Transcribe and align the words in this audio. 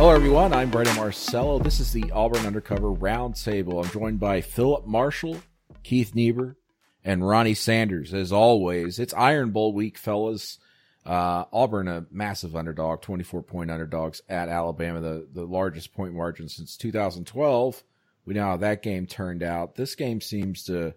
Hello, 0.00 0.14
everyone. 0.14 0.54
I'm 0.54 0.70
Brandon 0.70 0.96
Marcello. 0.96 1.58
This 1.58 1.78
is 1.78 1.92
the 1.92 2.10
Auburn 2.10 2.46
Undercover 2.46 2.90
Roundtable. 2.90 3.84
I'm 3.84 3.90
joined 3.90 4.18
by 4.18 4.40
Phillip 4.40 4.86
Marshall, 4.86 5.42
Keith 5.82 6.14
Niebuhr, 6.14 6.56
and 7.04 7.28
Ronnie 7.28 7.52
Sanders. 7.52 8.14
As 8.14 8.32
always, 8.32 8.98
it's 8.98 9.12
Iron 9.12 9.50
Bowl 9.50 9.74
week, 9.74 9.98
fellas. 9.98 10.58
Uh, 11.04 11.44
Auburn, 11.52 11.86
a 11.86 12.06
massive 12.10 12.56
underdog, 12.56 13.02
24 13.02 13.42
point 13.42 13.70
underdogs 13.70 14.22
at 14.26 14.48
Alabama, 14.48 15.02
the, 15.02 15.28
the 15.34 15.44
largest 15.44 15.92
point 15.92 16.14
margin 16.14 16.48
since 16.48 16.78
2012. 16.78 17.84
We 18.24 18.32
know 18.32 18.44
how 18.44 18.56
that 18.56 18.82
game 18.82 19.06
turned 19.06 19.42
out. 19.42 19.74
This 19.74 19.94
game 19.94 20.22
seems 20.22 20.64
to 20.64 20.94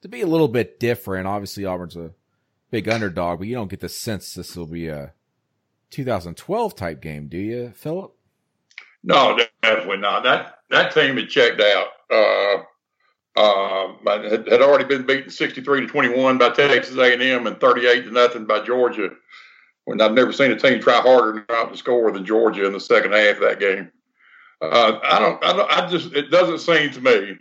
to 0.00 0.08
be 0.08 0.22
a 0.22 0.26
little 0.26 0.48
bit 0.48 0.80
different. 0.80 1.28
Obviously, 1.28 1.66
Auburn's 1.66 1.96
a 1.96 2.12
big 2.70 2.88
underdog, 2.88 3.40
but 3.40 3.48
you 3.48 3.54
don't 3.54 3.68
get 3.68 3.80
the 3.80 3.90
sense 3.90 4.32
this 4.32 4.56
will 4.56 4.64
be 4.64 4.88
a 4.88 5.12
2012 5.90 6.74
type 6.74 7.00
game, 7.00 7.28
do 7.28 7.38
you, 7.38 7.72
Phillip? 7.74 8.12
No, 9.02 9.38
definitely 9.62 9.98
not. 9.98 10.24
That 10.24 10.58
that 10.70 10.92
team 10.92 11.16
had 11.16 11.28
checked 11.28 11.60
out. 11.60 11.88
Uh, 12.10 12.62
uh, 13.36 13.92
had, 14.06 14.48
had 14.48 14.62
already 14.62 14.84
been 14.84 15.06
beaten 15.06 15.30
63 15.30 15.82
to 15.82 15.86
21 15.86 16.38
by 16.38 16.50
Texas 16.50 16.96
A&M 16.96 17.46
and 17.46 17.60
38 17.60 18.04
to 18.04 18.10
nothing 18.10 18.46
by 18.46 18.64
Georgia. 18.64 19.10
When 19.84 20.00
I've 20.00 20.12
never 20.12 20.32
seen 20.32 20.50
a 20.50 20.58
team 20.58 20.80
try 20.80 21.00
harder 21.00 21.44
not 21.48 21.70
to 21.70 21.76
score 21.76 22.10
than 22.10 22.24
Georgia 22.24 22.66
in 22.66 22.72
the 22.72 22.80
second 22.80 23.12
half 23.12 23.36
of 23.36 23.42
that 23.42 23.60
game. 23.60 23.92
Uh, 24.60 24.98
I 25.04 25.18
don't. 25.20 25.44
I 25.44 25.52
don't. 25.52 25.70
I 25.70 25.88
just. 25.88 26.12
It 26.14 26.30
doesn't 26.30 26.58
seem 26.58 26.90
to 26.92 27.00
me 27.00 27.38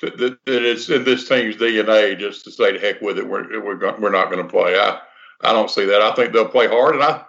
that, 0.00 0.16
that, 0.18 0.38
it's 0.46 0.88
in 0.88 1.04
this 1.04 1.28
team's 1.28 1.56
DNA 1.56 2.18
just 2.18 2.44
to 2.44 2.50
say 2.50 2.72
to 2.72 2.80
heck 2.80 3.00
with 3.00 3.18
it. 3.18 3.28
We're 3.28 3.62
we're, 3.62 3.98
we're 4.00 4.10
not 4.10 4.30
going 4.30 4.42
to 4.44 4.50
play. 4.50 4.74
I 4.76 5.00
I 5.42 5.52
don't 5.52 5.70
see 5.70 5.84
that. 5.84 6.02
I 6.02 6.14
think 6.14 6.32
they'll 6.32 6.48
play 6.48 6.66
hard, 6.66 6.94
and 6.94 7.04
I 7.04 7.24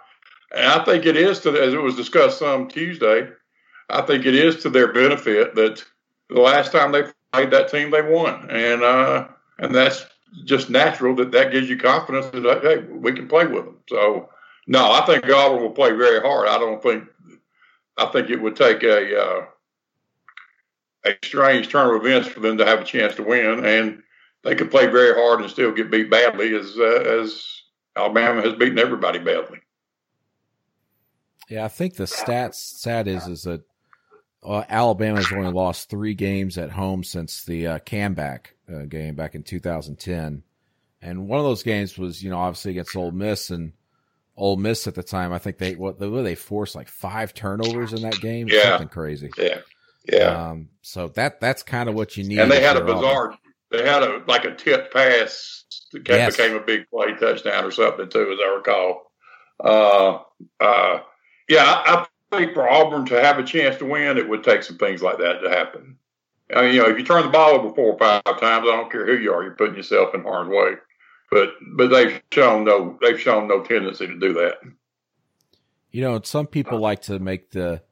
and 0.54 0.66
I 0.66 0.84
think 0.84 1.06
it 1.06 1.16
is 1.16 1.40
to 1.40 1.50
as 1.50 1.74
it 1.74 1.82
was 1.82 1.96
discussed 1.96 2.38
some 2.38 2.68
Tuesday. 2.68 3.28
I 3.90 4.02
think 4.02 4.24
it 4.24 4.34
is 4.34 4.62
to 4.62 4.70
their 4.70 4.92
benefit 4.92 5.54
that 5.54 5.84
the 6.28 6.40
last 6.40 6.72
time 6.72 6.92
they 6.92 7.04
played 7.32 7.50
that 7.50 7.70
team, 7.70 7.90
they 7.90 8.02
won, 8.02 8.48
and 8.50 8.82
uh, 8.82 9.28
and 9.58 9.74
that's 9.74 10.06
just 10.44 10.70
natural 10.70 11.14
that 11.16 11.32
that 11.32 11.52
gives 11.52 11.68
you 11.68 11.76
confidence 11.76 12.26
that 12.32 12.60
hey, 12.62 12.78
we 12.90 13.12
can 13.12 13.28
play 13.28 13.46
with 13.46 13.64
them. 13.64 13.78
So 13.88 14.30
no, 14.66 14.92
I 14.92 15.04
think 15.04 15.28
Auburn 15.28 15.62
will 15.62 15.70
play 15.70 15.92
very 15.92 16.20
hard. 16.20 16.48
I 16.48 16.58
don't 16.58 16.82
think 16.82 17.04
I 17.96 18.06
think 18.06 18.30
it 18.30 18.40
would 18.40 18.56
take 18.56 18.82
a 18.82 19.20
uh, 19.20 19.44
a 21.04 21.16
strange 21.24 21.68
turn 21.68 21.94
of 21.94 22.04
events 22.04 22.28
for 22.28 22.40
them 22.40 22.58
to 22.58 22.64
have 22.64 22.80
a 22.80 22.84
chance 22.84 23.14
to 23.16 23.22
win, 23.22 23.64
and 23.64 24.02
they 24.44 24.54
could 24.54 24.70
play 24.70 24.86
very 24.86 25.14
hard 25.14 25.40
and 25.40 25.50
still 25.50 25.72
get 25.72 25.90
beat 25.90 26.10
badly, 26.10 26.54
as 26.54 26.76
uh, 26.78 27.20
as 27.20 27.62
Alabama 27.96 28.42
has 28.42 28.54
beaten 28.54 28.78
everybody 28.78 29.18
badly. 29.18 29.61
Yeah, 31.48 31.64
I 31.64 31.68
think 31.68 31.96
the 31.96 32.04
stats 32.04 32.54
stat 32.54 33.08
is 33.08 33.26
is 33.26 33.42
that 33.42 33.62
uh, 34.44 34.64
Alabama's 34.68 35.32
only 35.32 35.52
lost 35.52 35.88
three 35.88 36.14
games 36.14 36.58
at 36.58 36.70
home 36.70 37.04
since 37.04 37.44
the 37.44 37.66
uh, 37.66 37.78
comeback 37.80 38.54
uh, 38.72 38.82
game 38.82 39.14
back 39.14 39.34
in 39.34 39.42
2010, 39.42 40.42
and 41.00 41.28
one 41.28 41.38
of 41.38 41.44
those 41.44 41.62
games 41.62 41.98
was 41.98 42.22
you 42.22 42.30
know 42.30 42.38
obviously 42.38 42.72
against 42.72 42.96
Ole 42.96 43.12
Miss 43.12 43.50
and 43.50 43.72
Ole 44.36 44.56
Miss 44.56 44.86
at 44.86 44.94
the 44.94 45.02
time. 45.02 45.32
I 45.32 45.38
think 45.38 45.58
they 45.58 45.74
what 45.74 45.98
they 45.98 46.34
forced 46.34 46.74
like 46.74 46.88
five 46.88 47.34
turnovers 47.34 47.92
in 47.92 48.02
that 48.02 48.20
game. 48.20 48.48
Yeah, 48.48 48.62
something 48.62 48.88
crazy. 48.88 49.30
Yeah, 49.36 49.58
yeah. 50.10 50.50
Um, 50.50 50.68
so 50.80 51.08
that 51.08 51.40
that's 51.40 51.62
kind 51.62 51.88
of 51.88 51.94
what 51.94 52.16
you 52.16 52.24
need. 52.24 52.38
And 52.38 52.50
they 52.50 52.62
had 52.62 52.76
a 52.76 52.84
bizarre. 52.84 53.36
They 53.70 53.86
had 53.86 54.02
a 54.02 54.22
like 54.26 54.44
a 54.44 54.54
tip 54.54 54.92
pass 54.92 55.64
that 55.92 56.06
yes. 56.08 56.36
became 56.36 56.56
a 56.56 56.60
big 56.60 56.88
play 56.90 57.14
touchdown 57.18 57.64
or 57.64 57.70
something 57.70 58.08
too, 58.08 58.32
as 58.32 58.38
I 58.42 58.54
recall. 58.54 59.12
Uh, 59.62 60.18
uh, 60.60 61.00
yeah, 61.52 61.82
I, 61.84 62.06
think 62.30 62.54
for 62.54 62.68
Auburn 62.68 63.04
to 63.06 63.22
have 63.22 63.38
a 63.38 63.42
chance 63.44 63.76
to 63.76 63.84
win, 63.84 64.16
it 64.16 64.26
would 64.26 64.42
take 64.42 64.62
some 64.62 64.78
things 64.78 65.02
like 65.02 65.18
that 65.18 65.42
to 65.42 65.50
happen. 65.50 65.98
I 66.54 66.62
mean, 66.62 66.74
you 66.74 66.82
know, 66.82 66.88
if 66.88 66.98
you 66.98 67.04
turn 67.04 67.24
the 67.24 67.28
ball 67.28 67.50
over 67.50 67.74
four 67.74 67.92
or 67.92 67.98
five 67.98 68.22
times, 68.24 68.66
I 68.66 68.76
don't 68.76 68.90
care 68.90 69.06
who 69.06 69.22
you 69.22 69.32
are, 69.32 69.42
you're 69.42 69.52
putting 69.52 69.76
yourself 69.76 70.14
in 70.14 70.22
harm's 70.22 70.50
way. 70.50 70.74
But 71.30 71.50
but 71.76 71.88
they've 71.88 72.22
shown 72.30 72.64
no 72.64 72.98
they've 73.00 73.20
shown 73.20 73.48
no 73.48 73.62
tendency 73.62 74.06
to 74.06 74.18
do 74.18 74.34
that. 74.34 74.56
You 75.90 76.02
know, 76.02 76.20
some 76.22 76.46
people 76.46 76.78
like 76.78 77.02
to 77.02 77.18
make 77.18 77.50
the 77.52 77.82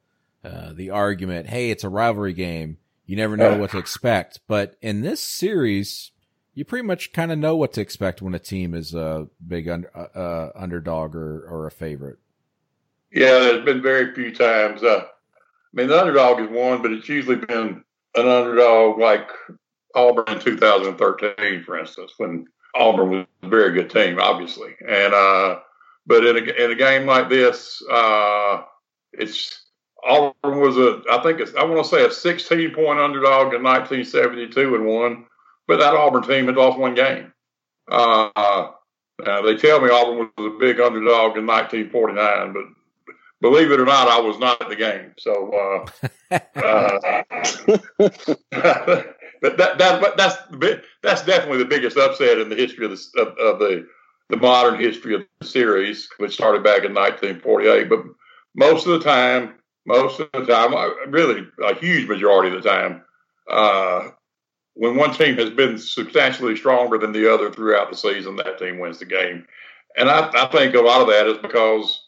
uh, 0.43 0.73
the 0.73 0.91
argument, 0.91 1.47
"Hey, 1.47 1.71
it's 1.71 1.83
a 1.83 1.89
rivalry 1.89 2.33
game. 2.33 2.77
You 3.07 3.15
never 3.15 3.35
know 3.35 3.57
what 3.57 3.71
to 3.71 3.79
expect." 3.79 4.41
But 4.47 4.75
in 4.81 5.01
this 5.01 5.21
series, 5.21 6.11
you 6.53 6.65
pretty 6.65 6.85
much 6.85 7.13
kind 7.13 7.31
of 7.31 7.39
know 7.39 7.55
what 7.55 7.73
to 7.73 7.81
expect 7.81 8.21
when 8.21 8.35
a 8.35 8.39
team 8.39 8.75
is 8.75 8.93
a 8.93 9.27
big 9.45 9.67
under, 9.67 9.89
uh, 9.95 10.19
uh, 10.19 10.51
underdog 10.55 11.15
or, 11.15 11.43
or 11.47 11.65
a 11.65 11.71
favorite. 11.71 12.19
Yeah, 13.11 13.39
there's 13.39 13.65
been 13.65 13.81
very 13.81 14.13
few 14.13 14.33
times. 14.33 14.83
Uh, 14.83 15.03
I 15.03 15.73
mean, 15.73 15.87
the 15.87 15.99
underdog 15.99 16.39
is 16.39 16.49
one, 16.49 16.81
but 16.81 16.91
it's 16.91 17.09
usually 17.09 17.37
been 17.37 17.83
an 18.15 18.27
underdog 18.27 18.99
like 18.99 19.29
Auburn 19.95 20.25
in 20.29 20.39
2013, 20.39 21.63
for 21.63 21.77
instance, 21.77 22.13
when 22.17 22.45
Auburn 22.75 23.09
was 23.09 23.25
a 23.43 23.47
very 23.47 23.73
good 23.73 23.89
team, 23.89 24.19
obviously. 24.19 24.75
And 24.87 25.13
uh, 25.13 25.59
but 26.05 26.25
in 26.25 26.37
a, 26.37 26.63
in 26.63 26.71
a 26.71 26.75
game 26.75 27.05
like 27.05 27.29
this, 27.29 27.81
uh, 27.91 28.63
it's 29.13 29.65
Auburn 30.03 30.59
was 30.59 30.77
a 30.77 31.01
I 31.11 31.21
think 31.21 31.39
it's 31.39 31.53
I 31.55 31.63
want 31.63 31.83
to 31.83 31.89
say 31.89 32.05
a 32.05 32.11
16 32.11 32.73
point 32.73 32.99
underdog 32.99 33.53
in 33.53 33.63
1972 33.63 34.75
and 34.75 34.85
won, 34.85 35.25
but 35.67 35.79
that 35.79 35.93
Auburn 35.93 36.23
team 36.23 36.45
had 36.45 36.55
lost 36.55 36.79
one 36.79 36.95
game. 36.95 37.33
Uh, 37.89 38.69
they 39.43 39.55
tell 39.57 39.81
me 39.81 39.89
Auburn 39.89 40.31
was 40.37 40.53
a 40.55 40.59
big 40.59 40.79
underdog 40.79 41.37
in 41.37 41.45
1949, 41.45 42.53
but 42.53 42.63
believe 43.41 43.71
it 43.71 43.79
or 43.79 43.85
not, 43.85 44.07
I 44.07 44.19
was 44.19 44.39
not 44.39 44.61
at 44.61 44.69
the 44.69 44.75
game. 44.75 45.13
So, 45.17 45.51
uh, 45.51 46.37
uh, 46.55 47.23
but 49.41 49.57
that, 49.57 49.77
that 49.77 50.17
that's 50.17 50.37
that's 51.01 51.25
definitely 51.25 51.57
the 51.57 51.65
biggest 51.65 51.97
upset 51.97 52.37
in 52.37 52.49
the 52.49 52.55
history 52.55 52.85
of 52.85 52.91
the 52.91 53.21
of, 53.21 53.27
of, 53.37 53.59
the 53.59 53.87
the 54.29 54.37
modern 54.37 54.79
history 54.79 55.15
of 55.15 55.23
the 55.39 55.47
series, 55.47 56.07
which 56.17 56.33
started 56.33 56.63
back 56.63 56.85
in 56.85 56.93
1948. 56.93 57.89
But 57.89 58.03
most 58.55 58.85
of 58.85 58.93
the 58.93 59.03
time, 59.03 59.55
most 59.85 60.19
of 60.19 60.29
the 60.31 60.45
time, 60.45 60.73
really 61.11 61.47
a 61.63 61.75
huge 61.75 62.07
majority 62.07 62.55
of 62.55 62.63
the 62.63 62.69
time, 62.69 63.03
uh, 63.49 64.09
when 64.75 64.95
one 64.95 65.13
team 65.13 65.35
has 65.35 65.49
been 65.49 65.77
substantially 65.77 66.55
stronger 66.55 66.97
than 66.97 67.11
the 67.11 67.33
other 67.33 67.51
throughout 67.51 67.89
the 67.89 67.97
season, 67.97 68.37
that 68.37 68.59
team 68.59 68.79
wins 68.79 68.99
the 68.99 69.05
game. 69.05 69.45
And 69.97 70.09
I, 70.09 70.29
I 70.33 70.45
think 70.47 70.75
a 70.75 70.81
lot 70.81 71.01
of 71.01 71.07
that 71.07 71.27
is 71.27 71.37
because 71.39 72.01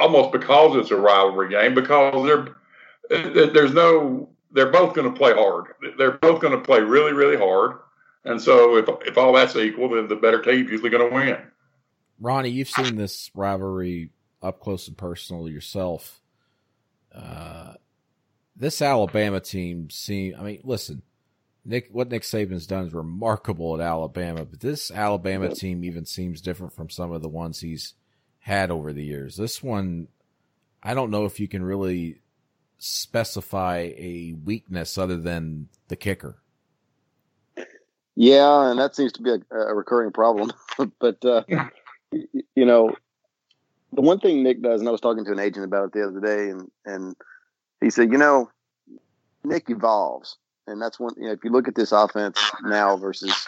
almost 0.00 0.32
because 0.32 0.76
it's 0.76 0.90
a 0.90 0.96
rivalry 0.96 1.50
game 1.50 1.74
because 1.74 2.26
they're 2.26 3.46
there's 3.46 3.74
no 3.74 4.28
they're 4.52 4.70
both 4.70 4.94
going 4.94 5.12
to 5.12 5.16
play 5.16 5.32
hard. 5.32 5.66
They're 5.98 6.12
both 6.12 6.40
going 6.40 6.56
to 6.58 6.64
play 6.64 6.80
really 6.80 7.12
really 7.12 7.36
hard, 7.36 7.78
and 8.24 8.40
so 8.40 8.76
if 8.76 8.88
if 9.06 9.18
all 9.18 9.32
that's 9.32 9.56
equal, 9.56 9.90
then 9.90 10.08
the 10.08 10.16
better 10.16 10.42
team's 10.42 10.70
usually 10.70 10.90
going 10.90 11.08
to 11.08 11.14
win. 11.14 11.38
Ronnie, 12.20 12.50
you've 12.50 12.68
seen 12.68 12.96
this 12.96 13.30
rivalry 13.34 14.10
up 14.42 14.60
close 14.60 14.88
and 14.88 14.96
personal 14.96 15.48
yourself. 15.48 16.20
Uh, 17.14 17.74
this 18.56 18.82
Alabama 18.82 19.40
team 19.40 19.90
seem. 19.90 20.34
I 20.38 20.42
mean, 20.42 20.60
listen, 20.64 21.02
Nick. 21.64 21.88
What 21.90 22.10
Nick 22.10 22.22
Saban's 22.22 22.66
done 22.66 22.86
is 22.86 22.94
remarkable 22.94 23.80
at 23.80 23.86
Alabama, 23.86 24.44
but 24.44 24.60
this 24.60 24.90
Alabama 24.90 25.54
team 25.54 25.84
even 25.84 26.04
seems 26.04 26.40
different 26.40 26.74
from 26.74 26.90
some 26.90 27.12
of 27.12 27.22
the 27.22 27.28
ones 27.28 27.60
he's 27.60 27.94
had 28.40 28.70
over 28.70 28.92
the 28.92 29.04
years. 29.04 29.36
This 29.36 29.62
one, 29.62 30.08
I 30.82 30.94
don't 30.94 31.10
know 31.10 31.24
if 31.24 31.38
you 31.38 31.48
can 31.48 31.62
really 31.62 32.20
specify 32.78 33.92
a 33.96 34.34
weakness 34.44 34.96
other 34.98 35.18
than 35.18 35.68
the 35.88 35.96
kicker. 35.96 36.40
Yeah, 38.16 38.70
and 38.70 38.78
that 38.78 38.96
seems 38.96 39.12
to 39.12 39.22
be 39.22 39.30
a, 39.30 39.56
a 39.56 39.74
recurring 39.74 40.12
problem. 40.12 40.52
but 40.98 41.24
uh, 41.24 41.44
you 42.10 42.66
know, 42.66 42.94
the 43.92 44.00
one 44.00 44.20
thing 44.20 44.42
Nick 44.42 44.62
does, 44.62 44.80
and 44.80 44.88
I 44.88 44.92
was 44.92 45.00
talking 45.00 45.24
to 45.24 45.32
an 45.32 45.38
agent 45.38 45.64
about 45.64 45.86
it 45.86 45.92
the 45.92 46.06
other 46.06 46.20
day, 46.20 46.50
and 46.50 46.70
and 46.84 47.16
he 47.80 47.90
said, 47.90 48.10
you 48.12 48.18
know, 48.18 48.50
Nick 49.44 49.70
evolves, 49.70 50.36
and 50.66 50.80
that's 50.80 50.98
one. 50.98 51.14
You 51.16 51.26
know, 51.26 51.32
if 51.32 51.44
you 51.44 51.50
look 51.50 51.68
at 51.68 51.74
this 51.74 51.92
offense 51.92 52.40
now 52.62 52.96
versus 52.96 53.46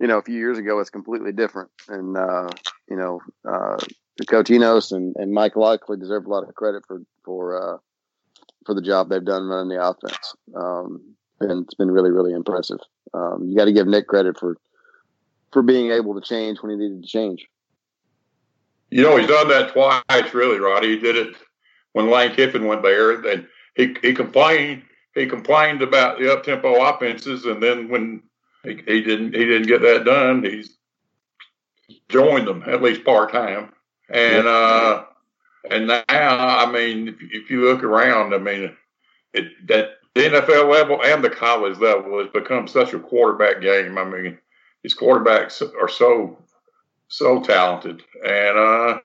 you 0.00 0.06
know 0.06 0.18
a 0.18 0.22
few 0.22 0.36
years 0.36 0.58
ago, 0.58 0.78
it's 0.78 0.90
completely 0.90 1.32
different. 1.32 1.70
And 1.88 2.16
uh, 2.16 2.48
you 2.88 2.96
know, 2.96 3.20
uh, 3.48 3.78
Coach 4.26 4.50
Enos 4.50 4.92
and, 4.92 5.14
and 5.16 5.32
Mike 5.32 5.56
Locksley 5.56 5.96
deserve 5.96 6.26
a 6.26 6.30
lot 6.30 6.46
of 6.46 6.54
credit 6.54 6.84
for 6.86 7.02
for 7.24 7.74
uh, 7.74 7.78
for 8.66 8.74
the 8.74 8.82
job 8.82 9.08
they've 9.08 9.24
done 9.24 9.48
running 9.48 9.76
the 9.76 9.82
offense. 9.82 10.34
Um, 10.54 11.14
and 11.40 11.64
it's 11.64 11.74
been 11.74 11.90
really 11.90 12.10
really 12.10 12.32
impressive. 12.32 12.78
Um, 13.14 13.44
you 13.46 13.56
got 13.56 13.66
to 13.66 13.72
give 13.72 13.86
Nick 13.86 14.06
credit 14.06 14.38
for 14.38 14.56
for 15.52 15.62
being 15.62 15.90
able 15.90 16.14
to 16.14 16.26
change 16.26 16.58
when 16.60 16.70
he 16.70 16.76
needed 16.76 17.02
to 17.02 17.08
change. 17.08 17.46
You 18.90 19.02
know, 19.02 19.16
he's 19.16 19.28
done 19.28 19.48
that 19.48 19.72
twice, 19.72 20.34
really, 20.34 20.58
Ronnie. 20.58 20.88
He 20.88 20.98
did 20.98 21.16
it 21.16 21.34
when 21.92 22.10
Lane 22.10 22.34
Kiffin 22.34 22.66
went 22.66 22.82
there, 22.82 23.12
and 23.12 23.46
he 23.74 23.96
he 24.02 24.12
complained 24.12 24.82
he 25.14 25.26
complained 25.26 25.82
about 25.82 26.18
the 26.18 26.32
up 26.32 26.42
tempo 26.42 26.74
offenses, 26.82 27.44
and 27.44 27.62
then 27.62 27.88
when 27.88 28.22
he, 28.64 28.74
he 28.86 29.00
didn't 29.02 29.34
he 29.34 29.44
didn't 29.44 29.68
get 29.68 29.82
that 29.82 30.04
done, 30.04 30.44
he's 30.44 30.76
joined 32.08 32.46
them 32.46 32.62
at 32.66 32.82
least 32.82 33.04
part 33.04 33.32
time. 33.32 33.72
And 34.12 34.46
uh, 34.46 35.04
and 35.70 35.86
now, 35.86 36.02
I 36.08 36.70
mean, 36.70 37.08
if, 37.08 37.14
if 37.20 37.50
you 37.50 37.64
look 37.64 37.82
around, 37.82 38.34
I 38.34 38.38
mean, 38.38 38.76
it, 39.32 39.66
that 39.68 39.92
the 40.14 40.20
NFL 40.22 40.70
level 40.70 41.02
and 41.02 41.24
the 41.24 41.30
college 41.30 41.78
level 41.78 42.18
has 42.18 42.28
become 42.28 42.68
such 42.68 42.92
a 42.92 42.98
quarterback 42.98 43.62
game. 43.62 43.96
I 43.96 44.04
mean, 44.04 44.38
these 44.82 44.96
quarterbacks 44.96 45.62
are 45.80 45.88
so 45.88 46.38
so 47.08 47.42
talented, 47.42 48.02
and 48.22 48.58
uh, 48.58 48.98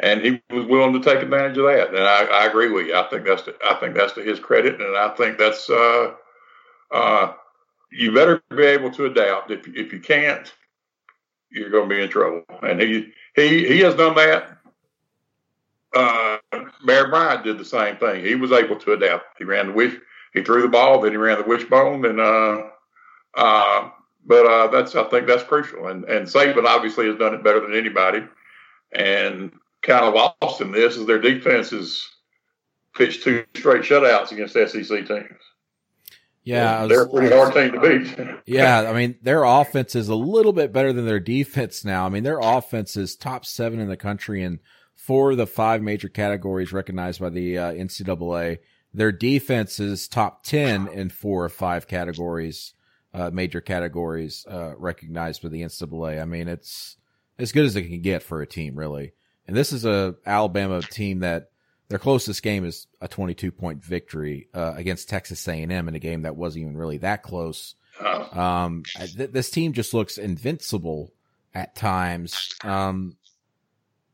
and 0.00 0.20
he 0.20 0.42
was 0.50 0.66
willing 0.66 0.92
to 0.92 1.00
take 1.00 1.22
advantage 1.22 1.56
of 1.56 1.64
that. 1.64 1.88
And 1.88 1.98
I, 1.98 2.24
I 2.24 2.46
agree 2.46 2.70
with 2.70 2.88
you. 2.88 2.94
I 2.94 3.04
think 3.04 3.24
that's 3.24 3.42
to, 3.42 3.54
I 3.64 3.74
think 3.74 3.94
that's 3.94 4.12
to 4.14 4.22
his 4.22 4.38
credit, 4.38 4.82
and 4.82 4.96
I 4.96 5.08
think 5.10 5.38
that's 5.38 5.70
uh, 5.70 6.12
uh, 6.90 7.32
you 7.90 8.12
better 8.12 8.42
be 8.54 8.64
able 8.64 8.90
to 8.90 9.06
adapt. 9.06 9.50
If 9.50 9.66
if 9.68 9.94
you 9.94 10.00
can't, 10.00 10.52
you're 11.50 11.70
going 11.70 11.88
to 11.88 11.94
be 11.94 12.02
in 12.02 12.10
trouble. 12.10 12.42
And 12.62 12.80
he 12.80 13.12
he 13.34 13.66
he 13.66 13.80
has 13.80 13.94
done 13.94 14.14
that. 14.16 14.58
Uh, 15.94 16.38
Bear 16.86 17.08
Bryant 17.08 17.44
did 17.44 17.58
the 17.58 17.64
same 17.64 17.96
thing. 17.96 18.24
He 18.24 18.34
was 18.34 18.50
able 18.50 18.76
to 18.76 18.92
adapt. 18.92 19.38
He 19.38 19.44
ran 19.44 19.68
the 19.68 19.72
wish. 19.72 19.94
He 20.32 20.42
threw 20.42 20.62
the 20.62 20.68
ball, 20.68 21.00
then 21.00 21.12
he 21.12 21.18
ran 21.18 21.38
the 21.38 21.44
wishbone, 21.44 22.06
and 22.06 22.18
uh, 22.18 22.62
uh, 23.34 23.90
but 24.24 24.46
uh, 24.46 24.66
that's 24.68 24.94
I 24.94 25.04
think 25.04 25.26
that's 25.26 25.42
crucial. 25.42 25.88
And 25.88 26.04
and 26.04 26.26
Saban 26.26 26.64
obviously 26.64 27.06
has 27.06 27.18
done 27.18 27.34
it 27.34 27.44
better 27.44 27.60
than 27.60 27.76
anybody. 27.76 28.24
And 28.92 29.52
kind 29.82 30.04
of 30.04 30.14
lost 30.14 30.60
in 30.60 30.70
this 30.70 30.96
is 30.96 31.06
their 31.06 31.20
defense 31.20 31.70
has 31.70 32.08
pitched 32.94 33.24
two 33.24 33.44
straight 33.56 33.82
shutouts 33.82 34.32
against 34.32 34.54
SEC 34.54 35.06
teams. 35.06 35.40
Yeah, 36.44 36.86
they're 36.86 37.02
a 37.02 37.08
pretty 37.08 37.34
hard 37.34 37.54
team 37.54 37.72
to 37.72 37.80
beat. 37.80 38.42
yeah, 38.46 38.90
I 38.90 38.92
mean 38.92 39.16
their 39.22 39.44
offense 39.44 39.94
is 39.94 40.08
a 40.08 40.14
little 40.14 40.52
bit 40.52 40.72
better 40.72 40.92
than 40.92 41.06
their 41.06 41.20
defense 41.20 41.84
now. 41.84 42.04
I 42.04 42.08
mean 42.08 42.24
their 42.24 42.40
offense 42.40 42.96
is 42.96 43.14
top 43.14 43.44
seven 43.44 43.78
in 43.78 43.88
the 43.88 43.96
country 43.96 44.42
in 44.42 44.58
four 44.94 45.32
of 45.32 45.36
the 45.36 45.46
five 45.46 45.82
major 45.82 46.08
categories 46.08 46.72
recognized 46.72 47.20
by 47.20 47.28
the 47.30 47.58
uh, 47.58 47.72
NCAA. 47.72 48.58
Their 48.92 49.12
defense 49.12 49.78
is 49.78 50.08
top 50.08 50.42
ten 50.42 50.88
in 50.88 51.10
four 51.10 51.44
or 51.44 51.48
five 51.48 51.86
categories, 51.86 52.74
uh, 53.14 53.30
major 53.32 53.60
categories 53.60 54.44
uh, 54.50 54.74
recognized 54.76 55.42
by 55.42 55.48
the 55.48 55.62
NCAA. 55.62 56.20
I 56.20 56.24
mean 56.24 56.48
it's 56.48 56.96
as 57.38 57.52
good 57.52 57.66
as 57.66 57.76
it 57.76 57.82
can 57.82 58.02
get 58.02 58.22
for 58.22 58.42
a 58.42 58.46
team, 58.46 58.74
really. 58.74 59.12
And 59.46 59.56
this 59.56 59.72
is 59.72 59.84
a 59.84 60.16
Alabama 60.26 60.82
team 60.82 61.20
that 61.20 61.51
their 61.92 61.98
closest 61.98 62.42
game 62.42 62.64
is 62.64 62.86
a 63.02 63.06
22 63.06 63.52
point 63.52 63.84
victory 63.84 64.48
uh, 64.54 64.72
against 64.76 65.10
Texas 65.10 65.46
A&M 65.46 65.70
in 65.70 65.94
a 65.94 65.98
game 65.98 66.22
that 66.22 66.36
wasn't 66.36 66.62
even 66.62 66.74
really 66.74 66.96
that 66.96 67.22
close. 67.22 67.74
Oh. 68.00 68.40
Um, 68.40 68.84
th- 68.96 69.30
this 69.30 69.50
team 69.50 69.74
just 69.74 69.92
looks 69.92 70.16
invincible 70.16 71.12
at 71.54 71.76
times. 71.76 72.48
Um, 72.64 73.18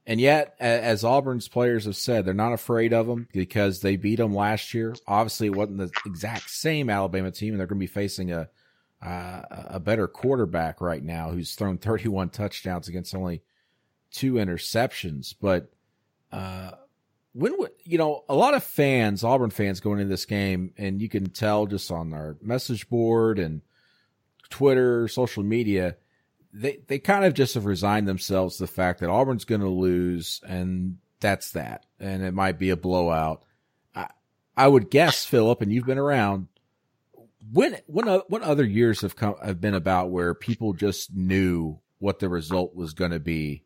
and 0.08 0.20
yet, 0.20 0.56
as 0.58 1.04
Auburn's 1.04 1.46
players 1.46 1.84
have 1.84 1.94
said, 1.94 2.25
they're 2.25 2.34
not 2.34 2.52
afraid 2.52 2.92
of 2.92 3.06
them 3.06 3.28
because 3.32 3.80
they 3.80 3.94
beat 3.94 4.16
them 4.16 4.34
last 4.34 4.75
year. 4.75 4.96
Obviously, 5.06 5.46
it 5.46 5.54
wasn't 5.54 5.78
the 5.78 5.92
exact 6.04 6.50
same 6.50 6.90
Alabama 6.90 7.30
team, 7.30 7.52
and 7.52 7.60
they're 7.60 7.69
going 7.69 7.78
to 7.78 7.86
be 7.86 7.86
facing 7.86 8.32
a 8.32 8.48
uh, 9.00 9.42
a 9.70 9.78
better 9.78 10.08
quarterback 10.08 10.80
right 10.80 11.04
now 11.04 11.30
who's 11.30 11.54
thrown 11.54 11.78
31 11.78 12.30
touchdowns 12.30 12.88
against 12.88 13.14
only 13.14 13.42
two 14.10 14.32
interceptions. 14.32 15.32
But 15.40 15.70
uh, 16.32 16.72
when 17.32 17.58
would 17.58 17.70
you 17.84 17.98
know 17.98 18.25
a 18.28 18.34
lot 18.34 18.54
of 18.54 18.64
fans, 18.64 19.25
Auburn 19.25 19.50
fans, 19.50 19.80
going 19.80 20.00
into 20.00 20.10
this 20.10 20.25
game, 20.25 20.72
and 20.76 21.00
you 21.00 21.08
can 21.08 21.30
tell 21.30 21.66
just 21.66 21.90
on 21.90 22.12
our 22.12 22.36
message 22.42 22.88
board 22.88 23.38
and 23.38 23.62
Twitter, 24.50 25.08
social 25.08 25.42
media, 25.42 25.96
they 26.52 26.80
they 26.86 26.98
kind 26.98 27.25
of 27.25 27.34
just 27.34 27.54
have 27.54 27.66
resigned 27.66 28.08
themselves 28.08 28.56
to 28.56 28.64
the 28.64 28.72
fact 28.72 29.00
that 29.00 29.10
Auburn's 29.10 29.44
going 29.44 29.60
to 29.60 29.69
lose, 29.69 30.40
and 30.46 30.98
that's 31.20 31.52
that, 31.52 31.86
and 32.00 32.22
it 32.22 32.34
might 32.34 32.58
be 32.58 32.70
a 32.70 32.76
blowout. 32.76 33.44
I 33.94 34.08
I 34.56 34.69
would 34.69 34.90
guess, 34.90 35.25
Phillip, 35.25 35.60
and 35.62 35.72
you've 35.72 35.86
been 35.86 35.98
around. 35.98 36.48
When 37.52 37.76
when 37.86 38.08
uh, 38.08 38.20
what 38.28 38.42
other 38.42 38.64
years 38.64 39.02
have 39.02 39.16
come 39.16 39.36
have 39.42 39.60
been 39.60 39.75
about 39.75 40.10
where 40.10 40.34
people 40.34 40.72
just 40.72 41.14
knew 41.14 41.78
what 41.98 42.19
the 42.19 42.28
result 42.28 42.75
was 42.75 42.94
going 42.94 43.10
to 43.10 43.20
be 43.20 43.64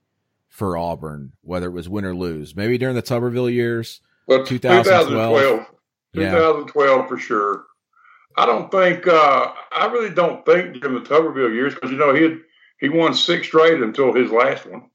for 0.52 0.76
Auburn, 0.76 1.32
whether 1.40 1.66
it 1.66 1.72
was 1.72 1.88
win 1.88 2.04
or 2.04 2.14
lose. 2.14 2.54
Maybe 2.54 2.76
during 2.76 2.94
the 2.94 3.02
Tuberville 3.02 3.52
years, 3.52 4.02
well, 4.26 4.44
2012. 4.44 5.66
2012, 6.14 7.00
yeah. 7.00 7.06
for 7.08 7.18
sure. 7.18 7.64
I 8.36 8.44
don't 8.44 8.70
think, 8.70 9.06
uh, 9.06 9.52
I 9.72 9.86
really 9.86 10.14
don't 10.14 10.44
think 10.44 10.74
during 10.74 11.02
the 11.02 11.08
Tuberville 11.08 11.54
years, 11.54 11.74
because, 11.74 11.90
you 11.90 11.96
know, 11.96 12.14
he 12.14 12.22
had, 12.22 12.40
he 12.78 12.90
won 12.90 13.14
six 13.14 13.46
straight 13.46 13.82
until 13.82 14.12
his 14.12 14.30
last 14.30 14.66
one. 14.66 14.90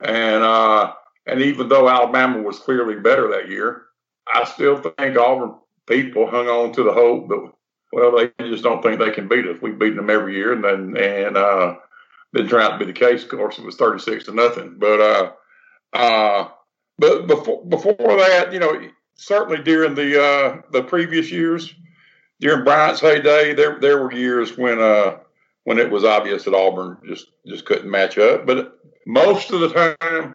And, 0.00 0.44
uh, 0.44 0.92
and 1.26 1.42
even 1.42 1.68
though 1.68 1.88
Alabama 1.88 2.40
was 2.40 2.60
clearly 2.60 2.94
better 2.94 3.28
that 3.30 3.48
year, 3.48 3.82
I 4.32 4.44
still 4.44 4.80
think 4.80 5.18
Auburn 5.18 5.56
people 5.86 6.30
hung 6.30 6.46
on 6.46 6.72
to 6.74 6.84
the 6.84 6.92
hope 6.92 7.28
that, 7.28 7.52
well, 7.92 8.16
they 8.16 8.30
just 8.48 8.62
don't 8.62 8.80
think 8.80 9.00
they 9.00 9.10
can 9.10 9.26
beat 9.26 9.46
us. 9.46 9.60
We've 9.60 9.78
beaten 9.78 9.96
them 9.96 10.10
every 10.10 10.36
year. 10.36 10.52
And 10.52 10.62
then, 10.62 10.96
and, 10.96 11.36
uh, 11.36 11.74
didn't 12.34 12.52
out 12.52 12.72
to 12.72 12.78
be 12.78 12.84
the 12.84 12.98
case. 12.98 13.22
Of 13.22 13.30
course, 13.30 13.58
it 13.58 13.64
was 13.64 13.76
36 13.76 14.24
to 14.24 14.34
nothing. 14.34 14.76
But, 14.78 15.00
uh, 15.00 15.32
uh, 15.92 16.48
but 16.98 17.26
before, 17.26 17.64
before 17.64 18.16
that, 18.16 18.52
you 18.52 18.58
know, 18.58 18.88
certainly 19.14 19.62
during 19.62 19.94
the, 19.94 20.22
uh, 20.22 20.60
the 20.72 20.82
previous 20.82 21.30
years, 21.30 21.74
during 22.40 22.64
Bryant's 22.64 23.00
heyday, 23.00 23.54
there, 23.54 23.80
there 23.80 24.02
were 24.02 24.12
years 24.12 24.56
when, 24.56 24.80
uh, 24.80 25.18
when 25.64 25.78
it 25.78 25.90
was 25.90 26.04
obvious 26.04 26.44
that 26.44 26.54
Auburn 26.54 26.98
just, 27.06 27.28
just 27.46 27.64
couldn't 27.64 27.90
match 27.90 28.18
up. 28.18 28.46
But 28.46 28.78
most 29.06 29.50
of 29.50 29.60
the 29.60 29.96
time, 30.00 30.34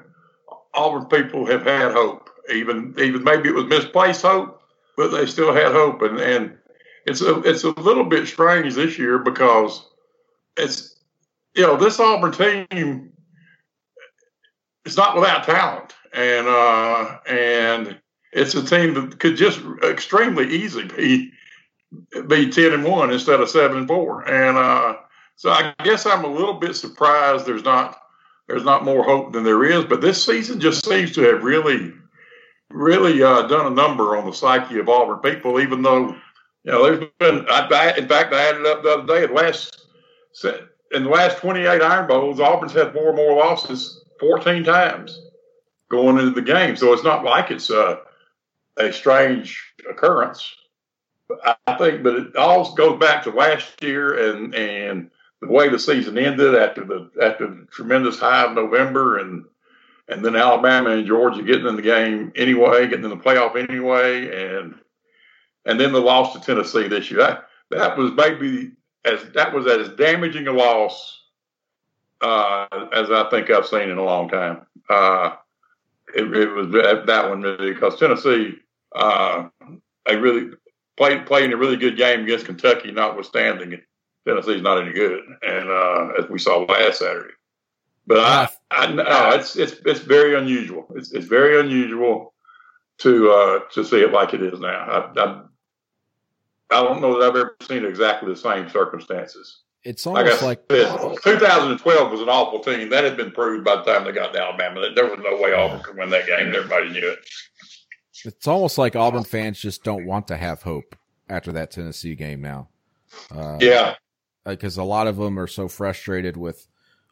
Auburn 0.73 1.05
people 1.05 1.45
have 1.45 1.63
had 1.63 1.91
hope. 1.91 2.29
Even, 2.51 2.93
even 2.97 3.23
maybe 3.23 3.49
it 3.49 3.55
was 3.55 3.65
misplaced 3.65 4.23
hope, 4.23 4.61
but 4.97 5.09
they 5.09 5.25
still 5.25 5.53
had 5.53 5.71
hope. 5.71 6.01
And, 6.01 6.19
and 6.19 6.57
it's 7.05 7.21
a, 7.21 7.39
it's 7.41 7.63
a 7.63 7.69
little 7.69 8.03
bit 8.03 8.27
strange 8.27 8.73
this 8.73 8.97
year 8.97 9.19
because 9.19 9.85
it's, 10.57 10.92
you 11.55 11.63
know, 11.63 11.77
this 11.77 11.99
Auburn 11.99 12.31
team 12.31 13.11
is 14.85 14.97
not 14.97 15.15
without 15.15 15.43
talent, 15.43 15.93
and 16.13 16.47
uh, 16.47 17.19
and 17.27 17.99
it's 18.31 18.55
a 18.55 18.65
team 18.65 18.93
that 18.93 19.19
could 19.19 19.37
just 19.37 19.61
extremely 19.83 20.47
easily 20.49 20.85
be 20.85 21.31
be 22.27 22.49
ten 22.49 22.73
and 22.73 22.83
one 22.83 23.11
instead 23.11 23.39
of 23.39 23.49
seven 23.49 23.77
and 23.77 23.87
four, 23.87 24.27
and 24.27 24.57
uh, 24.57 24.95
so 25.35 25.51
I 25.51 25.73
guess 25.83 26.05
I'm 26.05 26.25
a 26.25 26.31
little 26.33 26.55
bit 26.55 26.75
surprised 26.75 27.45
there's 27.45 27.63
not 27.63 27.99
there's 28.47 28.63
not 28.63 28.83
more 28.83 29.03
hope 29.03 29.33
than 29.33 29.43
there 29.43 29.63
is, 29.63 29.85
but 29.85 30.01
this 30.01 30.23
season 30.23 30.59
just 30.59 30.85
seems 30.85 31.11
to 31.13 31.21
have 31.21 31.43
really 31.43 31.93
really 32.71 33.21
uh, 33.21 33.43
done 33.43 33.67
a 33.67 33.75
number 33.75 34.17
on 34.17 34.25
the 34.25 34.33
psyche 34.33 34.79
of 34.79 34.89
Auburn 34.89 35.19
people, 35.19 35.59
even 35.59 35.83
though 35.83 36.09
you 36.63 36.71
know 36.71 36.83
there's 36.83 37.09
been 37.19 37.45
I, 37.47 37.93
in 37.95 38.07
fact 38.07 38.33
I 38.33 38.49
added 38.49 38.65
up 38.65 38.81
the 38.81 38.89
other 38.89 39.05
day 39.05 39.27
the 39.27 39.33
last 39.33 39.85
in 40.93 41.03
the 41.03 41.09
last 41.09 41.37
28 41.37 41.81
Iron 41.81 42.07
Bowls, 42.07 42.39
Auburn's 42.39 42.73
had 42.73 42.93
four 42.93 43.13
more 43.13 43.35
losses 43.35 44.03
14 44.19 44.63
times 44.63 45.19
going 45.89 46.17
into 46.17 46.31
the 46.31 46.41
game. 46.41 46.75
So 46.75 46.93
it's 46.93 47.03
not 47.03 47.23
like 47.23 47.51
it's 47.51 47.69
a, 47.69 48.01
a 48.77 48.93
strange 48.93 49.61
occurrence. 49.89 50.55
I 51.65 51.75
think, 51.77 52.03
but 52.03 52.15
it 52.15 52.35
all 52.35 52.73
goes 52.75 52.99
back 52.99 53.23
to 53.23 53.31
last 53.31 53.81
year 53.81 54.31
and 54.31 54.53
and 54.53 55.09
the 55.41 55.47
way 55.47 55.67
the 55.67 55.79
season 55.79 56.17
ended 56.17 56.53
after 56.53 56.85
the 56.85 57.09
after 57.21 57.47
the 57.47 57.65
tremendous 57.71 58.19
high 58.19 58.45
of 58.45 58.53
November 58.53 59.17
and 59.17 59.45
and 60.09 60.23
then 60.23 60.35
Alabama 60.35 60.91
and 60.91 61.07
Georgia 61.07 61.41
getting 61.41 61.65
in 61.65 61.75
the 61.75 61.81
game 61.81 62.31
anyway, 62.35 62.87
getting 62.87 63.05
in 63.05 63.09
the 63.09 63.17
playoff 63.17 63.55
anyway, 63.55 64.55
and 64.55 64.75
and 65.65 65.79
then 65.79 65.91
the 65.91 66.01
loss 66.01 66.33
to 66.33 66.39
Tennessee 66.39 66.87
this 66.87 67.09
year. 67.09 67.21
That 67.21 67.47
that 67.71 67.97
was 67.97 68.11
maybe 68.11 68.73
as 69.05 69.23
that 69.33 69.53
was 69.53 69.67
as 69.67 69.89
damaging 69.95 70.47
a 70.47 70.51
loss 70.51 71.21
uh, 72.21 72.67
as 72.93 73.11
I 73.11 73.29
think 73.29 73.49
I've 73.49 73.67
seen 73.67 73.89
in 73.89 73.97
a 73.97 74.03
long 74.03 74.29
time. 74.29 74.65
Uh, 74.89 75.35
it, 76.15 76.23
it, 76.35 76.49
was 76.49 76.71
that 76.71 77.29
one 77.29 77.41
really 77.41 77.73
because 77.73 77.99
Tennessee, 77.99 78.55
uh, 78.95 79.49
they 80.05 80.15
really 80.15 80.51
played 80.95 81.25
playing 81.25 81.53
a 81.53 81.57
really 81.57 81.77
good 81.77 81.97
game 81.97 82.23
against 82.23 82.45
Kentucky, 82.45 82.91
notwithstanding 82.91 83.81
Tennessee's 84.27 84.61
not 84.61 84.81
any 84.81 84.93
good, 84.93 85.21
and 85.41 85.69
uh, 85.69 86.09
as 86.19 86.29
we 86.29 86.39
saw 86.39 86.59
last 86.59 86.99
Saturday. 86.99 87.33
But 88.05 88.19
I, 88.19 88.49
I, 88.71 88.91
no, 88.91 89.29
it's 89.31 89.55
it's 89.55 89.73
it's 89.85 90.01
very 90.01 90.35
unusual. 90.35 90.87
It's 90.95 91.11
it's 91.11 91.27
very 91.27 91.59
unusual 91.59 92.33
to 92.99 93.31
uh, 93.31 93.59
to 93.73 93.83
see 93.83 94.01
it 94.01 94.11
like 94.11 94.33
it 94.33 94.43
is 94.43 94.59
now. 94.59 95.11
I, 95.15 95.21
I 95.21 95.41
I 96.73 96.83
don't 96.83 97.01
know 97.01 97.19
that 97.19 97.29
I've 97.29 97.35
ever 97.35 97.55
seen 97.61 97.85
exactly 97.85 98.33
the 98.33 98.39
same 98.39 98.69
circumstances. 98.69 99.61
It's 99.83 100.07
almost 100.07 100.41
like, 100.41 100.59
like 100.71 101.21
2012 101.23 102.11
was 102.11 102.21
an 102.21 102.29
awful 102.29 102.59
team. 102.59 102.89
That 102.89 103.03
had 103.03 103.17
been 103.17 103.31
proved 103.31 103.65
by 103.65 103.75
the 103.75 103.83
time 103.83 104.05
they 104.05 104.13
got 104.13 104.33
to 104.33 104.41
Alabama. 104.41 104.89
There 104.95 105.05
was 105.05 105.19
no 105.21 105.41
way 105.41 105.53
Auburn 105.53 105.81
could 105.83 105.97
win 105.97 106.09
that 106.09 106.25
game. 106.25 106.53
Everybody 106.55 106.89
knew 106.89 107.09
it. 107.09 107.19
It's 108.25 108.47
almost 108.47 108.77
like 108.77 108.95
Auburn 108.95 109.25
fans 109.25 109.59
just 109.59 109.83
don't 109.83 110.05
want 110.05 110.27
to 110.29 110.37
have 110.37 110.61
hope 110.61 110.95
after 111.27 111.51
that 111.51 111.71
Tennessee 111.71 112.15
game 112.15 112.41
now. 112.41 112.69
Uh, 113.29 113.57
yeah, 113.59 113.95
because 114.45 114.77
a 114.77 114.83
lot 114.83 115.07
of 115.07 115.17
them 115.17 115.37
are 115.37 115.47
so 115.47 115.67
frustrated 115.67 116.37
with 116.37 116.65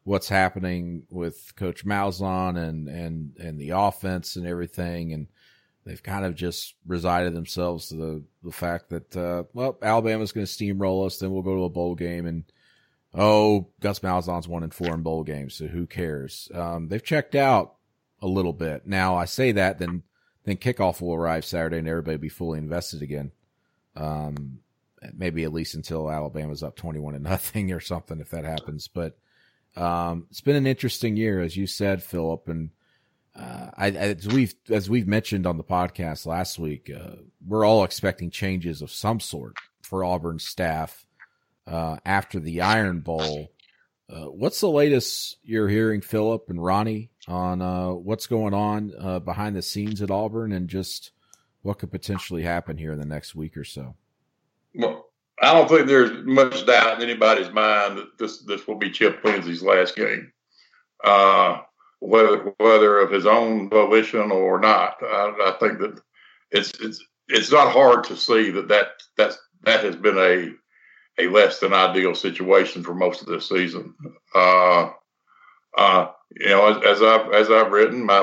what's 0.03 0.29
happening 0.29 1.03
with 1.09 1.53
Coach 1.57 1.85
Malzahn 1.85 2.57
and 2.57 2.87
and 2.87 3.35
and 3.37 3.59
the 3.59 3.71
offense 3.71 4.37
and 4.37 4.47
everything, 4.47 5.11
and 5.11 5.27
they've 5.85 6.01
kind 6.03 6.25
of 6.25 6.35
just 6.35 6.75
resided 6.85 7.33
themselves 7.33 7.87
to 7.87 7.95
the 7.95 8.23
the 8.43 8.51
fact 8.51 8.89
that 8.89 9.17
uh, 9.17 9.43
well, 9.53 9.77
Alabama's 9.81 10.31
going 10.31 10.45
to 10.45 10.51
steamroll 10.51 11.05
us, 11.05 11.17
then 11.17 11.31
we'll 11.31 11.41
go 11.41 11.55
to 11.55 11.63
a 11.63 11.69
bowl 11.69 11.95
game, 11.95 12.25
and 12.25 12.43
oh, 13.13 13.67
Gus 13.79 13.99
Malzahn's 13.99 14.47
one 14.47 14.63
and 14.63 14.73
four 14.73 14.93
in 14.93 15.01
bowl 15.01 15.23
games, 15.23 15.55
so 15.55 15.67
who 15.67 15.85
cares? 15.87 16.49
Um, 16.53 16.87
they've 16.87 17.03
checked 17.03 17.35
out 17.35 17.75
a 18.21 18.27
little 18.27 18.53
bit. 18.53 18.85
Now 18.85 19.15
I 19.15 19.25
say 19.25 19.51
that, 19.53 19.79
then 19.79 20.03
then 20.43 20.57
kickoff 20.57 21.01
will 21.01 21.13
arrive 21.13 21.45
Saturday, 21.45 21.77
and 21.77 21.87
everybody 21.87 22.17
will 22.17 22.21
be 22.21 22.29
fully 22.29 22.59
invested 22.59 23.01
again. 23.01 23.31
Um, 23.95 24.59
maybe 25.13 25.43
at 25.43 25.53
least 25.53 25.75
until 25.75 26.11
Alabama's 26.11 26.63
up 26.63 26.75
twenty-one 26.75 27.13
to 27.13 27.19
nothing 27.19 27.71
or 27.71 27.79
something, 27.79 28.19
if 28.19 28.29
that 28.31 28.45
happens, 28.45 28.87
but. 28.87 29.17
Um, 29.73 30.27
it's 30.29 30.41
been 30.41 30.57
an 30.57 30.67
interesting 30.67 31.15
year, 31.15 31.39
as 31.39 31.55
you 31.55 31.65
said, 31.65 32.03
Phillip, 32.03 32.49
and 32.49 32.71
uh, 33.35 33.67
I, 33.77 33.91
as 33.91 34.27
we've 34.27 34.53
as 34.69 34.89
we've 34.89 35.07
mentioned 35.07 35.47
on 35.47 35.57
the 35.57 35.63
podcast 35.63 36.25
last 36.25 36.59
week, 36.59 36.91
uh, 36.93 37.15
we're 37.45 37.65
all 37.65 37.83
expecting 37.83 38.29
changes 38.29 38.81
of 38.81 38.91
some 38.91 39.19
sort 39.19 39.55
for 39.83 40.03
Auburn 40.03 40.39
staff 40.39 41.05
uh, 41.67 41.97
after 42.05 42.39
the 42.39 42.61
Iron 42.61 42.99
Bowl. 42.99 43.51
Uh, 44.09 44.25
what's 44.25 44.59
the 44.59 44.69
latest 44.69 45.37
you're 45.43 45.69
hearing, 45.69 46.01
Phillip 46.01 46.49
and 46.49 46.61
Ronnie, 46.61 47.11
on 47.29 47.61
uh, 47.61 47.91
what's 47.91 48.27
going 48.27 48.53
on 48.53 49.21
behind 49.23 49.55
the 49.55 49.61
scenes 49.61 50.01
at 50.01 50.11
Auburn, 50.11 50.51
and 50.51 50.67
just 50.67 51.11
what 51.61 51.79
could 51.79 51.91
potentially 51.91 52.43
happen 52.43 52.77
here 52.77 52.91
in 52.91 52.99
the 52.99 53.05
next 53.05 53.35
week 53.35 53.55
or 53.55 53.63
so? 53.63 53.95
Well, 54.75 55.11
I 55.41 55.53
don't 55.53 55.67
think 55.67 55.87
there's 55.87 56.11
much 56.25 56.65
doubt 56.65 57.01
in 57.01 57.09
anybody's 57.09 57.51
mind 57.51 57.97
that 57.97 58.17
this 58.19 58.43
this 58.43 58.67
will 58.67 58.77
be 58.77 58.91
Chip 58.91 59.23
Lindsey's 59.23 59.63
last 59.63 59.95
game, 59.95 60.31
uh, 61.03 61.61
whether 62.01 62.53
whether 62.57 62.99
of 62.99 63.11
his 63.11 63.25
own 63.25 63.69
volition 63.69 64.31
or 64.31 64.59
not. 64.59 64.97
I, 65.01 65.33
I, 65.45 65.57
think 65.59 65.79
that 65.79 66.01
it's 66.49 66.71
it's 66.81 67.03
it's 67.29 67.51
not 67.51 67.71
hard 67.71 68.03
to 68.05 68.17
see 68.17 68.49
that 68.51 68.67
that 68.67 68.87
that 69.17 69.37
that 69.63 69.83
has 69.83 69.95
been 69.95 70.17
a 70.17 71.23
a 71.23 71.27
less 71.29 71.59
than 71.59 71.73
ideal 71.73 72.15
situation 72.15 72.83
for 72.83 72.95
most 72.95 73.21
of 73.21 73.27
this 73.27 73.47
season. 73.47 73.93
Uh, 74.33 74.89
uh, 75.77 76.07
you 76.39 76.49
know, 76.49 76.69
as, 76.69 76.83
as, 76.83 77.01
I've 77.01 77.31
as 77.33 77.51
I've 77.51 77.71
written, 77.71 78.03
my 78.03 78.21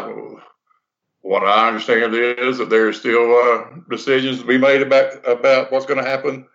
what 1.20 1.44
I 1.44 1.68
understand 1.68 2.14
is 2.14 2.58
that 2.58 2.70
there 2.70 2.88
are 2.88 2.92
still 2.92 3.36
uh, 3.36 3.64
decisions 3.88 4.40
to 4.40 4.46
be 4.46 4.58
made 4.58 4.82
about 4.82 5.26
about 5.26 5.70
what's 5.70 5.86
going 5.86 6.02
to 6.02 6.10
happen 6.10 6.46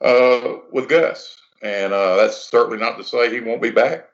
uh, 0.00 0.56
with 0.72 0.88
Gus, 0.88 1.36
and 1.62 1.92
uh, 1.92 2.16
that's 2.16 2.50
certainly 2.50 2.78
not 2.78 2.96
to 2.98 3.04
say 3.04 3.30
he 3.30 3.40
won't 3.40 3.62
be 3.62 3.70
back. 3.70 4.08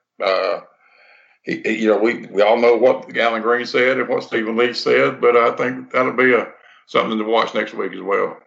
You 1.48 1.88
know, 1.88 1.98
we 1.98 2.26
we 2.26 2.42
all 2.42 2.58
know 2.58 2.76
what 2.76 3.16
Allen 3.16 3.40
Greene 3.40 3.64
said 3.64 3.98
and 3.98 4.08
what 4.08 4.22
Steven 4.22 4.56
Leath 4.56 4.76
said, 4.76 5.20
but 5.20 5.34
I 5.34 5.56
think 5.56 5.90
that'll 5.92 6.12
be 6.12 6.34
a 6.34 6.46
something 6.86 7.18
to 7.18 7.24
watch 7.24 7.54
next 7.54 7.72
week 7.72 7.92
as 7.92 8.02
well. 8.02 8.38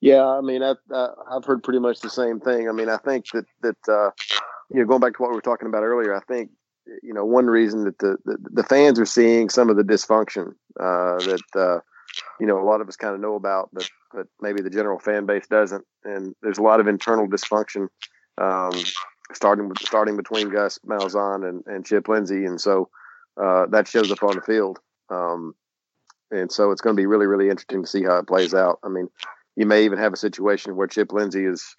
Yeah, 0.00 0.26
I 0.26 0.40
mean, 0.40 0.62
I've, 0.62 0.76
I've 0.92 1.44
heard 1.44 1.62
pretty 1.62 1.78
much 1.78 2.00
the 2.00 2.10
same 2.10 2.38
thing. 2.38 2.68
I 2.68 2.72
mean, 2.72 2.88
I 2.88 2.96
think 2.96 3.26
that 3.32 3.46
that 3.62 3.88
uh, 3.88 4.10
you 4.70 4.80
know, 4.80 4.84
going 4.84 5.00
back 5.00 5.14
to 5.16 5.22
what 5.22 5.30
we 5.30 5.36
were 5.36 5.42
talking 5.42 5.68
about 5.68 5.82
earlier, 5.82 6.14
I 6.14 6.20
think 6.20 6.50
you 7.02 7.14
know 7.14 7.24
one 7.24 7.46
reason 7.46 7.84
that 7.84 7.98
the 7.98 8.16
the, 8.24 8.36
the 8.52 8.64
fans 8.64 8.98
are 8.98 9.06
seeing 9.06 9.48
some 9.48 9.70
of 9.70 9.76
the 9.76 9.82
dysfunction 9.82 10.54
uh, 10.80 11.18
that 11.18 11.42
uh, 11.54 11.80
you 12.40 12.46
know 12.46 12.60
a 12.60 12.66
lot 12.66 12.80
of 12.80 12.88
us 12.88 12.96
kind 12.96 13.14
of 13.14 13.20
know 13.20 13.36
about, 13.36 13.70
but 13.72 13.88
but 14.12 14.26
maybe 14.40 14.62
the 14.62 14.70
general 14.70 14.98
fan 14.98 15.26
base 15.26 15.46
doesn't. 15.46 15.84
And 16.04 16.34
there's 16.42 16.58
a 16.58 16.62
lot 16.62 16.80
of 16.80 16.88
internal 16.88 17.26
dysfunction, 17.26 17.88
um, 18.38 18.72
starting 19.32 19.68
with 19.68 19.78
starting 19.80 20.16
between 20.16 20.50
Gus 20.50 20.78
Malzahn 20.86 21.48
and, 21.48 21.64
and 21.66 21.84
Chip 21.84 22.08
Lindsey, 22.08 22.44
and 22.44 22.60
so 22.60 22.88
uh, 23.40 23.66
that 23.66 23.88
shows 23.88 24.10
up 24.10 24.22
on 24.22 24.36
the 24.36 24.42
field. 24.42 24.78
Um, 25.10 25.54
and 26.30 26.50
so 26.50 26.72
it's 26.72 26.80
going 26.80 26.96
to 26.96 27.00
be 27.00 27.06
really 27.06 27.26
really 27.26 27.48
interesting 27.48 27.82
to 27.82 27.88
see 27.88 28.02
how 28.02 28.18
it 28.18 28.26
plays 28.26 28.54
out. 28.54 28.78
I 28.82 28.88
mean, 28.88 29.08
you 29.56 29.66
may 29.66 29.84
even 29.84 29.98
have 29.98 30.12
a 30.12 30.18
situation 30.18 30.76
where 30.76 30.86
Chip 30.86 31.12
Lindsey 31.12 31.44
is 31.44 31.74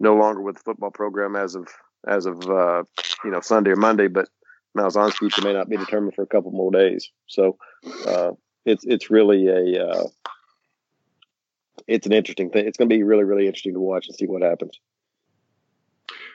no 0.00 0.14
longer 0.14 0.42
with 0.42 0.56
the 0.56 0.62
football 0.62 0.90
program 0.90 1.36
as 1.36 1.54
of 1.54 1.68
as 2.06 2.26
of 2.26 2.42
uh, 2.48 2.82
you 3.24 3.30
know 3.30 3.40
Sunday 3.40 3.70
or 3.70 3.76
Monday, 3.76 4.08
but 4.08 4.28
Malzahn's 4.76 5.16
future 5.16 5.42
may 5.42 5.52
not 5.52 5.68
be 5.68 5.76
determined 5.76 6.14
for 6.14 6.22
a 6.22 6.26
couple 6.26 6.50
more 6.50 6.70
days. 6.70 7.10
So 7.26 7.56
uh, 8.06 8.32
it's 8.64 8.84
it's 8.84 9.10
really 9.10 9.48
a 9.48 9.86
uh, 9.88 10.08
it's 11.86 12.06
an 12.06 12.12
interesting 12.12 12.50
thing. 12.50 12.66
It's 12.66 12.76
going 12.76 12.88
to 12.88 12.94
be 12.94 13.02
really 13.02 13.24
really 13.24 13.46
interesting 13.46 13.74
to 13.74 13.80
watch 13.80 14.06
and 14.08 14.16
see 14.16 14.26
what 14.26 14.42
happens. 14.42 14.78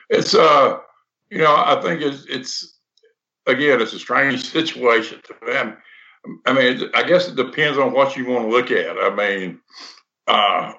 It's 0.08 0.34
uh, 0.34 0.78
you 1.30 1.38
know, 1.38 1.54
I 1.54 1.80
think 1.82 2.02
it's 2.02 2.24
it's 2.26 2.78
again, 3.46 3.80
it's 3.80 3.92
a 3.92 3.98
strange 3.98 4.44
situation 4.52 5.20
to 5.24 5.34
them. 5.46 5.76
I 6.46 6.52
mean, 6.52 6.90
I 6.94 7.04
guess 7.04 7.28
it 7.28 7.36
depends 7.36 7.78
on 7.78 7.92
what 7.92 8.16
you 8.16 8.26
want 8.26 8.44
to 8.44 8.50
look 8.50 8.70
at. 8.70 8.98
I 8.98 9.14
mean, 9.14 9.60
uh, 10.26 10.72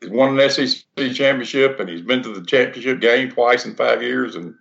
he's 0.00 0.10
won 0.10 0.38
an 0.38 0.50
SEC 0.50 0.84
championship 0.94 1.80
and 1.80 1.88
he's 1.88 2.02
been 2.02 2.22
to 2.22 2.34
the 2.34 2.44
championship 2.44 3.00
game 3.00 3.30
twice 3.30 3.64
in 3.64 3.74
five 3.74 4.02
years 4.02 4.36
and 4.36 4.54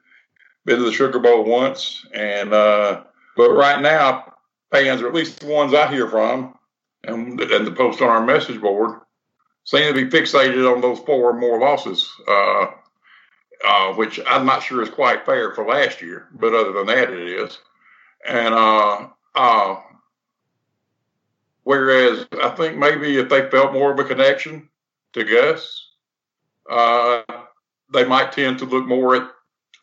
been 0.65 0.77
to 0.77 0.85
the 0.85 0.91
Sugar 0.91 1.19
Bowl 1.19 1.43
once. 1.43 2.05
And 2.13 2.53
uh, 2.53 3.03
but 3.35 3.51
right 3.51 3.81
now, 3.81 4.33
fans, 4.71 5.01
or 5.01 5.07
at 5.07 5.13
least 5.13 5.41
the 5.41 5.47
ones 5.47 5.73
I 5.73 5.87
hear 5.87 6.09
from, 6.09 6.55
and, 7.03 7.39
and 7.39 7.67
the 7.67 7.71
post 7.71 8.01
on 8.01 8.09
our 8.09 8.25
message 8.25 8.59
board, 8.59 8.99
seem 9.65 9.93
to 9.93 10.05
be 10.05 10.09
fixated 10.09 10.71
on 10.71 10.81
those 10.81 10.99
four 10.99 11.31
or 11.31 11.39
more 11.39 11.59
losses, 11.59 12.09
uh, 12.27 12.67
uh, 13.65 13.93
which 13.93 14.19
I'm 14.27 14.45
not 14.45 14.63
sure 14.63 14.81
is 14.81 14.89
quite 14.89 15.25
fair 15.25 15.53
for 15.53 15.65
last 15.65 16.01
year, 16.01 16.27
but 16.33 16.53
other 16.53 16.73
than 16.73 16.87
that, 16.87 17.11
it 17.11 17.19
is. 17.19 17.57
And 18.27 18.53
uh, 18.53 19.07
uh, 19.35 19.75
whereas 21.63 22.27
I 22.41 22.49
think 22.49 22.77
maybe 22.77 23.17
if 23.17 23.29
they 23.29 23.49
felt 23.49 23.73
more 23.73 23.91
of 23.91 23.99
a 23.99 24.03
connection 24.03 24.69
to 25.13 25.23
Gus, 25.23 25.89
uh, 26.69 27.21
they 27.93 28.05
might 28.05 28.31
tend 28.31 28.59
to 28.59 28.65
look 28.65 28.85
more 28.85 29.15
at, 29.15 29.29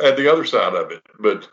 at 0.03 0.17
the 0.17 0.31
other 0.31 0.45
side 0.45 0.75
of 0.75 0.91
it. 0.91 1.03
But 1.19 1.49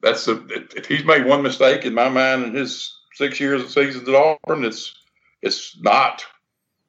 that's 0.00 0.28
a, 0.28 0.44
if 0.76 0.86
he's 0.86 1.04
made 1.04 1.26
one 1.26 1.42
mistake 1.42 1.84
in 1.84 1.94
my 1.94 2.08
mind 2.08 2.44
in 2.44 2.54
his 2.54 2.94
six 3.14 3.40
years 3.40 3.62
of 3.62 3.70
seasons 3.70 4.08
at 4.08 4.14
Auburn, 4.14 4.64
it's 4.64 4.94
it's 5.42 5.76
not 5.80 6.24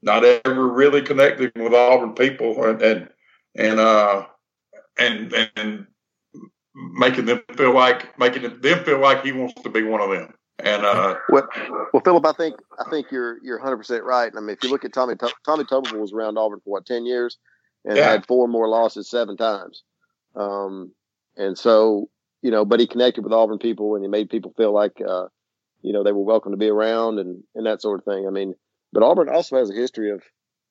not 0.02 0.24
ever 0.24 0.68
really 0.68 1.02
connecting 1.02 1.52
with 1.56 1.74
Auburn 1.74 2.14
people 2.14 2.64
and 2.66 2.82
and 2.82 3.10
and 3.56 3.80
uh 3.80 4.26
and 5.00 5.34
and 5.56 5.88
making 6.76 7.26
them 7.26 7.42
feel 7.56 7.74
like 7.74 8.18
making 8.20 8.44
them 8.62 8.84
feel 8.84 9.00
like 9.00 9.24
he 9.24 9.32
wants 9.32 9.62
to 9.62 9.70
be 9.70 9.84
one 9.84 10.02
of 10.02 10.10
them. 10.10 10.34
And 10.60 10.86
uh, 10.86 11.16
well, 11.30 11.48
well, 11.94 12.02
Phillip, 12.04 12.26
I 12.26 12.34
think 12.34 12.56
I 12.78 12.90
think 12.90 13.12
you're 13.12 13.38
you're 13.44 13.58
100 13.58 13.78
percent 13.78 14.04
right. 14.04 14.32
I 14.36 14.40
mean, 14.40 14.50
if 14.50 14.64
you 14.64 14.70
look 14.70 14.84
at 14.84 14.94
Tommy 14.94 15.16
Tommy 15.46 15.64
Tuberville 15.64 16.00
was 16.00 16.14
around 16.14 16.38
Auburn 16.38 16.60
for 16.60 16.72
what 16.72 16.86
10 16.86 17.06
years 17.06 17.38
and 17.86 17.98
yeah. 17.98 18.12
had 18.12 18.26
four 18.26 18.48
more 18.48 18.68
losses 18.68 19.10
seven 19.10 19.38
times. 19.38 19.84
Um, 20.36 20.92
and 21.38 21.58
so 21.58 22.10
you 22.42 22.52
know, 22.52 22.66
but 22.66 22.80
he 22.80 22.88
connected 22.88 23.24
with 23.24 23.34
Auburn 23.34 23.60
people 23.60 23.96
and 23.96 24.04
he 24.04 24.10
made 24.10 24.30
people 24.30 24.54
feel 24.58 24.74
like 24.74 25.02
uh, 25.06 25.28
you 25.82 25.94
know 25.94 26.04
they 26.04 26.12
were 26.12 26.24
welcome 26.24 26.52
to 26.52 26.58
be 26.58 26.70
around 26.70 27.20
and 27.20 27.44
and 27.56 27.66
that 27.66 27.82
sort 27.82 28.00
of 28.00 28.06
thing. 28.06 28.28
I 28.28 28.32
mean, 28.32 28.54
but 28.92 29.04
Auburn 29.04 29.30
also 29.30 29.58
has 29.58 29.70
a 29.70 29.74
history 29.74 30.12
of, 30.12 30.24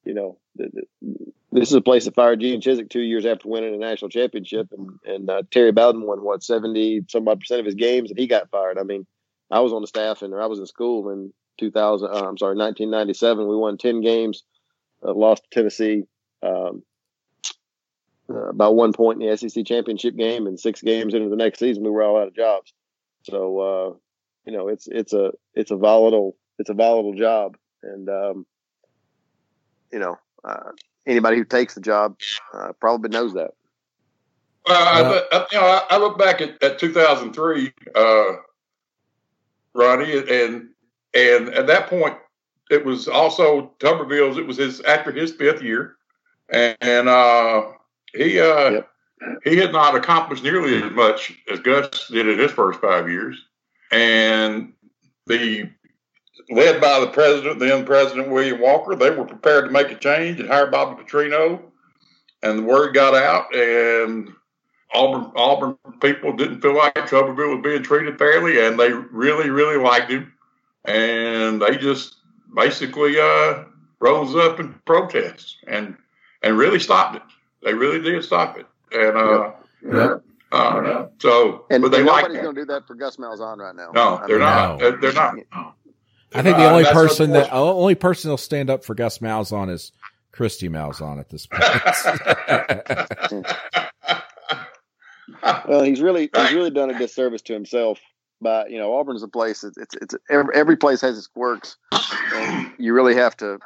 you 0.04 0.14
know, 0.14 0.38
the, 0.56 0.70
the, 0.72 1.32
this 1.52 1.68
is 1.68 1.74
a 1.74 1.80
place 1.80 2.04
that 2.04 2.14
fired 2.14 2.40
Gene 2.40 2.60
Chizik 2.60 2.90
two 2.90 3.00
years 3.00 3.24
after 3.24 3.48
winning 3.48 3.74
a 3.74 3.78
national 3.78 4.10
championship, 4.10 4.68
and 4.72 4.90
and 5.04 5.30
uh, 5.30 5.42
Terry 5.50 5.72
Bowden 5.72 6.06
won 6.06 6.22
what 6.22 6.42
seventy 6.42 7.02
some 7.08 7.26
odd 7.28 7.40
percent 7.40 7.60
of 7.60 7.66
his 7.66 7.74
games, 7.74 8.10
and 8.10 8.18
he 8.18 8.26
got 8.26 8.50
fired. 8.50 8.78
I 8.78 8.82
mean, 8.82 9.06
I 9.50 9.60
was 9.60 9.72
on 9.72 9.82
the 9.82 9.88
staff 9.88 10.22
and 10.22 10.34
I 10.34 10.46
was 10.46 10.58
in 10.58 10.66
school 10.66 11.10
in 11.10 11.32
2000. 11.58 12.08
Uh, 12.08 12.10
I'm 12.10 12.38
sorry, 12.38 12.56
1997. 12.56 13.48
We 13.48 13.56
won 13.56 13.78
10 13.78 14.00
games, 14.00 14.44
uh, 15.02 15.12
lost 15.12 15.44
to 15.44 15.50
Tennessee 15.50 16.04
um, 16.42 16.82
uh, 18.30 18.70
one 18.70 18.92
point 18.92 19.22
in 19.22 19.28
the 19.28 19.36
SEC 19.36 19.64
championship 19.64 20.16
game, 20.16 20.46
and 20.46 20.60
six 20.60 20.82
games 20.82 21.14
into 21.14 21.30
the 21.30 21.36
next 21.36 21.58
season, 21.58 21.82
we 21.82 21.90
were 21.90 22.02
all 22.02 22.20
out 22.20 22.28
of 22.28 22.34
jobs. 22.34 22.72
So 23.22 23.58
uh, 23.58 23.94
you 24.44 24.56
know, 24.56 24.68
it's 24.68 24.86
it's 24.86 25.12
a 25.12 25.32
it's 25.54 25.70
a 25.70 25.76
volatile 25.76 26.36
it's 26.58 26.70
a 26.70 26.74
volatile 26.74 27.14
job, 27.14 27.56
and 27.82 28.08
um, 28.08 28.46
you 29.92 29.98
know, 29.98 30.18
uh, 30.44 30.72
anybody 31.08 31.38
who 31.38 31.44
takes 31.44 31.74
the 31.74 31.80
job 31.80 32.16
uh, 32.52 32.72
probably 32.78 33.08
knows 33.08 33.34
that. 33.34 33.52
Uh, 34.68 35.22
I, 35.32 35.46
you 35.50 35.58
know, 35.58 35.80
I, 35.88 35.96
look 35.96 36.18
back 36.18 36.42
at, 36.42 36.62
at 36.62 36.78
2003, 36.78 37.72
uh, 37.94 38.24
Ronnie, 39.74 40.12
and 40.12 40.68
and 41.14 41.48
at 41.54 41.66
that 41.66 41.88
point, 41.88 42.16
it 42.70 42.84
was 42.84 43.08
also 43.08 43.72
Tuberville's. 43.78 44.36
It 44.36 44.46
was 44.46 44.58
his 44.58 44.80
after 44.82 45.10
his 45.10 45.32
fifth 45.32 45.62
year, 45.62 45.96
and, 46.50 46.76
and 46.82 47.08
uh, 47.08 47.62
he 48.14 48.38
uh, 48.38 48.70
yep. 48.70 48.90
he 49.42 49.56
had 49.56 49.72
not 49.72 49.94
accomplished 49.94 50.44
nearly 50.44 50.82
as 50.82 50.92
much 50.92 51.32
as 51.50 51.60
Gus 51.60 52.08
did 52.08 52.28
in 52.28 52.38
his 52.38 52.52
first 52.52 52.80
five 52.80 53.08
years, 53.08 53.42
and 53.90 54.74
the 55.26 55.70
led 56.50 56.80
by 56.80 57.00
the 57.00 57.08
president, 57.08 57.58
then 57.58 57.84
President 57.84 58.28
William 58.30 58.60
Walker, 58.60 58.94
they 58.94 59.10
were 59.10 59.24
prepared 59.24 59.66
to 59.66 59.70
make 59.70 59.90
a 59.90 59.96
change 59.96 60.40
and 60.40 60.48
hire 60.48 60.66
Bobby 60.66 61.02
Petrino. 61.02 61.60
And 62.42 62.58
the 62.58 62.62
word 62.62 62.94
got 62.94 63.14
out, 63.14 63.54
and 63.54 64.30
Auburn 64.94 65.32
Auburn 65.34 65.76
people 66.00 66.32
didn't 66.32 66.60
feel 66.60 66.76
like 66.76 66.94
Tuberville 66.94 67.56
was 67.56 67.62
being 67.64 67.82
treated 67.82 68.16
fairly, 68.16 68.64
and 68.64 68.78
they 68.78 68.92
really 68.92 69.50
really 69.50 69.76
liked 69.76 70.10
him, 70.10 70.32
and 70.84 71.60
they 71.60 71.76
just 71.76 72.14
basically 72.54 73.18
uh, 73.18 73.64
rose 73.98 74.36
up 74.36 74.60
in 74.60 74.72
protests 74.86 75.56
and 75.66 75.96
and 76.44 76.56
really 76.56 76.78
stopped 76.78 77.16
it. 77.16 77.22
They 77.64 77.74
really 77.74 78.00
did 78.00 78.22
stop 78.22 78.56
it, 78.56 78.66
and 78.92 79.16
uh, 79.16 79.52
Yep. 79.82 80.22
uh, 80.52 81.06
so 81.18 81.66
And, 81.70 81.82
but 81.82 81.90
they 81.92 81.98
and 81.98 82.06
like 82.06 82.22
nobody's 82.22 82.42
going 82.42 82.54
to 82.54 82.60
do 82.62 82.66
that 82.66 82.86
for 82.86 82.94
Gus 82.94 83.16
Malzahn 83.16 83.58
right 83.58 83.74
now. 83.74 83.90
No, 83.92 84.16
I 84.16 84.26
they're 84.26 84.38
mean, 84.38 84.46
not. 84.46 84.78
No. 84.78 84.90
They're, 84.90 85.00
they're 85.00 85.12
not. 85.12 85.34
I 86.34 86.42
think 86.42 86.56
the 86.56 86.64
Uh, 86.64 86.70
only 86.70 86.82
that's 86.84 86.94
person 86.94 87.30
that 87.32 87.44
unfortunate. 87.44 87.72
only 87.72 87.94
person 87.94 88.28
that'll 88.28 88.38
stand 88.38 88.70
up 88.70 88.84
for 88.84 88.94
Gus 88.94 89.18
Malzahn 89.18 89.70
is 89.70 89.92
Kristi 90.32 90.68
Malzahn 90.68 91.18
at 91.18 91.30
this 91.30 91.46
point. 91.46 91.64
Well, 95.68 95.82
he's 95.82 96.00
really 96.00 96.30
he's 96.34 96.52
really 96.52 96.70
done 96.70 96.90
a 96.90 96.98
disservice 96.98 97.42
to 97.42 97.52
himself. 97.52 97.98
By 98.40 98.66
you 98.68 98.78
know, 98.78 98.96
Auburn's 98.96 99.22
a 99.22 99.28
place. 99.28 99.64
It's 99.64 99.76
it's, 99.78 99.94
it's 99.96 100.14
every, 100.30 100.54
every 100.54 100.76
place 100.76 101.00
has 101.00 101.16
its 101.18 101.26
quirks, 101.26 101.76
and 102.34 102.72
you 102.78 102.94
really 102.94 103.14
have 103.14 103.36
to 103.38 103.58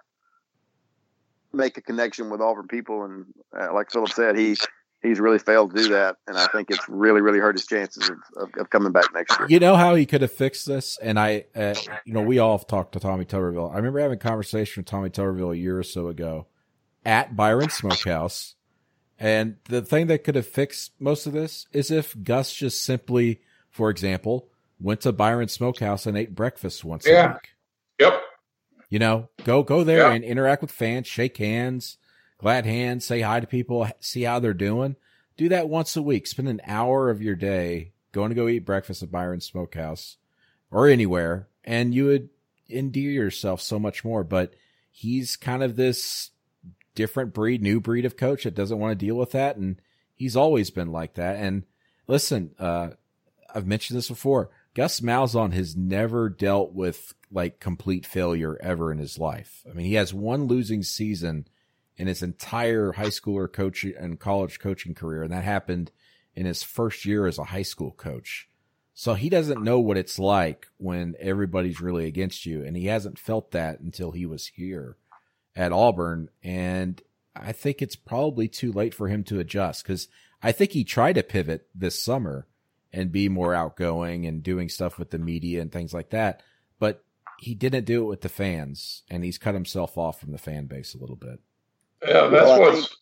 make 1.53 1.77
a 1.77 1.83
connection 1.83 2.31
with 2.31 2.41
Auburn 2.41 2.69
people. 2.69 3.05
And 3.05 3.27
uh, 3.59 3.73
like 3.75 3.91
Phillip 3.91 4.11
said, 4.13 4.39
he 4.39 4.57
he's 5.03 5.19
really 5.21 5.39
failed 5.39 5.75
to 5.75 5.83
do 5.83 5.89
that, 5.91 6.17
and 6.27 6.37
I 6.39 6.47
think 6.49 6.71
it's 6.71 6.89
really 6.89 7.21
really 7.21 7.39
hurt 7.39 7.57
his 7.57 7.67
chances 7.67 8.09
of, 8.09 8.17
of, 8.37 8.51
of 8.59 8.71
coming 8.71 8.93
back 8.93 9.13
next 9.15 9.39
year. 9.39 9.47
you 9.49 9.59
know 9.61 9.77
how 9.77 9.95
he 9.95 10.07
could 10.07 10.23
have 10.23 10.33
fixed 10.33 10.67
this, 10.67 10.99
and 11.03 11.19
I, 11.19 11.45
uh, 11.55 11.75
you 12.05 12.13
know, 12.13 12.23
we 12.23 12.39
all 12.39 12.57
have 12.57 12.67
talked 12.67 12.93
to 12.93 13.01
Tommy 13.01 13.25
Tuberville. 13.25 13.73
I 13.73 13.77
remember 13.77 14.01
having 14.01 14.17
a 14.17 14.21
conversation 14.21 14.81
with 14.83 14.87
Tommy 14.89 15.11
Tuberville 15.11 15.53
a 15.53 15.57
year 15.57 15.79
or 15.79 15.83
so 15.83 16.09
ago 16.09 16.47
at 17.05 17.35
Byron 17.37 17.69
Smokehouse, 17.71 18.55
and 19.19 19.57
the 19.69 19.83
thing 19.83 20.07
that 20.09 20.25
could 20.25 20.35
have 20.37 20.47
fixed 20.47 20.93
most 21.01 21.27
of 21.27 21.33
this 21.33 21.67
is 21.73 21.91
if 21.91 22.15
Gus 22.23 22.53
just 22.53 22.85
simply, 22.85 23.41
for 23.71 23.91
example, 23.91 24.49
went 24.81 25.01
to 25.03 25.13
Byron 25.13 25.49
Smokehouse 25.49 26.07
and 26.07 26.17
ate 26.17 26.35
breakfast 26.35 26.85
once 26.85 27.07
a 27.07 27.11
Yeah. 27.11 27.33
week. 27.35 27.49
Yep. 28.01 28.23
You 28.89 28.99
know, 28.99 29.29
go 29.45 29.63
go 29.63 29.85
there 29.85 30.09
Yeah. 30.09 30.13
and 30.13 30.25
interact 30.25 30.61
with 30.61 30.71
fans, 30.73 31.07
shake 31.07 31.37
hands, 31.39 31.99
glad 32.43 32.67
hands, 32.67 33.05
say 33.05 33.21
hi 33.21 33.39
to 33.39 33.47
people, 33.47 33.89
see 34.01 34.23
how 34.23 34.41
they're 34.41 34.53
doing. 34.53 34.97
Do 35.37 35.49
that 35.51 35.69
once 35.69 35.97
a 35.97 36.03
week. 36.03 36.27
Spend 36.27 36.49
an 36.49 36.61
hour 36.67 37.09
of 37.09 37.23
your 37.23 37.37
day 37.37 37.93
going 38.11 38.31
to 38.31 38.35
go 38.35 38.49
eat 38.49 38.67
breakfast 38.67 39.03
at 39.03 39.13
Byron 39.13 39.41
Smokehouse 39.41 40.17
or 40.71 40.89
anywhere, 40.89 41.49
and 41.65 41.95
you 41.95 42.07
would 42.07 42.29
endear 42.69 43.11
yourself 43.11 43.63
so 43.63 43.79
much 43.79 44.05
more. 44.05 44.25
But 44.25 44.55
he's 44.91 45.37
kind 45.37 45.63
of 45.63 45.77
this 45.77 46.31
different 46.97 47.33
breed, 47.33 47.63
new 47.63 47.81
breed 47.81 48.05
of 48.05 48.17
coach 48.17 48.43
that 48.43 48.57
doesn't 48.57 48.79
want 48.79 48.99
to 48.99 49.07
deal 49.07 49.15
with 49.15 49.31
that, 49.31 49.57
and 49.57 49.81
he's 50.15 50.37
always 50.37 50.71
been 50.71 50.91
like 50.91 51.15
that. 51.15 51.37
And 51.37 51.63
listen, 52.09 52.57
uh, 52.59 52.91
I've 53.55 53.69
mentioned 53.69 53.97
this 53.97 54.09
before. 54.09 54.51
Gus 54.75 55.01
Malzahn 55.01 55.53
has 55.53 55.77
never 55.77 56.29
dealt 56.29 56.73
with 56.73 57.15
like 57.31 57.61
complete 57.61 58.05
failure 58.05 58.59
ever 58.61 58.91
in 58.91 58.99
his 58.99 59.17
life. 59.17 59.63
I 59.71 59.75
mean, 59.75 59.87
he 59.87 59.95
has 59.95 60.13
one 60.13 60.47
losing 60.47 60.83
season 60.83 61.47
in 61.97 62.07
his 62.07 62.23
entire 62.23 62.93
high 62.93 63.07
schooler 63.07 63.53
coach 63.53 63.85
and 63.85 64.19
college 64.19 64.59
coaching 64.59 64.95
career, 64.95 65.23
and 65.23 65.33
that 65.33 65.45
happened 65.45 65.91
in 66.35 66.47
his 66.47 66.63
first 66.63 67.05
year 67.05 67.27
as 67.27 67.39
a 67.39 67.45
high 67.45 67.63
school 67.63 67.93
coach. 67.93 68.49
So 68.95 69.15
he 69.15 69.29
doesn't 69.29 69.63
know 69.63 69.81
what 69.81 69.97
it's 69.97 70.19
like 70.19 70.67
when 70.77 71.15
everybody's 71.19 71.81
really 71.81 72.07
against 72.07 72.45
you, 72.45 72.65
and 72.65 72.77
he 72.77 72.87
hasn't 72.87 73.19
felt 73.19 73.51
that 73.53 73.81
until 73.81 74.13
he 74.13 74.27
was 74.27 74.49
here 74.49 74.97
at 75.57 75.73
Auburn. 75.73 76.29
And 76.43 77.01
I 77.35 77.53
think 77.53 77.81
it's 77.81 77.97
probably 77.97 78.49
too 78.49 78.73
late 78.73 78.95
for 78.95 79.09
him 79.09 79.25
to 79.25 79.41
adjust 79.41 79.85
because 79.85 80.09
I 80.43 80.53
think 80.53 80.73
he 80.73 80.85
tried 80.85 81.15
to 81.15 81.23
pivot 81.23 81.69
this 81.75 82.03
summer 82.03 82.47
and 82.93 83.11
be 83.11 83.29
more 83.29 83.55
outgoing 83.55 84.27
and 84.27 84.43
doing 84.43 84.69
stuff 84.69 84.99
with 84.99 85.11
the 85.11 85.19
media 85.19 85.63
and 85.63 85.73
things 85.73 85.95
like 85.95 86.11
that. 86.11 86.43
But 86.79 87.05
he 87.39 87.55
didn't 87.55 87.87
do 87.87 88.03
it 88.05 88.09
with 88.09 88.21
the 88.21 88.29
fans, 88.29 89.03
and 89.09 89.25
he's 89.25 89.39
cut 89.39 89.55
himself 89.55 89.97
off 89.97 90.21
from 90.21 90.33
the 90.33 90.39
fan 90.39 90.67
base 90.67 90.95
a 90.95 90.99
little 90.99 91.17
bit. 91.17 91.41
Yeah, 92.07 92.29
that's 92.29 92.45
Well, 92.45 92.53
I 92.53 92.59
what's 92.59 92.97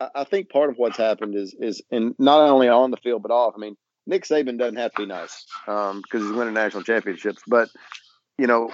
I, 0.00 0.08
I 0.14 0.24
think 0.24 0.50
part 0.50 0.70
of 0.70 0.76
what's 0.76 0.96
happened 0.96 1.34
is 1.34 1.54
is 1.58 1.82
and 1.90 2.14
not 2.18 2.40
only 2.40 2.68
on 2.68 2.90
the 2.90 2.96
field 2.98 3.22
but 3.22 3.30
off. 3.30 3.54
I 3.56 3.60
mean, 3.60 3.76
Nick 4.06 4.24
Saban 4.24 4.58
doesn't 4.58 4.76
have 4.76 4.92
to 4.92 5.02
be 5.02 5.06
nice 5.06 5.44
um, 5.66 6.02
because 6.02 6.26
he's 6.26 6.36
winning 6.36 6.54
national 6.54 6.82
championships, 6.82 7.42
but 7.46 7.68
you 8.38 8.46
know, 8.46 8.70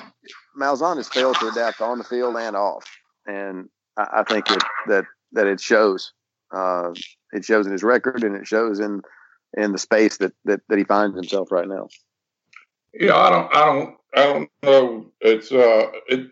Malzahn 0.61 0.97
has 0.99 1.09
failed 1.09 1.37
to 1.41 1.49
adapt 1.49 1.81
on 1.81 1.99
the 1.99 2.05
field 2.05 2.37
and 2.37 2.57
off, 2.57 2.85
and 3.27 3.69
I, 3.99 4.21
I 4.21 4.23
think 4.25 4.51
it, 4.51 4.63
that 4.89 5.05
that 5.33 5.47
it 5.47 5.61
shows. 5.61 6.13
Uh, 6.55 6.93
it 7.33 7.45
shows 7.45 7.67
in 7.67 7.73
his 7.73 7.83
record, 7.83 8.23
and 8.23 8.37
it 8.37 8.47
shows 8.47 8.79
in 8.79 9.03
in 9.57 9.73
the 9.73 9.79
space 9.79 10.19
that 10.19 10.33
that, 10.45 10.61
that 10.69 10.79
he 10.79 10.85
finds 10.85 11.17
himself 11.17 11.51
right 11.51 11.69
now. 11.69 11.89
Yeah, 12.93 13.17
I 13.17 13.31
don't, 13.31 13.57
I 13.57 13.65
don't, 13.65 13.97
I 14.15 14.23
don't 14.23 14.51
know. 14.63 15.13
It's 15.21 15.51
uh, 15.51 15.91
it, 16.07 16.31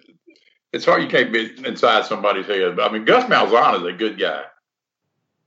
it's 0.72 0.84
hard. 0.84 1.02
You 1.02 1.08
can't 1.08 1.32
be 1.32 1.52
inside 1.66 2.06
somebody's 2.06 2.46
head. 2.46 2.76
But 2.76 2.90
I 2.90 2.92
mean, 2.92 3.04
Gus 3.04 3.24
Malzahn 3.24 3.80
is 3.80 3.86
a 3.86 3.96
good 3.96 4.18
guy. 4.18 4.44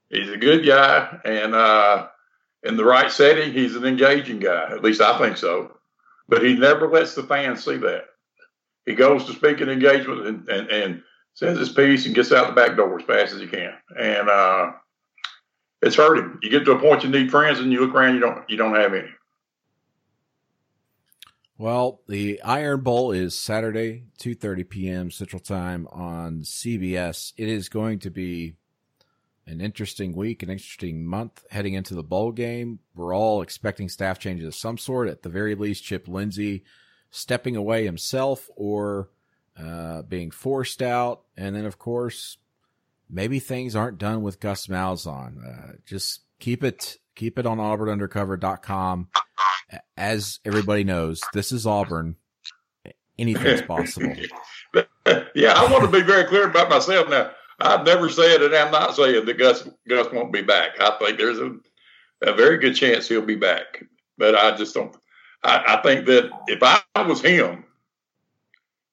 He's 0.09 0.29
a 0.29 0.37
good 0.37 0.65
guy, 0.65 1.19
and 1.25 1.55
uh, 1.55 2.07
in 2.63 2.77
the 2.77 2.85
right 2.85 3.11
setting, 3.11 3.51
he's 3.51 3.75
an 3.75 3.85
engaging 3.85 4.39
guy. 4.39 4.71
At 4.71 4.83
least 4.83 5.01
I 5.01 5.17
think 5.17 5.37
so. 5.37 5.77
But 6.29 6.43
he 6.43 6.55
never 6.55 6.87
lets 6.87 7.15
the 7.15 7.23
fans 7.23 7.63
see 7.63 7.77
that. 7.77 8.05
He 8.85 8.93
goes 8.93 9.25
to 9.25 9.33
speaking 9.33 9.67
engagement 9.67 10.27
and, 10.27 10.47
and, 10.47 10.69
and 10.69 11.03
says 11.33 11.57
his 11.57 11.69
piece 11.69 12.05
and 12.05 12.15
gets 12.15 12.31
out 12.31 12.47
the 12.47 12.53
back 12.53 12.77
door 12.77 12.99
as 12.99 13.05
fast 13.05 13.33
as 13.33 13.41
he 13.41 13.47
can. 13.47 13.73
And 13.97 14.29
uh, 14.29 14.73
it's 15.81 15.95
hurting. 15.95 16.39
You 16.43 16.49
get 16.49 16.65
to 16.65 16.73
a 16.73 16.79
point 16.79 17.03
you 17.03 17.09
need 17.09 17.31
friends, 17.31 17.59
and 17.59 17.71
you 17.71 17.81
look 17.81 17.95
around, 17.95 18.13
you 18.13 18.21
don't, 18.21 18.49
you 18.49 18.57
don't 18.57 18.75
have 18.75 18.93
any. 18.93 19.09
Well, 21.57 22.01
the 22.07 22.41
Iron 22.41 22.81
Bowl 22.81 23.13
is 23.13 23.37
Saturday, 23.37 24.03
2:30 24.19 24.69
p.m. 24.69 25.11
Central 25.11 25.39
Time 25.39 25.87
on 25.89 26.41
CBS. 26.41 27.31
It 27.37 27.47
is 27.47 27.69
going 27.69 27.99
to 27.99 28.09
be 28.09 28.55
an 29.47 29.61
interesting 29.61 30.13
week, 30.13 30.43
an 30.43 30.49
interesting 30.49 31.05
month 31.05 31.45
heading 31.49 31.73
into 31.73 31.95
the 31.95 32.03
bowl 32.03 32.33
game. 32.33 32.79
We're 32.93 33.15
all 33.15 33.41
expecting 33.41 33.87
staff 33.87 34.19
changes 34.19 34.47
of 34.47 34.55
some 34.55 34.77
sort. 34.77 35.07
At 35.07 35.21
the 35.21 35.29
very 35.29 35.55
least, 35.55 35.85
Chip 35.85 36.09
Lindsey 36.09 36.65
stepping 37.09 37.55
away 37.55 37.85
himself 37.85 38.49
or 38.57 39.09
uh, 39.57 40.01
being 40.01 40.31
forced 40.31 40.81
out, 40.81 41.21
and 41.37 41.55
then 41.55 41.65
of 41.65 41.79
course 41.79 42.37
maybe 43.09 43.39
things 43.39 43.77
aren't 43.77 43.97
done 43.97 44.21
with 44.23 44.41
Gus 44.41 44.67
Malzahn. 44.67 45.37
Uh, 45.47 45.75
just 45.85 46.21
keep 46.39 46.65
it 46.65 46.97
keep 47.15 47.39
it 47.39 47.45
on 47.45 47.59
auburnundercover.com. 47.59 49.07
As 49.97 50.39
everybody 50.45 50.83
knows, 50.83 51.21
this 51.33 51.51
is 51.51 51.65
Auburn. 51.65 52.15
Anything's 53.17 53.61
possible. 53.67 54.13
yeah, 55.35 55.53
I 55.53 55.71
want 55.71 55.83
to 55.83 55.91
be 55.91 56.05
very 56.05 56.25
clear 56.25 56.49
about 56.49 56.69
myself 56.69 57.09
now. 57.09 57.31
I've 57.59 57.85
never 57.85 58.09
said, 58.09 58.41
and 58.41 58.53
I'm 58.53 58.71
not 58.71 58.95
saying 58.95 59.25
that 59.25 59.37
Gus 59.37 59.67
Gus 59.87 60.11
won't 60.11 60.33
be 60.33 60.41
back. 60.41 60.71
I 60.79 60.97
think 60.99 61.17
there's 61.17 61.39
a, 61.39 61.55
a 62.21 62.33
very 62.33 62.57
good 62.57 62.75
chance 62.75 63.07
he'll 63.07 63.21
be 63.21 63.35
back, 63.35 63.83
but 64.17 64.35
I 64.35 64.55
just 64.55 64.73
don't. 64.73 64.95
I, 65.43 65.63
I 65.77 65.81
think 65.81 66.05
that 66.07 66.29
if 66.47 66.61
I 66.61 66.81
was 67.01 67.21
him, 67.21 67.63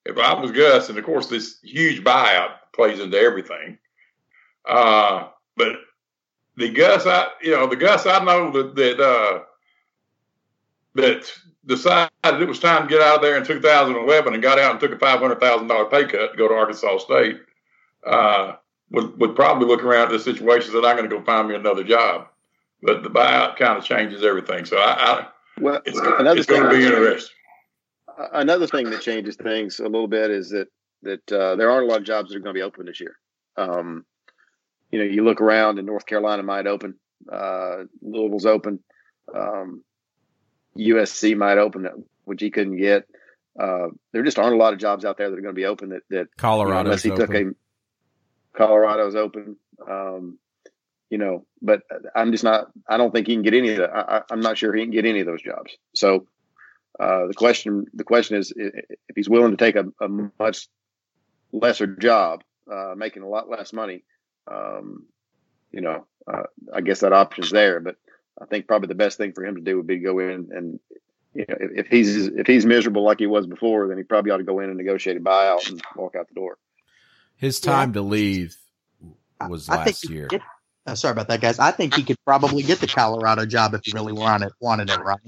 if 0.05 0.17
I 0.17 0.35
was 0.35 0.53
Gus, 0.53 0.89
and 0.89 0.99
of 0.99 1.05
course 1.05 1.27
this 1.27 1.59
huge 1.63 2.05
buyout 2.05 2.55
plays 2.75 3.01
into 3.01 3.19
everything. 3.19 3.79
Uh, 4.69 5.29
but 5.57 5.77
the 6.57 6.69
Gus, 6.69 7.07
I 7.07 7.29
you 7.43 7.53
know 7.53 7.67
the 7.67 7.77
Gus 7.77 8.07
I 8.07 8.23
know 8.23 8.53
that 8.53 8.77
that 8.77 9.01
uh, 9.01 9.41
that 10.95 11.33
decided 11.67 12.11
it 12.25 12.49
was 12.49 12.59
time 12.59 12.83
to 12.83 12.89
get 12.89 13.01
out 13.01 13.17
of 13.17 13.23
there 13.23 13.37
in 13.37 13.45
2011 13.45 14.35
and 14.35 14.43
got 14.43 14.59
out 14.59 14.73
and 14.73 14.81
took 14.81 14.93
a 14.93 14.97
$500,000 14.97 15.91
pay 15.91 16.05
cut 16.05 16.33
to 16.33 16.37
go 16.37 16.49
to 16.49 16.55
Arkansas 16.55 16.99
State, 16.99 17.41
uh, 18.07 18.57
would, 18.91 19.19
would 19.19 19.37
probably 19.37 19.67
look 19.67 19.83
around 19.83 20.07
at 20.07 20.11
this 20.11 20.25
situation 20.25 20.75
and 20.75 20.83
said, 20.83 20.89
I'm 20.89 20.97
going 20.97 21.09
to 21.09 21.17
go 21.17 21.23
find 21.25 21.49
me 21.49 21.55
another 21.55 21.85
job. 21.85 22.29
But 22.83 23.03
the 23.03 23.11
buyout 23.11 23.57
kind 23.57 23.79
of 23.79 23.85
changes 23.85 24.25
everything. 24.25 24.65
So 24.65 24.77
I, 24.77 24.93
I 24.93 25.27
Well, 25.61 25.81
it's, 25.85 25.99
another 25.99 26.41
it's 26.41 26.47
going 26.47 26.65
to 26.65 26.71
be 26.71 26.85
interesting. 26.85 27.35
another 28.33 28.67
thing 28.67 28.91
that 28.91 29.01
changes 29.01 29.37
things 29.37 29.79
a 29.79 29.85
little 29.85 30.09
bit 30.09 30.31
is 30.31 30.51
that 30.51 30.69
that 31.03 31.33
uh, 31.33 31.57
there 31.57 31.71
aren't 31.71 31.89
a 31.89 31.91
lot 31.91 31.99
of 31.99 32.07
jobs 32.07 32.31
that 32.31 32.37
are 32.37 32.41
going 32.41 32.55
to 32.55 32.59
be 32.59 32.63
open 32.63 32.87
this 32.87 33.01
year. 33.01 33.17
Um, 33.57 34.05
you 34.91 34.99
know, 34.99 35.05
you 35.05 35.25
look 35.25 35.41
around 35.41 35.79
and 35.79 35.87
North 35.87 36.07
Carolina 36.07 36.43
might 36.43 36.67
open, 36.67 36.95
uh, 37.31 37.85
Louisville's 38.01 38.47
open, 38.47 38.79
um, 39.35 39.83
USC 40.77 41.37
might 41.37 41.59
open, 41.59 41.83
that, 41.83 41.95
which 42.25 42.41
he 42.41 42.51
couldn't 42.51 42.77
get. 42.77 43.07
Uh, 43.59 43.89
there 44.13 44.23
just 44.23 44.39
aren't 44.39 44.55
a 44.55 44.59
lot 44.59 44.73
of 44.73 44.79
jobs 44.79 45.05
out 45.05 45.19
there 45.19 45.29
that 45.29 45.39
are 45.39 45.43
going 45.43 45.55
to 45.55 45.59
be 45.61 45.67
open 45.67 45.91
that 45.91 46.03
that 46.09 46.17
you 46.17 46.21
know, 46.23 46.29
Colorado 46.39 46.81
unless 46.81 47.03
he 47.03 47.11
took 47.11 47.35
a 47.35 47.55
Colorado's 48.57 49.15
open. 49.17 49.57
Um, 49.89 50.39
you 51.11 51.19
know, 51.19 51.45
but 51.61 51.83
I'm 52.15 52.33
just 52.33 52.45
not. 52.45 52.71
I 52.89 52.97
don't 52.97 53.13
think 53.13 53.27
he 53.27 53.35
can 53.35 53.43
get 53.43 53.55
any 53.55 53.71
of 53.73 53.77
that. 53.79 53.91
I, 53.95 54.19
I- 54.19 54.23
I'm 54.31 54.41
not 54.41 54.57
sure 54.57 54.73
he 54.75 54.83
can 54.83 54.91
get 54.91 55.05
any 55.05 55.21
of 55.21 55.27
those 55.27 55.43
jobs. 55.43 55.77
So 55.95 56.27
uh, 56.99 57.27
the 57.27 57.35
question, 57.35 57.87
the 57.93 58.05
question 58.05 58.37
is, 58.39 58.53
if 58.57 59.15
he's 59.17 59.29
willing 59.29 59.51
to 59.51 59.57
take 59.59 59.77
a, 59.77 59.85
a 60.01 60.09
much 60.09 60.69
lesser 61.53 61.87
job, 61.87 62.43
uh, 62.71 62.95
making 62.97 63.23
a 63.23 63.29
lot 63.29 63.51
less 63.51 63.73
money, 63.75 64.05
um, 64.51 65.05
you 65.71 65.83
know, 65.83 66.07
uh, 66.27 66.45
I 66.73 66.81
guess 66.81 67.01
that 67.01 67.13
option's 67.13 67.51
there. 67.51 67.81
But 67.81 67.97
I 68.41 68.47
think 68.47 68.67
probably 68.67 68.89
the 68.89 68.95
best 68.95 69.19
thing 69.19 69.33
for 69.33 69.45
him 69.45 69.57
to 69.57 69.61
do 69.61 69.77
would 69.77 69.87
be 69.87 69.99
to 69.99 70.05
go 70.05 70.19
in 70.19 70.49
and 70.53 70.81
you 71.35 71.47
know, 71.49 71.57
if, 71.61 71.87
if 71.87 71.87
he's 71.87 72.27
if 72.27 72.47
he's 72.47 72.67
miserable 72.67 73.05
like 73.05 73.19
he 73.19 73.27
was 73.27 73.47
before, 73.47 73.89
then 73.89 73.97
he 73.97 74.05
probably 74.05 74.31
ought 74.31 74.39
to 74.39 74.45
go 74.45 74.61
in 74.61 74.69
and 74.69 74.77
negotiate 74.77 75.17
a 75.17 75.21
buyout 75.21 75.69
and 75.69 75.81
walk 75.97 76.15
out 76.15 76.29
the 76.29 76.35
door. 76.35 76.59
His 77.37 77.59
time 77.59 77.91
yeah. 77.91 77.95
to 77.95 78.03
leave 78.03 78.57
was 79.49 79.69
I, 79.69 79.77
last 79.77 80.09
I 80.09 80.13
year. 80.13 80.27
Get, 80.27 80.43
uh, 80.87 80.95
sorry 80.95 81.13
about 81.13 81.29
that, 81.29 81.41
guys. 81.41 81.59
I 81.59 81.71
think 81.71 81.95
he 81.95 82.03
could 82.03 82.23
probably 82.25 82.63
get 82.63 82.81
the 82.81 82.87
Colorado 82.87 83.47
job 83.47 83.75
if 83.75 83.81
he 83.85 83.93
really 83.93 84.13
wanted 84.13 84.53
wanted 84.61 84.91
it, 84.91 85.01
right? 85.01 85.19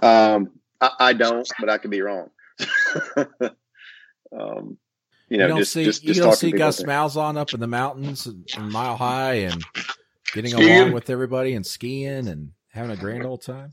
Um, 0.00 0.50
I, 0.80 0.90
I 0.98 1.12
don't, 1.12 1.48
but 1.58 1.68
I 1.68 1.78
could 1.78 1.90
be 1.90 2.02
wrong. 2.02 2.30
um, 3.16 4.78
you 5.28 5.38
know, 5.38 5.44
you 5.44 5.48
don't 5.48 5.58
just, 5.58 5.72
see 5.72 5.84
just, 5.84 6.02
just 6.02 6.16
you 6.16 6.22
don't 6.22 6.36
see 6.36 6.52
Gus 6.52 6.82
Malzahn 6.82 7.38
up 7.38 7.54
in 7.54 7.60
the 7.60 7.66
mountains 7.66 8.26
and, 8.26 8.46
and 8.56 8.70
Mile 8.70 8.96
High 8.96 9.34
and 9.34 9.64
getting 10.32 10.50
skiing. 10.50 10.78
along 10.78 10.92
with 10.92 11.10
everybody 11.10 11.54
and 11.54 11.64
skiing 11.64 12.28
and 12.28 12.52
having 12.68 12.90
a 12.90 12.96
grand 12.96 13.24
old 13.24 13.42
time. 13.42 13.72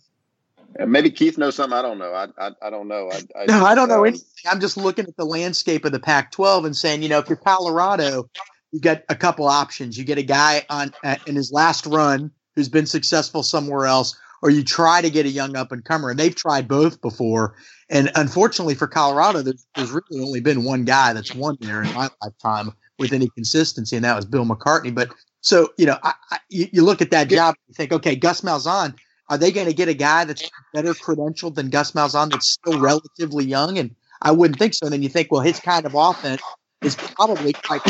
Maybe 0.77 1.09
Keith 1.09 1.37
knows 1.37 1.55
something 1.55 1.77
I 1.77 1.81
don't 1.81 1.97
know. 1.97 2.13
I 2.13 2.27
I, 2.37 2.51
I 2.61 2.69
don't 2.69 2.87
know. 2.87 3.09
I, 3.11 3.41
I 3.41 3.45
no, 3.47 3.65
I 3.65 3.73
don't 3.73 3.89
know 3.89 4.01
um, 4.01 4.07
anything. 4.07 4.27
I'm 4.49 4.59
just 4.59 4.77
looking 4.77 5.05
at 5.05 5.17
the 5.17 5.25
landscape 5.25 5.83
of 5.83 5.91
the 5.91 5.99
Pac-12 5.99 6.65
and 6.65 6.77
saying, 6.77 7.01
you 7.01 7.09
know, 7.09 7.17
if 7.17 7.27
you're 7.27 7.37
Colorado, 7.37 8.29
you 8.71 8.79
get 8.79 9.03
a 9.09 9.15
couple 9.15 9.47
options. 9.47 9.97
You 9.97 10.03
get 10.03 10.19
a 10.19 10.23
guy 10.23 10.65
on 10.69 10.93
uh, 11.03 11.15
in 11.25 11.35
his 11.35 11.51
last 11.51 11.85
run 11.85 12.31
who's 12.55 12.69
been 12.69 12.85
successful 12.85 13.41
somewhere 13.41 13.85
else, 13.85 14.17
or 14.41 14.49
you 14.49 14.63
try 14.63 15.01
to 15.01 15.09
get 15.09 15.25
a 15.25 15.29
young 15.29 15.55
up 15.55 15.71
and 15.71 15.83
comer, 15.83 16.11
and 16.11 16.19
they've 16.19 16.35
tried 16.35 16.67
both 16.67 17.01
before. 17.01 17.55
And 17.89 18.11
unfortunately 18.15 18.75
for 18.75 18.87
Colorado, 18.87 19.41
there's, 19.41 19.65
there's 19.75 19.91
really 19.91 20.23
only 20.23 20.39
been 20.39 20.63
one 20.63 20.85
guy 20.85 21.13
that's 21.13 21.33
won 21.33 21.57
there 21.61 21.81
in 21.81 21.91
my 21.93 22.09
lifetime 22.21 22.73
with 22.99 23.13
any 23.13 23.29
consistency, 23.29 23.95
and 23.95 24.05
that 24.05 24.15
was 24.15 24.25
Bill 24.25 24.45
McCartney. 24.45 24.93
But 24.93 25.09
so 25.41 25.69
you 25.77 25.85
know, 25.85 25.97
I, 26.03 26.13
I, 26.31 26.39
you, 26.49 26.83
look 26.83 27.01
at 27.01 27.11
that 27.11 27.29
job, 27.29 27.55
and 27.55 27.63
you 27.67 27.73
think, 27.73 27.91
okay, 27.91 28.15
Gus 28.15 28.41
Malzahn, 28.41 28.95
are 29.29 29.37
they 29.37 29.51
going 29.51 29.67
to 29.67 29.73
get 29.73 29.87
a 29.87 29.93
guy 29.93 30.25
that's 30.25 30.49
better 30.73 30.93
credentialed 30.93 31.55
than 31.55 31.69
Gus 31.69 31.91
Malzahn 31.91 32.31
that's 32.31 32.49
still 32.49 32.79
relatively 32.79 33.45
young? 33.45 33.77
And 33.77 33.95
I 34.21 34.31
wouldn't 34.31 34.59
think 34.59 34.73
so. 34.73 34.85
And 34.85 34.93
then 34.93 35.03
you 35.03 35.09
think, 35.09 35.31
well, 35.31 35.41
his 35.41 35.59
kind 35.59 35.85
of 35.85 35.95
offense 35.95 36.41
is 36.81 36.95
probably 36.95 37.53
quite 37.53 37.81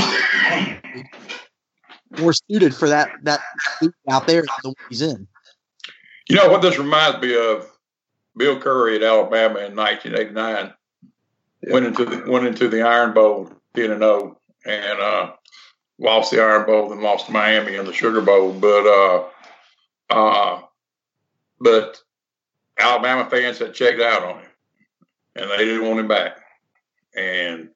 more 2.20 2.34
suited 2.34 2.76
for 2.76 2.90
that 2.90 3.12
that 3.24 3.40
out 4.10 4.28
there 4.28 4.42
than 4.42 4.50
the 4.64 4.70
one 4.70 4.76
he's 4.90 5.02
in. 5.02 5.28
You 6.28 6.36
know 6.36 6.50
what 6.50 6.62
this 6.62 6.78
reminds 6.78 7.22
me 7.22 7.36
of? 7.36 7.68
Bill 8.38 8.60
Curry 8.60 8.96
at 8.96 9.04
Alabama 9.04 9.60
in 9.60 9.76
1989 9.76 10.74
yeah. 11.62 11.74
went 11.74 11.86
into 11.86 12.06
the 12.06 12.32
went 12.32 12.46
into 12.46 12.70
the 12.70 12.84
Iron 12.84 13.14
Bowl 13.14 13.52
10 13.76 13.92
and 13.92 14.00
0 14.00 14.40
and 14.66 15.00
uh, 15.00 15.32
lost 16.00 16.32
the 16.32 16.42
Iron 16.42 16.66
Bowl 16.66 16.92
and 16.92 17.02
lost 17.02 17.28
to 17.28 17.32
Miami 17.32 17.76
in 17.76 17.86
the 17.86 17.94
Sugar 17.94 18.22
Bowl. 18.22 18.54
But 18.54 18.88
uh, 18.88 19.24
uh, 20.10 20.62
but 21.60 22.02
Alabama 22.80 23.30
fans 23.30 23.60
had 23.60 23.74
checked 23.74 24.02
out 24.02 24.24
on 24.24 24.40
him, 24.40 24.52
and 25.36 25.52
they 25.52 25.66
didn't 25.66 25.88
want 25.88 26.00
him 26.00 26.08
back. 26.08 26.38
And 27.16 27.70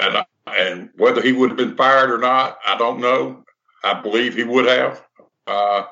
and 0.00 0.24
and 0.46 0.90
whether 0.96 1.22
he 1.22 1.32
would 1.32 1.50
have 1.50 1.56
been 1.56 1.76
fired 1.76 2.10
or 2.10 2.18
not, 2.18 2.58
I 2.66 2.76
don't 2.76 3.00
know. 3.00 3.44
I 3.82 4.00
believe 4.00 4.34
he 4.34 4.44
would 4.44 4.66
have. 4.66 5.02
Uh, 5.46 5.84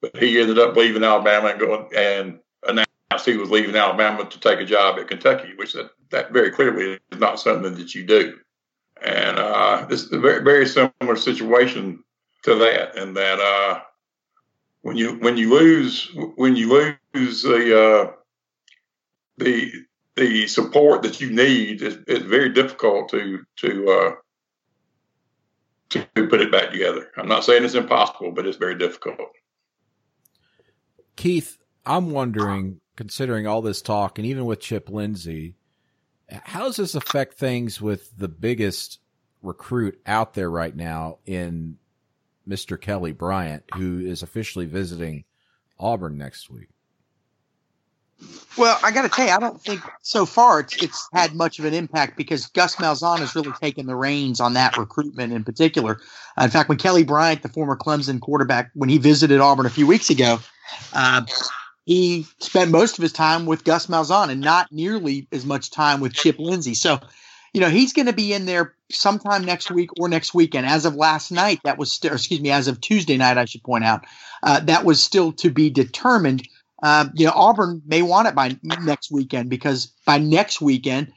but 0.00 0.16
he 0.16 0.40
ended 0.40 0.58
up 0.58 0.76
leaving 0.76 1.02
Alabama 1.02 1.48
and 1.48 1.60
going 1.60 1.88
and 1.96 2.38
announced 2.64 3.26
he 3.26 3.36
was 3.36 3.50
leaving 3.50 3.74
Alabama 3.74 4.24
to 4.24 4.40
take 4.40 4.60
a 4.60 4.64
job 4.64 4.98
at 4.98 5.08
Kentucky, 5.08 5.54
which 5.56 5.72
that, 5.72 5.90
that 6.10 6.32
very 6.32 6.50
clearly 6.50 6.98
is 7.10 7.18
not 7.18 7.40
something 7.40 7.74
that 7.74 7.94
you 7.94 8.04
do. 8.04 8.38
And 9.04 9.38
uh, 9.38 9.86
this 9.88 10.10
a 10.12 10.18
very, 10.18 10.42
very 10.42 10.66
similar 10.66 11.16
situation 11.16 12.02
to 12.42 12.54
that, 12.56 12.96
and 12.96 13.16
that 13.16 13.38
uh, 13.38 13.80
when 14.82 14.96
you 14.96 15.14
when 15.18 15.36
you 15.36 15.50
lose 15.50 16.10
when 16.36 16.56
you 16.56 16.96
lose 17.14 17.42
the 17.42 17.78
uh, 17.78 18.12
the 19.36 19.72
the 20.16 20.46
support 20.46 21.02
that 21.02 21.20
you 21.20 21.30
need, 21.30 21.82
it's, 21.82 21.98
it's 22.06 22.24
very 22.24 22.48
difficult 22.48 23.08
to 23.10 23.44
to 23.56 23.90
uh, 23.90 24.12
to 25.90 26.26
put 26.28 26.40
it 26.40 26.52
back 26.52 26.70
together. 26.70 27.10
I'm 27.16 27.28
not 27.28 27.44
saying 27.44 27.64
it's 27.64 27.74
impossible, 27.74 28.32
but 28.32 28.46
it's 28.46 28.58
very 28.58 28.76
difficult. 28.76 29.18
Keith, 31.16 31.58
I'm 31.84 32.10
wondering, 32.10 32.80
considering 32.96 33.46
all 33.46 33.62
this 33.62 33.82
talk, 33.82 34.18
and 34.18 34.26
even 34.26 34.44
with 34.44 34.60
Chip 34.60 34.88
Lindsey, 34.90 35.54
how 36.30 36.64
does 36.64 36.76
this 36.76 36.94
affect 36.94 37.34
things 37.34 37.80
with 37.80 38.16
the 38.16 38.28
biggest 38.28 38.98
recruit 39.42 40.00
out 40.06 40.34
there 40.34 40.50
right 40.50 40.74
now 40.74 41.18
in 41.24 41.78
Mr. 42.48 42.80
Kelly 42.80 43.12
Bryant, 43.12 43.64
who 43.74 44.00
is 44.00 44.22
officially 44.22 44.66
visiting 44.66 45.24
Auburn 45.78 46.18
next 46.18 46.50
week? 46.50 46.68
Well, 48.56 48.76
I 48.82 48.90
got 48.90 49.02
to 49.02 49.08
tell 49.08 49.26
you, 49.26 49.32
I 49.32 49.38
don't 49.38 49.62
think 49.62 49.80
so 50.02 50.26
far 50.26 50.58
it's, 50.60 50.82
it's 50.82 51.08
had 51.12 51.34
much 51.36 51.60
of 51.60 51.64
an 51.64 51.72
impact 51.72 52.16
because 52.16 52.46
Gus 52.46 52.74
Malzahn 52.76 53.20
has 53.20 53.36
really 53.36 53.52
taken 53.60 53.86
the 53.86 53.94
reins 53.94 54.40
on 54.40 54.54
that 54.54 54.76
recruitment 54.76 55.32
in 55.32 55.44
particular. 55.44 56.00
Uh, 56.36 56.44
in 56.44 56.50
fact, 56.50 56.68
when 56.68 56.78
Kelly 56.78 57.04
Bryant, 57.04 57.42
the 57.42 57.48
former 57.48 57.76
Clemson 57.76 58.20
quarterback, 58.20 58.70
when 58.74 58.88
he 58.88 58.98
visited 58.98 59.40
Auburn 59.40 59.66
a 59.66 59.70
few 59.70 59.86
weeks 59.86 60.10
ago, 60.10 60.40
uh, 60.92 61.22
he 61.88 62.26
spent 62.38 62.70
most 62.70 62.98
of 62.98 63.02
his 63.02 63.12
time 63.12 63.46
with 63.46 63.64
Gus 63.64 63.86
Malzahn 63.86 64.28
and 64.28 64.42
not 64.42 64.70
nearly 64.70 65.26
as 65.32 65.46
much 65.46 65.70
time 65.70 66.00
with 66.00 66.12
Chip 66.12 66.38
Lindsey. 66.38 66.74
So, 66.74 67.00
you 67.54 67.62
know, 67.62 67.70
he's 67.70 67.94
going 67.94 68.06
to 68.06 68.12
be 68.12 68.34
in 68.34 68.44
there 68.44 68.74
sometime 68.90 69.42
next 69.44 69.70
week 69.70 69.88
or 69.98 70.06
next 70.06 70.34
weekend. 70.34 70.66
As 70.66 70.84
of 70.84 70.94
last 70.96 71.32
night, 71.32 71.60
that 71.64 71.78
was, 71.78 71.90
st- 71.90 72.12
excuse 72.12 72.42
me, 72.42 72.50
as 72.50 72.68
of 72.68 72.80
Tuesday 72.82 73.16
night, 73.16 73.38
I 73.38 73.46
should 73.46 73.62
point 73.62 73.84
out, 73.84 74.04
uh, 74.42 74.60
that 74.60 74.84
was 74.84 75.02
still 75.02 75.32
to 75.32 75.50
be 75.50 75.70
determined 75.70 76.46
um, 76.82 77.10
you 77.14 77.26
know, 77.26 77.32
Auburn 77.34 77.82
may 77.86 78.02
want 78.02 78.28
it 78.28 78.34
by 78.34 78.56
next 78.62 79.10
weekend 79.10 79.50
because 79.50 79.86
by 80.06 80.18
next 80.18 80.60
weekend, 80.60 81.12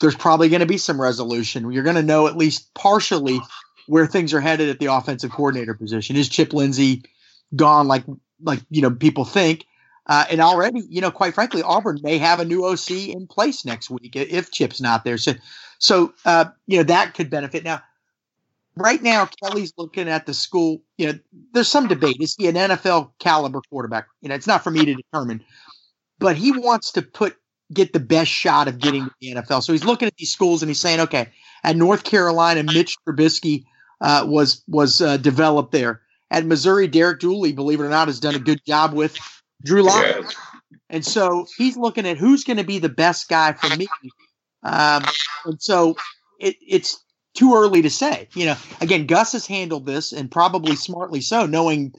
there's 0.00 0.14
probably 0.14 0.48
going 0.48 0.60
to 0.60 0.66
be 0.66 0.78
some 0.78 1.00
resolution. 1.00 1.70
You're 1.72 1.82
going 1.82 1.96
to 1.96 2.02
know 2.02 2.26
at 2.26 2.36
least 2.36 2.74
partially 2.74 3.40
where 3.86 4.06
things 4.06 4.34
are 4.34 4.40
headed 4.40 4.68
at 4.68 4.78
the 4.78 4.92
offensive 4.92 5.30
coordinator 5.30 5.74
position. 5.74 6.16
Is 6.16 6.28
Chip 6.28 6.52
Lindsey 6.52 7.04
gone 7.56 7.88
like 7.88 8.04
like 8.42 8.60
you 8.68 8.82
know 8.82 8.90
people 8.90 9.24
think? 9.24 9.64
Uh, 10.06 10.24
and 10.30 10.40
already, 10.40 10.82
you 10.88 11.00
know, 11.00 11.10
quite 11.10 11.34
frankly, 11.34 11.62
Auburn 11.62 12.00
may 12.02 12.18
have 12.18 12.40
a 12.40 12.44
new 12.44 12.64
OC 12.64 12.90
in 12.90 13.26
place 13.26 13.64
next 13.64 13.88
week 13.88 14.16
if 14.16 14.50
Chip's 14.50 14.80
not 14.80 15.04
there. 15.04 15.16
So, 15.16 15.34
so 15.78 16.12
uh, 16.24 16.46
you 16.66 16.78
know 16.78 16.82
that 16.84 17.14
could 17.14 17.30
benefit. 17.30 17.62
Now, 17.62 17.82
right 18.76 19.00
now 19.00 19.28
Kelly's 19.42 19.72
looking 19.78 20.08
at 20.08 20.26
the 20.26 20.34
school. 20.34 20.82
You 20.98 21.06
know, 21.06 21.18
there's 21.52 21.68
some 21.68 21.86
debate. 21.86 22.16
Is 22.20 22.34
he 22.36 22.48
an 22.48 22.56
NFL 22.56 23.12
caliber 23.20 23.60
quarterback? 23.70 24.06
You 24.20 24.28
know, 24.28 24.34
it's 24.34 24.46
not 24.46 24.64
for 24.64 24.70
me 24.70 24.84
to 24.84 24.94
determine, 24.94 25.44
but 26.18 26.36
he 26.36 26.50
wants 26.50 26.92
to 26.92 27.02
put 27.02 27.36
get 27.72 27.92
the 27.92 28.00
best 28.00 28.30
shot 28.30 28.68
of 28.68 28.78
getting 28.78 29.04
to 29.04 29.10
the 29.20 29.34
NFL. 29.34 29.62
So 29.62 29.72
he's 29.72 29.84
looking 29.84 30.08
at 30.08 30.16
these 30.16 30.30
schools 30.30 30.62
and 30.62 30.70
he's 30.70 30.80
saying, 30.80 31.00
okay, 31.00 31.28
at 31.64 31.76
North 31.76 32.04
Carolina, 32.04 32.62
Mitch 32.64 32.96
Trubisky 33.06 33.64
uh, 34.00 34.24
was 34.26 34.62
was 34.66 35.00
uh, 35.00 35.16
developed 35.16 35.72
there. 35.72 36.00
At 36.30 36.46
Missouri, 36.46 36.86
Derek 36.86 37.20
Dooley, 37.20 37.52
believe 37.52 37.78
it 37.80 37.84
or 37.84 37.90
not, 37.90 38.08
has 38.08 38.18
done 38.18 38.34
a 38.34 38.40
good 38.40 38.60
job 38.66 38.94
with 38.94 39.16
Drew 39.64 39.82
Lock. 39.82 40.04
Yes. 40.04 40.36
And 40.88 41.04
so 41.04 41.46
he's 41.56 41.76
looking 41.76 42.06
at 42.06 42.18
who's 42.18 42.44
going 42.44 42.58
to 42.58 42.64
be 42.64 42.78
the 42.78 42.88
best 42.88 43.28
guy 43.28 43.52
for 43.52 43.74
me. 43.76 43.88
Um, 44.62 45.04
and 45.46 45.60
so 45.60 45.96
it, 46.38 46.56
it's 46.60 47.02
too 47.34 47.54
early 47.54 47.82
to 47.82 47.90
say. 47.90 48.28
You 48.34 48.46
know, 48.46 48.56
again, 48.80 49.06
Gus 49.06 49.32
has 49.32 49.46
handled 49.46 49.86
this 49.86 50.12
and 50.12 50.30
probably 50.30 50.76
smartly 50.76 51.20
so, 51.20 51.46
knowing 51.46 51.92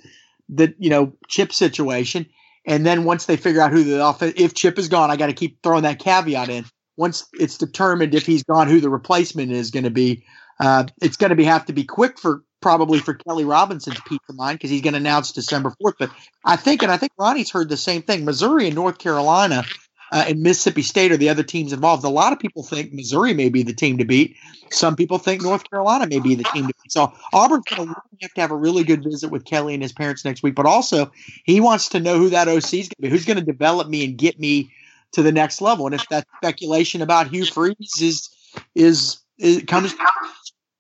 that 0.50 0.76
you 0.78 0.90
know 0.90 1.14
Chip 1.28 1.52
situation. 1.54 2.28
And 2.66 2.86
then 2.86 3.04
once 3.04 3.26
they 3.26 3.36
figure 3.36 3.62
out 3.62 3.72
who 3.72 3.84
the 3.84 4.06
offense, 4.06 4.34
if 4.38 4.54
Chip 4.54 4.80
is 4.80 4.88
gone, 4.88 5.12
I 5.12 5.18
got 5.18 5.28
to 5.28 5.34
keep 5.34 5.62
throwing 5.62 5.84
that 5.84 6.00
caveat 6.00 6.50
in. 6.50 6.66
Once 6.96 7.28
it's 7.34 7.58
determined 7.58 8.14
if 8.14 8.26
he's 8.26 8.44
gone, 8.44 8.68
who 8.68 8.80
the 8.80 8.90
replacement 8.90 9.52
is 9.52 9.72
going 9.72 9.84
to 9.84 9.90
be, 9.90 10.24
uh, 10.60 10.86
it's 11.02 11.18
going 11.18 11.32
to 11.32 11.36
be 11.36 11.44
have 11.44 11.66
to 11.66 11.74
be 11.74 11.84
quick 11.84 12.20
for 12.20 12.44
probably 12.64 13.00
for 13.00 13.14
Kelly 13.14 13.44
Robinson's 13.44 14.00
peace 14.08 14.20
of 14.30 14.36
mind 14.36 14.58
because 14.58 14.72
he's 14.72 14.82
going 14.82 14.94
to 14.94 15.00
announce 15.00 15.34
December 15.34 15.72
fourth. 15.80 15.96
But 16.00 16.10
I 16.44 16.56
think, 16.56 16.82
and 16.82 16.92
I 16.92 16.98
think 16.98 17.12
Ronnie's 17.20 17.52
heard 17.52 17.70
the 17.70 17.78
same 17.78 18.02
thing. 18.02 18.26
Missouri 18.26 18.68
and 18.68 18.76
North 18.76 18.98
Carolina 18.98 19.66
uh, 20.14 20.26
and 20.30 20.42
Mississippi 20.42 20.82
State 20.82 21.12
are 21.12 21.18
the 21.18 21.30
other 21.30 21.44
teams 21.44 21.74
involved. 21.74 22.06
A 22.06 22.10
lot 22.10 22.32
of 22.32 22.40
people 22.40 22.64
think 22.64 22.94
Missouri 22.94 23.34
may 23.34 23.50
be 23.50 23.64
the 23.64 23.74
team 23.74 23.98
to 23.98 24.06
beat. 24.06 24.38
Some 24.72 24.96
people 24.96 25.20
think 25.20 25.44
North 25.44 25.70
Carolina 25.70 26.08
may 26.08 26.20
be 26.20 26.36
the 26.36 26.46
team 26.46 26.68
to 26.68 26.74
beat. 26.82 26.92
So 26.92 27.12
Auburn's 27.34 27.66
going 27.66 27.90
to 27.90 27.96
have 28.22 28.34
to 28.34 28.42
have 28.42 28.52
a 28.52 28.56
really 28.56 28.86
good 28.86 29.04
visit 29.04 29.30
with 29.30 29.44
Kelly 29.44 29.74
and 29.74 29.84
his 29.84 29.92
parents 29.92 30.24
next 30.24 30.42
week. 30.42 30.56
But 30.56 30.66
also, 30.66 31.12
he 31.44 31.60
wants 31.60 31.90
to 31.90 32.00
know 32.00 32.18
who 32.18 32.30
that 32.30 32.48
OC 32.48 32.56
is 32.56 32.72
going 32.72 32.90
to 32.90 33.02
be, 33.02 33.10
who's 33.10 33.26
going 33.26 33.40
to 33.40 33.46
develop 33.46 33.90
me 33.90 34.06
and 34.06 34.18
get 34.18 34.40
me 34.40 34.72
to 35.12 35.22
the 35.22 35.34
next 35.34 35.62
level. 35.62 35.86
And 35.86 35.94
if 35.94 36.08
that 36.10 36.26
speculation 36.38 37.02
about 37.02 37.28
Hugh 37.28 37.46
Freeze 37.46 38.02
is 38.02 38.30
is, 38.74 39.20
is 39.38 39.64
comes, 39.68 39.94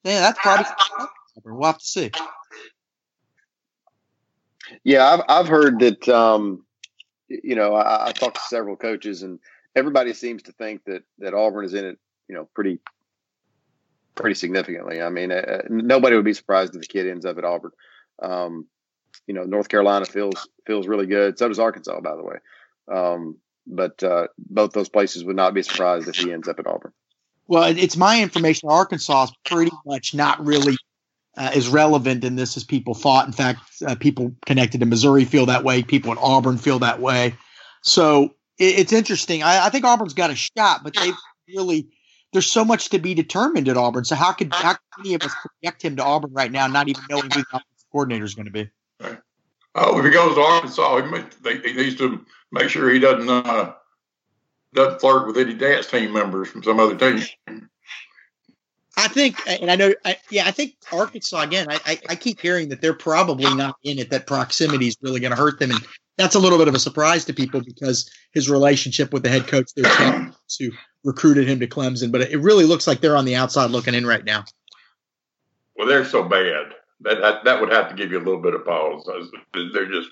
yeah, 0.04 0.22
that's 0.22 0.40
probably 0.40 0.66
we'll 1.44 1.64
have 1.64 1.80
to 1.80 1.86
see. 1.86 2.12
Yeah, 4.84 5.06
I've 5.06 5.22
I've 5.28 5.48
heard 5.48 5.80
that 5.80 6.08
um, 6.10 6.66
you 7.28 7.56
know, 7.56 7.74
I, 7.74 8.08
I 8.08 8.12
talked 8.12 8.36
to 8.36 8.44
several 8.48 8.76
coaches, 8.76 9.24
and 9.24 9.40
everybody 9.76 10.14
seems 10.14 10.44
to 10.44 10.52
think 10.52 10.84
that 10.86 11.04
that 11.20 11.34
Auburn 11.34 11.66
is 11.66 11.74
in 11.74 11.86
it, 11.86 12.00
you 12.28 12.36
know, 12.36 12.48
pretty 12.54 12.80
pretty 14.16 14.36
significantly. 14.36 15.02
I 15.02 15.10
mean, 15.10 15.32
uh, 15.32 15.64
nobody 15.70 16.16
would 16.16 16.26
be 16.26 16.34
surprised 16.34 16.76
if 16.76 16.82
the 16.82 16.88
kid 16.88 17.08
ends 17.08 17.26
up 17.26 17.38
at 17.38 17.46
Auburn. 17.46 17.72
Um, 18.22 18.68
you 19.26 19.34
know, 19.34 19.44
North 19.44 19.70
Carolina 19.70 20.06
feels 20.06 20.48
feels 20.66 20.88
really 20.88 21.08
good. 21.08 21.38
So 21.38 21.48
does 21.48 21.60
Arkansas, 21.60 22.00
by 22.02 22.16
the 22.16 22.24
way. 22.24 22.36
Um, 22.92 23.38
but 23.66 24.04
uh, 24.04 24.28
both 24.38 24.74
those 24.74 24.90
places 24.90 25.24
would 25.24 25.36
not 25.36 25.54
be 25.54 25.64
surprised 25.64 26.08
if 26.08 26.16
he 26.16 26.32
ends 26.32 26.48
up 26.48 26.60
at 26.60 26.68
Auburn. 26.68 26.92
Well, 27.48 27.76
it's 27.78 27.98
my 27.98 28.22
information. 28.22 28.70
Arkansas 28.70 29.26
is 29.26 29.32
pretty 29.46 29.72
much 29.86 30.14
not 30.14 30.46
really 30.46 30.78
uh, 31.38 31.62
relevant 31.70 32.24
in 32.24 32.36
this 32.36 32.58
as 32.58 32.64
people 32.64 32.94
thought. 32.94 33.26
In 33.26 33.34
fact, 33.34 33.60
uh, 33.86 33.96
people 33.96 34.34
connected 34.46 34.80
to 34.80 34.86
Missouri 34.86 35.26
feel 35.26 35.46
that 35.48 35.64
way. 35.64 35.84
People 35.84 36.12
at 36.12 36.18
Auburn 36.20 36.58
feel 36.58 36.80
that 36.80 37.00
way. 37.00 37.36
So 37.82 38.36
it, 38.60 38.80
it's 38.80 38.94
interesting. 38.94 39.44
I, 39.44 39.66
I, 39.66 39.70
think 39.70 39.86
Auburn's 39.86 40.14
got 40.14 40.30
a 40.30 40.36
shot, 40.36 40.82
but 40.84 40.96
they 40.96 41.12
really 41.48 41.88
there's 42.34 42.52
so 42.52 42.66
much 42.66 42.90
to 42.90 43.00
be 43.00 43.14
determined 43.14 43.68
at 43.70 43.78
Auburn. 43.78 44.06
So 44.06 44.16
how 44.16 44.32
could 44.32 44.54
how 44.54 44.74
could 44.74 45.06
any 45.06 45.14
of 45.16 45.22
us 45.24 45.34
project 45.42 45.84
him 45.84 45.96
to 45.98 46.04
Auburn 46.04 46.34
right 46.34 46.52
now, 46.52 46.68
not 46.68 46.88
even 46.88 47.04
knowing 47.10 47.30
who 47.32 47.42
the 47.52 47.62
coordinator 47.92 48.26
is 48.26 48.36
going 48.36 48.48
to 48.48 48.52
be? 48.52 48.70
Oh, 49.76 49.98
if 49.98 50.06
he 50.06 50.12
goes 50.12 50.36
to 50.36 50.42
Arkansas, 50.42 51.02
he, 51.44 51.70
he 51.70 51.74
needs 51.74 51.96
to 51.96 52.24
make 52.52 52.70
sure 52.70 52.92
he 52.92 53.00
doesn't 53.00 53.30
uh, 53.30 53.74
doesn't 54.74 55.00
flirt 55.00 55.28
with 55.28 55.38
any 55.38 55.54
dance 55.54 55.88
team 55.88 56.14
members 56.14 56.50
from 56.50 56.64
some 56.64 56.80
other 56.80 56.96
team. 56.96 57.70
I 58.96 59.08
think, 59.08 59.38
and 59.48 59.72
I 59.72 59.76
know, 59.76 59.94
I, 60.06 60.18
yeah, 60.30 60.46
I 60.46 60.52
think 60.52 60.76
Arkansas 60.92 61.42
again. 61.42 61.68
I, 61.70 61.80
I, 61.86 62.00
I, 62.10 62.16
keep 62.16 62.40
hearing 62.40 62.70
that 62.70 62.80
they're 62.80 62.94
probably 62.94 63.54
not 63.56 63.76
in 63.84 63.98
it. 63.98 64.12
That 64.12 64.28
proximity 64.28 64.88
is 64.88 64.98
really 65.02 65.20
going 65.20 65.32
to 65.32 65.38
hurt 65.38 65.60
them, 65.60 65.72
and 65.72 65.80
that's 66.18 66.36
a 66.36 66.40
little 66.40 66.60
bit 66.60 66.68
of 66.68 66.76
a 66.76 66.80
surprise 66.80 67.26
to 67.26 67.34
people 67.34 67.62
because 67.62 68.10
his 68.34 68.52
relationship 68.52 69.12
with 69.12 69.24
the 69.24 69.30
head 69.30 69.48
coach, 69.48 69.74
their 69.76 70.32
who 70.60 70.70
recruited 71.04 71.48
him 71.48 71.60
to 71.60 71.68
Clemson. 71.68 72.12
But 72.12 72.22
it 72.22 72.40
really 72.40 72.66
looks 72.66 72.86
like 72.86 73.02
they're 73.02 73.18
on 73.18 73.26
the 73.26 73.36
outside 73.36 73.72
looking 73.72 73.96
in 73.96 74.06
right 74.06 74.24
now. 74.24 74.44
Well, 75.76 75.88
they're 75.88 76.06
so 76.06 76.24
bad 76.24 76.74
that 77.02 77.20
that, 77.22 77.44
that 77.46 77.62
would 77.62 77.72
have 77.72 77.90
to 77.90 77.96
give 77.96 78.12
you 78.12 78.20
a 78.20 78.24
little 78.24 78.42
bit 78.42 78.54
of 78.54 78.64
pause. 78.64 79.10
They're 79.54 79.90
just 79.90 80.10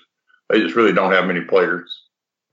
they 0.50 0.60
just 0.60 0.74
really 0.74 0.92
don't 0.92 1.12
have 1.12 1.26
many 1.26 1.42
players. 1.42 2.02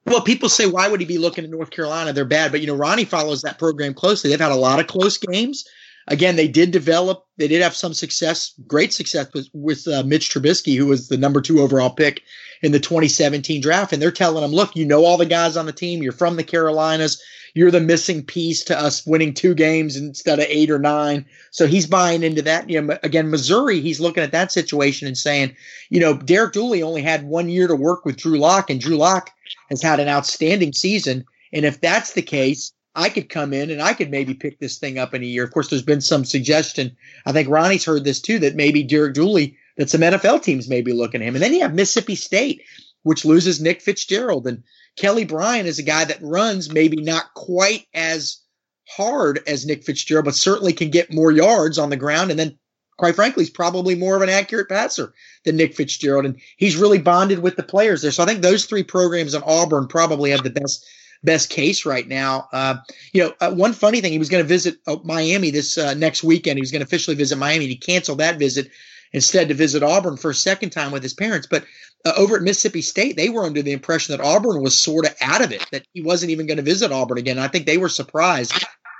Well, 0.05 0.21
people 0.21 0.49
say, 0.49 0.65
why 0.65 0.87
would 0.87 0.99
he 0.99 1.05
be 1.05 1.17
looking 1.17 1.43
at 1.43 1.49
North 1.49 1.71
Carolina? 1.71 2.13
They're 2.13 2.25
bad. 2.25 2.51
But, 2.51 2.61
you 2.61 2.67
know, 2.67 2.75
Ronnie 2.75 3.05
follows 3.05 3.41
that 3.41 3.59
program 3.59 3.93
closely. 3.93 4.29
They've 4.29 4.39
had 4.39 4.51
a 4.51 4.55
lot 4.55 4.79
of 4.79 4.87
close 4.87 5.17
games. 5.17 5.65
Again, 6.07 6.35
they 6.35 6.47
did 6.47 6.71
develop, 6.71 7.25
they 7.37 7.47
did 7.47 7.61
have 7.61 7.75
some 7.75 7.93
success, 7.93 8.53
great 8.65 8.93
success 8.93 9.27
with, 9.33 9.47
with 9.53 9.87
uh, 9.87 10.03
Mitch 10.03 10.29
Trubisky, 10.29 10.75
who 10.75 10.87
was 10.87 11.07
the 11.07 11.17
number 11.17 11.41
two 11.41 11.61
overall 11.61 11.91
pick 11.91 12.23
in 12.61 12.71
the 12.71 12.79
2017 12.79 13.61
draft. 13.61 13.93
And 13.93 14.01
they're 14.01 14.11
telling 14.11 14.43
him, 14.43 14.51
look, 14.51 14.75
you 14.75 14.85
know 14.85 15.05
all 15.05 15.17
the 15.17 15.25
guys 15.25 15.55
on 15.55 15.65
the 15.65 15.71
team. 15.71 16.01
You're 16.01 16.11
from 16.11 16.35
the 16.35 16.43
Carolinas. 16.43 17.21
You're 17.53 17.71
the 17.71 17.79
missing 17.79 18.23
piece 18.23 18.63
to 18.65 18.79
us 18.79 19.05
winning 19.05 19.33
two 19.33 19.53
games 19.53 19.95
instead 19.95 20.39
of 20.39 20.45
eight 20.47 20.69
or 20.69 20.79
nine. 20.79 21.25
So 21.51 21.67
he's 21.67 21.87
buying 21.87 22.23
into 22.23 22.41
that. 22.43 22.69
You 22.69 22.81
know, 22.81 22.97
again, 23.03 23.29
Missouri, 23.29 23.79
he's 23.79 23.99
looking 23.99 24.23
at 24.23 24.31
that 24.31 24.51
situation 24.51 25.07
and 25.07 25.17
saying, 25.17 25.55
you 25.89 25.99
know, 25.99 26.15
Derek 26.15 26.53
Dooley 26.53 26.83
only 26.83 27.01
had 27.01 27.23
one 27.23 27.49
year 27.49 27.67
to 27.67 27.75
work 27.75 28.05
with 28.05 28.17
Drew 28.17 28.37
Lock, 28.37 28.69
and 28.69 28.79
Drew 28.79 28.97
Lock 28.97 29.31
has 29.69 29.81
had 29.81 29.99
an 29.99 30.07
outstanding 30.07 30.73
season. 30.73 31.25
And 31.51 31.65
if 31.65 31.81
that's 31.81 32.13
the 32.13 32.21
case, 32.21 32.71
I 32.99 33.07
could 33.07 33.29
come 33.29 33.53
in 33.53 33.69
and 33.69 33.81
I 33.81 33.93
could 33.93 34.11
maybe 34.11 34.33
pick 34.33 34.59
this 34.59 34.77
thing 34.77 34.99
up 34.99 35.13
in 35.13 35.23
a 35.23 35.25
year. 35.25 35.45
Of 35.45 35.51
course, 35.51 35.69
there's 35.69 35.81
been 35.81 36.01
some 36.01 36.25
suggestion. 36.25 36.97
I 37.25 37.31
think 37.31 37.47
Ronnie's 37.47 37.85
heard 37.85 38.03
this 38.03 38.19
too 38.19 38.39
that 38.39 38.57
maybe 38.57 38.83
Derek 38.83 39.13
Dooley, 39.13 39.57
that 39.77 39.89
some 39.89 40.01
NFL 40.01 40.43
teams 40.43 40.67
may 40.67 40.81
be 40.81 40.91
looking 40.91 41.21
at 41.21 41.27
him. 41.29 41.35
And 41.35 41.41
then 41.41 41.53
you 41.53 41.61
have 41.61 41.73
Mississippi 41.73 42.15
State, 42.15 42.61
which 43.03 43.23
loses 43.23 43.61
Nick 43.61 43.81
Fitzgerald. 43.81 44.47
And 44.47 44.63
Kelly 44.97 45.23
Bryant 45.23 45.69
is 45.69 45.79
a 45.79 45.83
guy 45.83 46.03
that 46.03 46.21
runs 46.21 46.73
maybe 46.73 47.01
not 47.01 47.33
quite 47.35 47.85
as 47.93 48.41
hard 48.89 49.39
as 49.47 49.65
Nick 49.65 49.85
Fitzgerald, 49.85 50.25
but 50.25 50.35
certainly 50.35 50.73
can 50.73 50.89
get 50.89 51.13
more 51.13 51.31
yards 51.31 51.77
on 51.77 51.89
the 51.89 51.95
ground. 51.95 52.31
And 52.31 52.39
then, 52.39 52.59
quite 52.97 53.15
frankly, 53.15 53.45
he's 53.45 53.49
probably 53.49 53.95
more 53.95 54.17
of 54.17 54.21
an 54.23 54.29
accurate 54.29 54.67
passer 54.67 55.13
than 55.45 55.55
Nick 55.55 55.73
Fitzgerald. 55.73 56.25
And 56.25 56.37
he's 56.57 56.75
really 56.75 56.99
bonded 56.99 57.39
with 57.39 57.55
the 57.55 57.63
players 57.63 58.01
there. 58.01 58.11
So 58.11 58.23
I 58.23 58.25
think 58.25 58.41
those 58.41 58.65
three 58.65 58.83
programs 58.83 59.35
in 59.35 59.43
Auburn 59.45 59.87
probably 59.87 60.31
have 60.31 60.43
the 60.43 60.49
best 60.49 60.85
best 61.23 61.49
case 61.49 61.85
right 61.85 62.07
now. 62.07 62.47
Uh, 62.51 62.77
you 63.13 63.23
know, 63.23 63.33
uh, 63.41 63.51
one 63.51 63.73
funny 63.73 64.01
thing, 64.01 64.11
he 64.11 64.19
was 64.19 64.29
going 64.29 64.43
to 64.43 64.47
visit 64.47 64.77
uh, 64.87 64.97
Miami 65.03 65.51
this 65.51 65.77
uh, 65.77 65.93
next 65.93 66.23
weekend. 66.23 66.57
He 66.57 66.61
was 66.61 66.71
going 66.71 66.81
to 66.81 66.85
officially 66.85 67.15
visit 67.15 67.37
Miami. 67.37 67.67
He 67.67 67.75
canceled 67.75 68.19
that 68.19 68.39
visit 68.39 68.69
instead 69.11 69.47
to 69.47 69.53
visit 69.53 69.83
Auburn 69.83 70.17
for 70.17 70.31
a 70.31 70.35
second 70.35 70.69
time 70.69 70.91
with 70.91 71.03
his 71.03 71.13
parents. 71.13 71.47
But 71.47 71.65
uh, 72.05 72.13
over 72.15 72.37
at 72.37 72.43
Mississippi 72.43 72.81
State, 72.81 73.17
they 73.17 73.29
were 73.29 73.43
under 73.43 73.61
the 73.61 73.73
impression 73.73 74.15
that 74.15 74.23
Auburn 74.23 74.61
was 74.61 74.77
sort 74.77 75.05
of 75.05 75.15
out 75.21 75.41
of 75.41 75.51
it, 75.51 75.65
that 75.71 75.85
he 75.93 76.01
wasn't 76.01 76.31
even 76.31 76.47
going 76.47 76.57
to 76.57 76.63
visit 76.63 76.91
Auburn 76.91 77.17
again. 77.17 77.39
I 77.39 77.47
think 77.47 77.65
they 77.65 77.77
were 77.77 77.89
surprised 77.89 78.53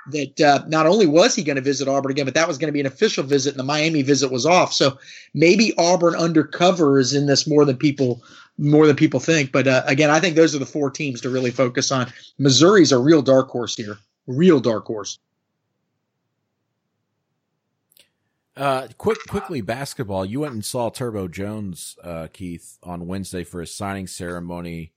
that 0.08 0.40
uh, 0.40 0.64
not 0.66 0.86
only 0.86 1.06
was 1.06 1.34
he 1.34 1.44
going 1.44 1.56
to 1.56 1.62
visit 1.62 1.88
Auburn 1.88 2.10
again, 2.10 2.24
but 2.24 2.34
that 2.34 2.48
was 2.48 2.58
going 2.58 2.68
to 2.68 2.72
be 2.72 2.80
an 2.80 2.86
official 2.86 3.24
visit, 3.24 3.52
and 3.52 3.60
the 3.60 3.64
Miami 3.64 4.02
visit 4.02 4.30
was 4.30 4.46
off. 4.46 4.72
So 4.72 4.98
maybe 5.34 5.74
Auburn 5.78 6.14
undercover 6.14 6.98
is 6.98 7.14
in 7.14 7.26
this 7.26 7.46
more 7.46 7.64
than 7.64 7.76
people 7.76 8.22
more 8.58 8.86
than 8.86 8.96
people 8.96 9.20
think. 9.20 9.52
But 9.52 9.66
uh, 9.66 9.82
again, 9.86 10.10
I 10.10 10.20
think 10.20 10.36
those 10.36 10.54
are 10.54 10.58
the 10.58 10.66
four 10.66 10.90
teams 10.90 11.20
to 11.22 11.30
really 11.30 11.50
focus 11.50 11.90
on. 11.90 12.12
Missouri's 12.38 12.92
a 12.92 12.98
real 12.98 13.22
dark 13.22 13.48
horse 13.48 13.76
here, 13.76 13.98
real 14.26 14.60
dark 14.60 14.86
horse. 14.86 15.18
Uh, 18.56 18.88
quick, 18.98 19.18
quickly, 19.28 19.62
basketball. 19.62 20.24
You 20.24 20.40
went 20.40 20.52
and 20.52 20.64
saw 20.64 20.90
Turbo 20.90 21.28
Jones, 21.28 21.96
uh, 22.04 22.28
Keith, 22.32 22.78
on 22.82 23.06
Wednesday 23.06 23.42
for 23.42 23.60
his 23.60 23.74
signing 23.74 24.06
ceremony. 24.06 24.92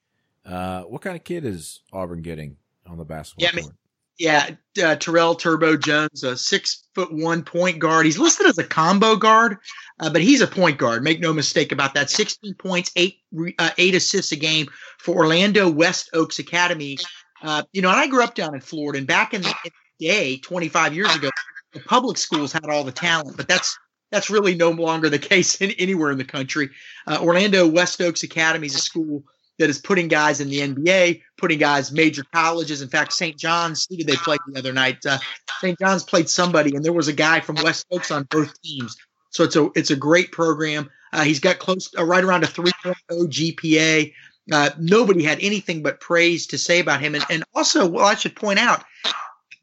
Uh, 0.45 0.81
what 0.81 1.01
kind 1.01 1.15
of 1.15 1.23
kid 1.23 1.45
is 1.45 1.81
Auburn 1.93 2.21
getting 2.21 2.57
on 2.85 2.97
the 2.97 3.05
basketball 3.05 3.49
yeah, 3.55 3.61
court? 3.61 3.73
Yeah, 4.19 4.51
uh, 4.83 4.95
Terrell 4.95 5.35
Turbo 5.35 5.75
Jones, 5.75 6.23
a 6.23 6.37
six 6.37 6.83
foot 6.93 7.11
one 7.11 7.43
point 7.43 7.79
guard. 7.79 8.05
He's 8.05 8.19
listed 8.19 8.45
as 8.45 8.59
a 8.59 8.63
combo 8.63 9.15
guard, 9.15 9.57
uh, 9.99 10.11
but 10.11 10.21
he's 10.21 10.41
a 10.41 10.47
point 10.47 10.77
guard. 10.77 11.03
Make 11.03 11.19
no 11.19 11.33
mistake 11.33 11.71
about 11.71 11.95
that. 11.95 12.11
16 12.11 12.53
points, 12.55 12.91
eight 12.95 13.17
uh, 13.57 13.71
eight 13.77 13.95
assists 13.95 14.31
a 14.31 14.35
game 14.35 14.67
for 14.99 15.15
Orlando 15.15 15.69
West 15.69 16.11
Oaks 16.13 16.37
Academy. 16.37 16.97
Uh, 17.41 17.63
you 17.73 17.81
know, 17.81 17.89
and 17.89 17.97
I 17.97 18.07
grew 18.07 18.23
up 18.23 18.35
down 18.35 18.53
in 18.53 18.61
Florida, 18.61 18.99
and 18.99 19.07
back 19.07 19.33
in 19.33 19.41
the 19.41 19.53
day, 19.99 20.37
25 20.37 20.93
years 20.93 21.13
ago, 21.15 21.29
the 21.73 21.79
public 21.79 22.17
schools 22.17 22.53
had 22.53 22.65
all 22.65 22.83
the 22.83 22.91
talent, 22.91 23.35
but 23.35 23.47
that's 23.47 23.77
that's 24.11 24.29
really 24.29 24.53
no 24.53 24.69
longer 24.69 25.09
the 25.09 25.19
case 25.33 25.59
in, 25.59 25.71
anywhere 25.71 26.11
in 26.11 26.17
the 26.17 26.23
country. 26.23 26.69
Uh, 27.07 27.17
Orlando 27.19 27.67
West 27.67 27.99
Oaks 27.99 28.23
Academy 28.23 28.67
is 28.67 28.75
a 28.75 28.79
school 28.79 29.23
that 29.59 29.69
is 29.69 29.79
putting 29.79 30.07
guys 30.07 30.41
in 30.41 30.49
the 30.49 30.59
NBA, 30.59 31.21
putting 31.37 31.59
guys 31.59 31.91
major 31.91 32.23
colleges. 32.33 32.81
In 32.81 32.89
fact, 32.89 33.13
St. 33.13 33.37
John's, 33.37 33.85
who 33.89 33.97
did 33.97 34.07
they 34.07 34.15
play 34.15 34.37
the 34.47 34.59
other 34.59 34.73
night? 34.73 35.05
Uh, 35.05 35.19
St. 35.61 35.77
John's 35.79 36.03
played 36.03 36.29
somebody, 36.29 36.75
and 36.75 36.83
there 36.83 36.93
was 36.93 37.07
a 37.07 37.13
guy 37.13 37.39
from 37.39 37.57
West 37.57 37.85
Oaks 37.91 38.11
on 38.11 38.23
both 38.29 38.59
teams. 38.61 38.97
So 39.29 39.43
it's 39.43 39.55
a 39.55 39.69
it's 39.75 39.91
a 39.91 39.95
great 39.95 40.31
program. 40.31 40.89
Uh, 41.11 41.23
he's 41.23 41.39
got 41.39 41.59
close 41.59 41.89
uh, 41.97 42.03
right 42.03 42.23
around 42.23 42.43
a 42.43 42.47
3.0 42.47 42.73
GPA. 43.11 44.13
Uh, 44.51 44.69
nobody 44.79 45.23
had 45.23 45.39
anything 45.41 45.81
but 45.81 45.99
praise 45.99 46.47
to 46.47 46.57
say 46.57 46.79
about 46.79 47.01
him, 47.01 47.15
and 47.15 47.25
and 47.29 47.43
also, 47.53 47.87
well, 47.87 48.05
I 48.05 48.15
should 48.15 48.35
point 48.35 48.59
out 48.59 48.83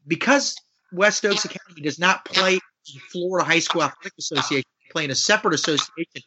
because 0.06 0.56
West 0.92 1.24
Oaks 1.24 1.44
Academy 1.44 1.82
does 1.82 1.98
not 1.98 2.24
play 2.24 2.58
Florida 3.12 3.46
High 3.46 3.58
School 3.58 3.82
Athletic 3.82 4.14
Association, 4.18 4.68
play 4.90 5.04
in 5.04 5.10
a 5.10 5.14
separate 5.14 5.54
association 5.54 6.22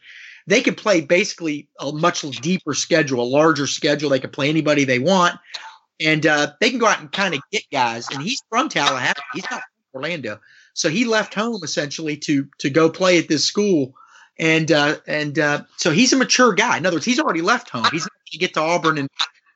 they 0.47 0.61
can 0.61 0.75
play 0.75 1.01
basically 1.01 1.69
a 1.79 1.91
much 1.91 2.21
deeper 2.21 2.73
schedule, 2.73 3.23
a 3.23 3.25
larger 3.25 3.67
schedule. 3.67 4.09
They 4.09 4.19
can 4.19 4.31
play 4.31 4.49
anybody 4.49 4.83
they 4.83 4.99
want, 4.99 5.35
and 5.99 6.25
uh, 6.25 6.53
they 6.59 6.69
can 6.69 6.79
go 6.79 6.87
out 6.87 6.99
and 6.99 7.11
kind 7.11 7.33
of 7.33 7.41
get 7.51 7.63
guys. 7.71 8.09
And 8.09 8.21
he's 8.21 8.41
from 8.49 8.69
Tallahassee. 8.69 9.21
He's 9.33 9.49
not 9.49 9.61
from 9.61 10.01
Orlando, 10.01 10.39
so 10.73 10.89
he 10.89 11.05
left 11.05 11.33
home 11.33 11.61
essentially 11.63 12.17
to 12.17 12.47
to 12.59 12.69
go 12.69 12.89
play 12.89 13.19
at 13.19 13.27
this 13.27 13.45
school. 13.45 13.95
And 14.39 14.71
uh, 14.71 14.97
and 15.07 15.37
uh, 15.37 15.63
so 15.77 15.91
he's 15.91 16.11
a 16.11 16.17
mature 16.17 16.53
guy. 16.53 16.77
In 16.77 16.85
other 16.85 16.95
words, 16.95 17.05
he's 17.05 17.19
already 17.19 17.41
left 17.41 17.69
home. 17.69 17.85
He's 17.91 18.03
not 18.03 18.11
going 18.11 18.31
to 18.31 18.37
get 18.39 18.53
to 18.55 18.61
Auburn 18.61 18.97
and 18.97 19.09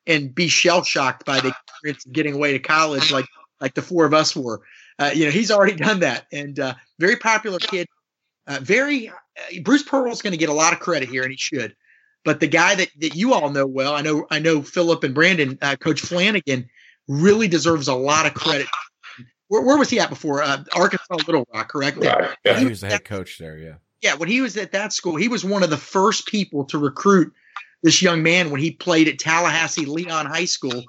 and 0.06 0.34
be 0.34 0.48
shell 0.48 0.84
shocked 0.84 1.26
by 1.26 1.40
the 1.42 1.54
experience 1.70 2.06
of 2.06 2.14
getting 2.14 2.34
away 2.34 2.54
to 2.54 2.60
college 2.60 3.12
like 3.12 3.26
like 3.60 3.74
the 3.74 3.82
four 3.82 4.06
of 4.06 4.14
us 4.14 4.36
were. 4.36 4.62
Uh, 5.00 5.12
you 5.14 5.26
know, 5.26 5.32
he's 5.32 5.52
already 5.52 5.76
done 5.76 6.00
that, 6.00 6.26
and 6.32 6.60
uh, 6.60 6.74
very 7.00 7.18
popular 7.18 7.60
kid. 7.60 7.88
Uh, 8.48 8.60
very 8.62 9.12
Bruce 9.62 9.84
Pearl's 9.84 10.22
going 10.22 10.32
to 10.32 10.38
get 10.38 10.50
a 10.50 10.54
lot 10.54 10.74
of 10.74 10.80
credit 10.80 11.10
here, 11.10 11.24
and 11.24 11.32
he 11.32 11.38
should. 11.38 11.76
But 12.26 12.40
the 12.40 12.48
guy 12.48 12.76
that, 12.76 12.90
that 13.00 13.16
you 13.16 13.34
all 13.34 13.50
know 13.50 13.66
well, 13.66 13.94
I 13.94 14.02
know 14.02 14.28
I 14.30 14.40
know 14.40 14.62
Phillip 14.62 15.04
and 15.04 15.16
Brandon, 15.16 15.58
uh, 15.62 15.76
Coach 15.78 16.02
Flanigan, 16.02 16.68
really 17.08 17.48
deserves 17.48 17.88
a 17.88 17.96
lot 17.96 18.26
of 18.26 18.34
credit. 18.34 18.68
Where, 19.48 19.62
where 19.62 19.78
was 19.78 19.90
he 19.90 20.00
at 20.00 20.10
before? 20.10 20.44
Uh, 20.44 20.64
Arkansas 20.76 21.16
Little 21.26 21.48
Rock, 21.54 21.70
correct? 21.70 21.98
Right. 21.98 22.36
Yeah. 22.44 22.60
He 22.60 22.66
was 22.66 22.82
the 22.82 22.88
head 22.88 23.06
coach 23.06 23.38
there. 23.38 23.58
Yeah. 23.58 23.76
Yeah. 24.02 24.16
When 24.16 24.28
he 24.28 24.42
was 24.42 24.58
at 24.58 24.74
that 24.74 24.92
school, 24.92 25.16
he 25.16 25.30
was 25.30 25.46
one 25.46 25.64
of 25.64 25.70
the 25.70 25.78
first 25.78 26.28
people 26.28 26.66
to 26.66 26.78
recruit 26.78 27.32
this 27.84 28.02
young 28.02 28.24
man 28.24 28.50
when 28.50 28.60
he 28.60 28.72
played 28.72 29.08
at 29.08 29.20
Tallahassee 29.20 29.86
Leon 29.86 30.26
High 30.26 30.46
School, 30.46 30.84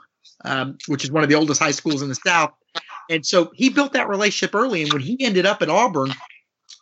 um, 0.45 0.79
which 0.89 1.05
is 1.05 1.13
one 1.13 1.23
of 1.23 1.29
the 1.29 1.37
oldest 1.37 1.61
high 1.61 1.71
schools 1.71 2.03
in 2.03 2.09
the 2.09 2.17
South. 2.17 2.51
And 3.11 3.25
so 3.25 3.51
he 3.55 3.69
built 3.69 3.93
that 3.93 4.09
relationship 4.09 4.55
early. 4.55 4.83
And 4.83 4.93
when 4.93 5.03
he 5.03 5.17
ended 5.25 5.47
up 5.47 5.63
at 5.63 5.71
Auburn, 5.71 6.13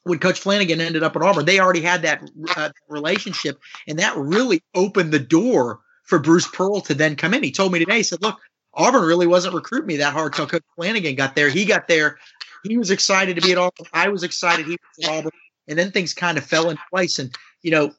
when 0.07 0.19
Coach 0.19 0.41
Flanigan 0.41 0.81
ended 0.81 1.03
up 1.03 1.17
at 1.17 1.23
Auburn, 1.23 1.45
they 1.45 1.61
already 1.61 1.81
had 1.81 2.03
that 2.03 2.29
uh, 2.57 2.71
relationship, 2.89 3.59
and 3.89 3.99
that 3.99 4.17
really 4.17 4.63
opened 4.75 5.13
the 5.13 5.19
door 5.19 5.81
for 6.05 6.19
Bruce 6.19 6.47
Pearl 6.47 6.81
to 6.83 6.95
then 6.95 7.17
come 7.17 7.35
in. 7.35 7.43
He 7.43 7.51
told 7.51 7.73
me 7.73 7.81
today, 7.81 7.99
he 7.99 8.03
said, 8.03 8.23
"Look, 8.23 8.39
Auburn 8.75 9.05
really 9.05 9.27
wasn't 9.27 9.55
recruiting 9.55 9.89
me 9.89 9.97
that 9.97 10.13
hard 10.13 10.33
until 10.33 10.47
Coach 10.47 10.63
Flanigan 10.79 11.17
got 11.17 11.35
there. 11.35 11.49
He 11.49 11.65
got 11.65 11.89
there, 11.89 12.19
he 12.65 12.77
was 12.77 12.91
excited 12.91 13.37
to 13.37 13.43
be 13.43 13.53
at 13.53 13.59
Auburn. 13.59 13.87
I 13.93 14.09
was 14.09 14.23
excited 14.23 14.67
he 14.67 14.73
was 14.97 15.09
at 15.09 15.11
Auburn. 15.11 15.33
And 15.69 15.79
then 15.79 15.91
things 15.91 16.15
kind 16.15 16.39
of 16.39 16.45
fell 16.45 16.71
in 16.71 16.79
place. 16.91 17.19
And, 17.19 17.35
you 17.63 17.71
know, 17.71 17.93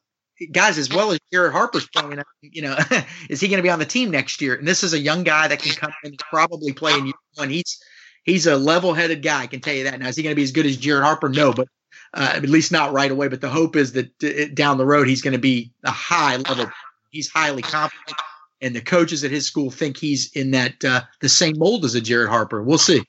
guys, 0.52 0.78
as 0.78 0.89
well 0.89 1.12
as 1.12 1.20
Jared 1.32 1.52
Harper's 1.52 1.88
playing, 1.88 2.22
you 2.41 2.62
know, 2.62 2.78
is 3.30 3.41
he 3.41 3.48
going 3.48 3.58
to 3.58 3.63
be 3.63 3.70
on 3.70 3.80
the 3.80 3.86
team 3.86 4.12
next 4.12 4.41
year? 4.41 4.56
And 4.56 4.67
this 4.67 4.84
is 4.84 4.93
a 4.93 5.00
young 5.00 5.24
guy 5.24 5.48
that 5.48 5.62
can 5.62 5.74
come 5.74 5.91
in 6.04 6.12
and 6.12 6.20
probably 6.20 6.72
play 6.74 6.93
in 6.93 7.06
year 7.06 7.15
one. 7.36 7.50
He's 7.50 7.82
he's 8.24 8.48
a 8.48 8.56
level 8.56 8.93
headed 8.93 9.22
guy. 9.22 9.43
I 9.43 9.48
can 9.48 9.60
tell 9.60 9.74
you 9.74 9.86
that. 9.86 10.00
Now, 10.00 10.08
is 10.08 10.15
he 10.15 10.24
going 10.24 10.32
to 10.32 10.38
be 10.38 10.43
as 10.43 10.52
good 10.52 10.65
as 10.65 10.78
Jared 10.78 11.04
Harper? 11.04 11.30
No, 11.30 11.52
but 11.52 11.67
uh, 12.13 12.34
at 12.36 12.43
least 12.43 12.72
not 12.72 12.93
right 12.93 13.12
away. 13.12 13.28
But 13.28 13.41
the 13.41 13.50
hope 13.50 13.76
is 13.76 13.93
that 13.93 14.24
uh, 14.24 14.54
down 14.54 14.78
the 14.78 14.86
road 14.86 15.08
he's 15.08 15.22
going 15.22 15.34
to 15.34 15.39
be 15.39 15.72
a 15.84 15.91
high 15.91 16.38
level. 16.38 16.70
He's 17.10 17.30
highly 17.30 17.62
confident, 17.62 18.17
and 18.62 18.76
the 18.76 18.82
coaches 18.82 19.24
at 19.24 19.32
his 19.32 19.46
school 19.46 19.72
think 19.72 19.98
he's 19.98 20.32
in 20.34 20.52
that 20.52 20.84
uh, 20.84 21.02
the 21.22 21.30
same 21.30 21.58
mold 21.58 21.86
as 21.86 21.96
a 21.96 22.02
Jared 22.02 22.30
Harper. 22.30 22.62
We'll 22.62 22.78
see. 22.78 23.04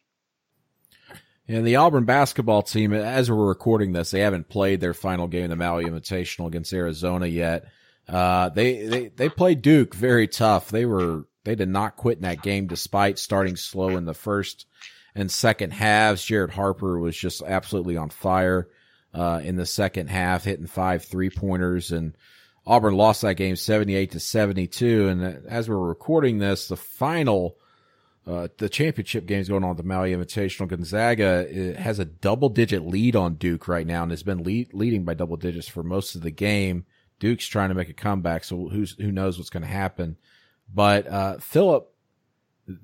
And 1.51 1.67
the 1.67 1.77
Auburn 1.77 2.05
basketball 2.05 2.63
team, 2.63 2.93
as 2.93 3.31
we're 3.31 3.49
recording 3.49 3.93
this, 3.93 4.11
they 4.11 4.21
haven't 4.21 4.51
played 4.51 4.81
their 4.81 4.93
final 4.93 5.27
game 5.29 5.49
the 5.49 5.57
Maui 5.57 5.87
Invitational 5.87 6.47
against 6.47 6.75
Arizona 6.75 7.27
yet. 7.27 7.65
Uh, 8.07 8.51
they, 8.51 8.87
they, 8.87 9.09
they 9.09 9.29
played 9.31 9.63
Duke 9.63 9.95
very 9.95 10.29
tough. 10.29 10.69
They 10.69 10.85
were, 10.85 11.27
they 11.45 11.55
did 11.55 11.71
not 11.71 11.97
quit 11.97 12.19
in 12.19 12.25
that 12.25 12.43
game 12.43 12.67
despite 12.67 13.19
starting 13.19 13.57
slow 13.57 13.97
in 13.97 14.05
the 14.05 14.13
first 14.13 14.67
and 15.15 15.31
second 15.31 15.73
halves. 15.73 16.23
Jared 16.23 16.51
Harper 16.51 16.99
was 16.99 17.17
just 17.17 17.43
absolutely 17.43 17.97
on 17.97 18.11
fire, 18.11 18.69
uh, 19.15 19.41
in 19.43 19.57
the 19.57 19.67
second 19.67 20.09
half, 20.09 20.45
hitting 20.45 20.67
five 20.67 21.05
three 21.05 21.31
pointers 21.31 21.93
and 21.93 22.15
Auburn 22.69 22.95
lost 22.95 23.23
that 23.23 23.35
game 23.37 23.57
78 23.57 24.11
to 24.11 24.21
72. 24.21 25.09
And 25.09 25.47
as 25.47 25.71
we're 25.71 25.79
recording 25.79 26.37
this, 26.37 26.69
the 26.69 26.77
final, 26.77 27.57
uh, 28.27 28.49
the 28.59 28.69
championship 28.69 29.25
game 29.25 29.41
is 29.41 29.49
going 29.49 29.65
on 29.65 29.71
at 29.71 29.79
the 29.79 29.83
Maui 29.83 30.13
Invitational. 30.13 30.69
Gonzaga 30.69 31.75
has 31.79 31.99
a 31.99 32.05
double 32.05 32.51
digit 32.51 32.87
lead 32.87 33.17
on 33.17 33.37
Duke 33.37 33.69
right 33.69 33.87
now 33.87 34.03
and 34.03 34.13
has 34.13 34.23
been 34.23 34.43
lead, 34.43 34.75
leading 34.75 35.05
by 35.05 35.15
double 35.15 35.39
digits 35.39 35.67
for 35.67 35.83
most 35.83 36.15
of 36.15 36.21
the 36.21 36.31
game. 36.31 36.85
Duke's 37.19 37.47
trying 37.47 37.71
to 37.71 37.75
make 37.75 37.89
a 37.89 37.95
comeback, 37.95 38.45
so 38.45 38.69
who's, 38.69 38.93
who 38.99 39.11
knows 39.11 39.39
what's 39.39 39.51
going 39.51 39.63
to 39.63 39.67
happen. 39.67 40.19
But, 40.73 41.07
uh, 41.07 41.39
Phillip, 41.39 41.91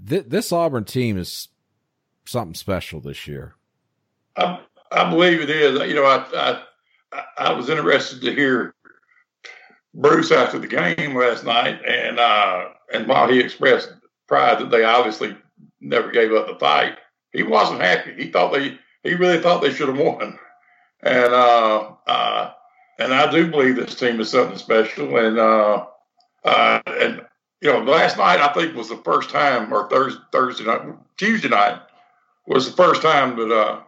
th- 0.09 0.25
this 0.27 0.51
Auburn 0.51 0.87
team 0.87 1.19
is 1.19 1.49
something 2.25 2.55
special 2.55 3.03
this 3.03 3.29
year. 3.29 3.55
I, 4.35 4.61
I 4.95 5.11
believe 5.11 5.41
it 5.41 5.51
is. 5.51 5.79
You 5.89 5.95
know, 5.95 6.05
I, 6.05 6.63
I, 7.13 7.23
I 7.39 7.53
was 7.53 7.69
interested 7.69 8.21
to 8.23 8.35
hear 8.35 8.75
Bruce 9.95 10.33
after 10.33 10.59
the 10.59 10.67
game 10.67 11.15
last 11.15 11.45
night, 11.45 11.81
and 11.87 12.19
uh, 12.19 12.69
and 12.93 13.07
while 13.07 13.29
he 13.29 13.41
expressed 13.41 13.93
pride 14.27 14.59
that 14.59 14.71
they 14.71 14.85
obviously 14.85 15.37
never 15.81 16.11
gave 16.11 16.33
up 16.33 16.47
the 16.47 16.59
fight. 16.59 16.99
He 17.33 17.43
wasn't 17.43 17.81
happy. 17.81 18.15
He 18.17 18.31
thought 18.31 18.53
they 18.53 18.79
he 19.03 19.15
really 19.15 19.41
thought 19.41 19.63
they 19.63 19.73
should 19.73 19.89
have 19.89 19.99
won. 19.99 20.39
And 21.03 21.35
uh, 21.35 21.91
uh, 22.07 22.53
and 22.99 23.13
I 23.13 23.31
do 23.31 23.51
believe 23.51 23.77
this 23.77 23.95
team 23.95 24.21
is 24.21 24.31
something 24.31 24.57
special. 24.57 25.17
And 25.17 25.39
uh, 25.39 25.87
uh, 26.45 26.81
and 26.87 27.23
you 27.61 27.73
know, 27.73 27.81
last 27.81 28.17
night 28.17 28.41
I 28.41 28.53
think 28.53 28.75
was 28.75 28.89
the 28.89 28.97
first 29.05 29.31
time, 29.31 29.73
or 29.73 29.89
Thursday, 29.89 30.21
Thursday 30.33 30.65
night, 30.65 30.83
Tuesday 31.17 31.49
night 31.49 31.81
was 32.47 32.71
the 32.71 32.77
first 32.77 33.03
time 33.03 33.37
that 33.37 33.53
uh, 33.53 33.81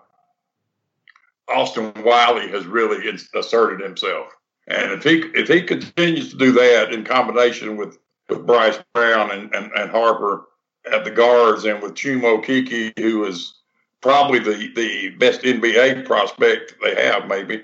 Austin 1.48 1.92
Wiley 2.04 2.48
has 2.48 2.66
really 2.66 3.08
asserted 3.34 3.80
himself. 3.80 4.28
And 4.68 4.92
if 4.92 5.04
he 5.04 5.18
if 5.34 5.48
he 5.48 5.62
continues 5.62 6.30
to 6.30 6.36
do 6.36 6.52
that 6.52 6.92
in 6.92 7.04
combination 7.04 7.76
with 7.76 7.98
with 8.28 8.46
Bryce 8.46 8.78
Brown 8.92 9.30
and, 9.30 9.54
and, 9.54 9.70
and 9.76 9.90
Harper 9.90 10.46
at 10.92 11.04
the 11.04 11.10
guards 11.10 11.64
and 11.64 11.80
with 11.82 11.94
Chuma 11.94 12.42
Okeke, 12.42 12.98
who 12.98 13.24
is 13.24 13.54
probably 14.00 14.38
the, 14.38 14.72
the 14.74 15.10
best 15.10 15.42
NBA 15.42 16.04
prospect 16.04 16.74
they 16.82 16.94
have, 16.94 17.26
maybe, 17.28 17.62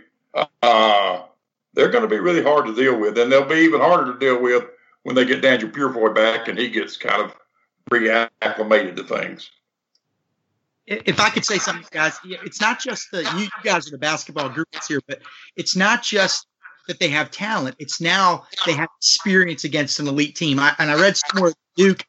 uh, 0.62 1.22
they're 1.74 1.90
going 1.90 2.02
to 2.02 2.08
be 2.08 2.18
really 2.18 2.42
hard 2.42 2.66
to 2.66 2.74
deal 2.74 2.98
with. 2.98 3.18
And 3.18 3.30
they'll 3.30 3.44
be 3.44 3.56
even 3.56 3.80
harder 3.80 4.12
to 4.12 4.18
deal 4.18 4.40
with 4.40 4.64
when 5.02 5.16
they 5.16 5.24
get 5.24 5.42
Danjel 5.42 5.72
Purifoy 5.72 6.14
back 6.14 6.48
and 6.48 6.58
he 6.58 6.68
gets 6.68 6.96
kind 6.96 7.22
of 7.22 7.34
reacclimated 7.90 8.96
to 8.96 9.04
things. 9.04 9.50
If 11.06 11.20
I 11.20 11.30
could 11.30 11.44
say 11.44 11.58
something, 11.58 11.86
guys, 11.90 12.18
it's 12.24 12.60
not 12.60 12.80
just 12.80 13.10
the 13.10 13.22
you 13.36 13.48
guys 13.62 13.88
are 13.88 13.92
the 13.92 13.98
basketball 13.98 14.48
groups 14.48 14.86
here, 14.86 15.00
but 15.06 15.20
it's 15.56 15.76
not 15.76 16.02
just 16.02 16.46
that 16.88 16.98
they 16.98 17.08
have 17.08 17.30
talent. 17.30 17.76
It's 17.78 18.00
now 18.00 18.44
they 18.66 18.72
have 18.72 18.88
experience 18.98 19.64
against 19.64 20.00
an 20.00 20.08
elite 20.08 20.36
team. 20.36 20.58
I, 20.58 20.74
and 20.78 20.90
I 20.90 21.00
read 21.00 21.16
somewhere 21.16 21.52
Duke 21.76 22.04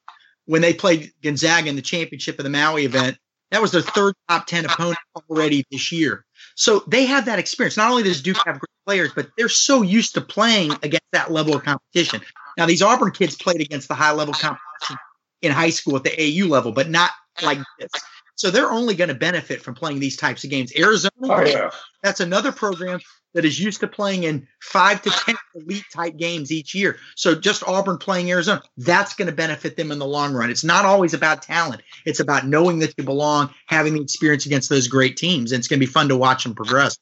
when 0.46 0.62
they 0.62 0.74
played 0.74 1.12
Gonzaga 1.22 1.70
in 1.70 1.76
the 1.76 1.82
championship 1.82 2.40
of 2.40 2.44
the 2.44 2.50
Maui 2.50 2.86
event. 2.86 3.18
That 3.52 3.62
was 3.62 3.72
their 3.72 3.82
third 3.82 4.16
top 4.30 4.48
10 4.48 4.66
opponent 4.66 4.98
already 5.30 5.64
this 5.72 5.92
year. 5.92 6.26
So 6.56 6.84
they 6.88 7.06
have 7.06 7.26
that 7.26 7.40
experience. 7.40 7.78
Not 7.78 7.92
only 7.92 8.04
does 8.04 8.22
Duke 8.22 8.38
have 8.46 8.60
great 8.60 8.70
players, 8.86 9.12
but 9.14 9.30
they're 9.38 9.50
so 9.50 9.84
used 9.84 10.16
to 10.16 10.22
playing 10.22 10.72
against 10.82 11.06
that 11.12 11.32
level 11.32 11.56
of 11.56 11.64
competition. 11.64 12.22
Now, 12.58 12.66
these 12.66 12.82
Auburn 12.82 13.12
kids 13.12 13.36
played 13.36 13.62
against 13.62 13.88
the 13.88 13.94
high 13.94 14.12
level 14.12 14.34
competition 14.34 14.98
in 15.42 15.52
high 15.52 15.70
school 15.70 15.96
at 15.96 16.04
the 16.04 16.14
AU 16.20 16.48
level, 16.48 16.72
but 16.72 16.90
not 16.90 17.12
like 17.44 17.60
this. 17.80 17.92
So 18.36 18.50
they're 18.50 18.72
only 18.72 18.96
going 18.96 19.10
to 19.10 19.16
benefit 19.16 19.62
from 19.62 19.76
playing 19.76 20.00
these 20.00 20.18
types 20.18 20.44
of 20.44 20.50
games. 20.50 20.74
Arizona, 20.76 21.12
oh, 21.24 21.46
yeah. 21.46 21.70
that's 22.02 22.20
another 22.20 22.52
program 22.52 23.00
that 23.34 23.46
is 23.46 23.60
used 23.60 23.80
to 23.82 23.88
playing 23.88 24.24
in 24.24 24.48
five 24.62 25.02
to 25.02 25.10
10 25.10 25.36
elite 25.56 25.86
type 25.94 26.18
games 26.18 26.52
each 26.52 26.74
year. 26.74 26.98
So 27.16 27.36
just 27.36 27.64
Auburn 27.68 27.98
playing 27.98 28.30
Arizona, 28.32 28.62
that's 28.78 29.16
going 29.16 29.28
to 29.28 29.36
benefit 29.36 29.76
them 29.76 29.92
in 29.92 30.00
the 30.00 30.06
long 30.06 30.34
run. 30.34 30.50
It's 30.50 30.64
not 30.64 30.86
always 30.86 31.14
about 31.14 31.42
talent. 31.42 31.82
It's 32.06 32.20
about 32.20 32.46
knowing 32.46 32.80
that 32.80 32.94
you 32.98 33.04
belong, 33.04 33.54
having 33.68 33.94
the 33.94 34.02
experience 34.02 34.46
against 34.46 34.70
those 34.70 34.88
great 34.88 35.18
teams. 35.18 35.52
And 35.52 35.60
it's 35.60 35.68
going 35.68 35.80
to 35.80 35.86
be 35.86 35.92
fun 35.92 36.10
to 36.10 36.18
watch 36.18 36.44
them 36.44 36.56
progress. 36.56 36.98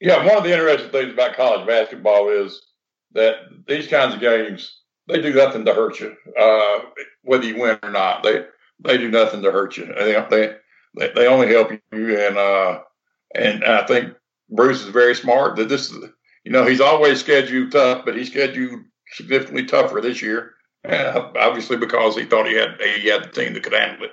Yeah. 0.00 0.24
One 0.24 0.36
of 0.36 0.44
the 0.44 0.52
interesting 0.52 0.90
things 0.90 1.12
about 1.12 1.36
college 1.36 1.66
basketball 1.66 2.28
is 2.30 2.62
that 3.12 3.36
these 3.66 3.88
kinds 3.88 4.14
of 4.14 4.20
games, 4.20 4.80
they 5.06 5.20
do 5.20 5.32
nothing 5.34 5.64
to 5.64 5.74
hurt 5.74 6.00
you, 6.00 6.14
uh, 6.38 6.80
whether 7.22 7.44
you 7.44 7.60
win 7.60 7.78
or 7.82 7.90
not. 7.90 8.22
They, 8.22 8.44
they 8.80 8.98
do 8.98 9.10
nothing 9.10 9.42
to 9.42 9.52
hurt 9.52 9.76
you. 9.76 9.86
They, 9.86 10.24
they, 10.94 11.12
they 11.14 11.26
only 11.26 11.48
help 11.48 11.70
you. 11.70 12.18
And, 12.18 12.36
uh, 12.36 12.80
and 13.34 13.64
I 13.64 13.86
think 13.86 14.14
Bruce 14.50 14.82
is 14.82 14.88
very 14.88 15.14
smart. 15.14 15.56
That 15.56 15.68
this, 15.68 15.90
is, 15.90 16.04
you 16.44 16.52
know, 16.52 16.64
he's 16.64 16.80
always 16.80 17.20
scheduled 17.20 17.72
tough, 17.72 18.04
but 18.04 18.16
he 18.16 18.24
scheduled 18.24 18.80
significantly 19.12 19.66
tougher 19.66 20.00
this 20.00 20.22
year, 20.22 20.52
uh, 20.88 21.30
obviously 21.38 21.76
because 21.76 22.16
he 22.16 22.24
thought 22.24 22.46
he 22.46 22.54
had 22.54 22.80
he 22.80 23.08
had 23.08 23.24
the 23.24 23.28
team 23.28 23.54
that 23.54 23.62
could 23.62 23.72
handle 23.72 24.04
it. 24.04 24.12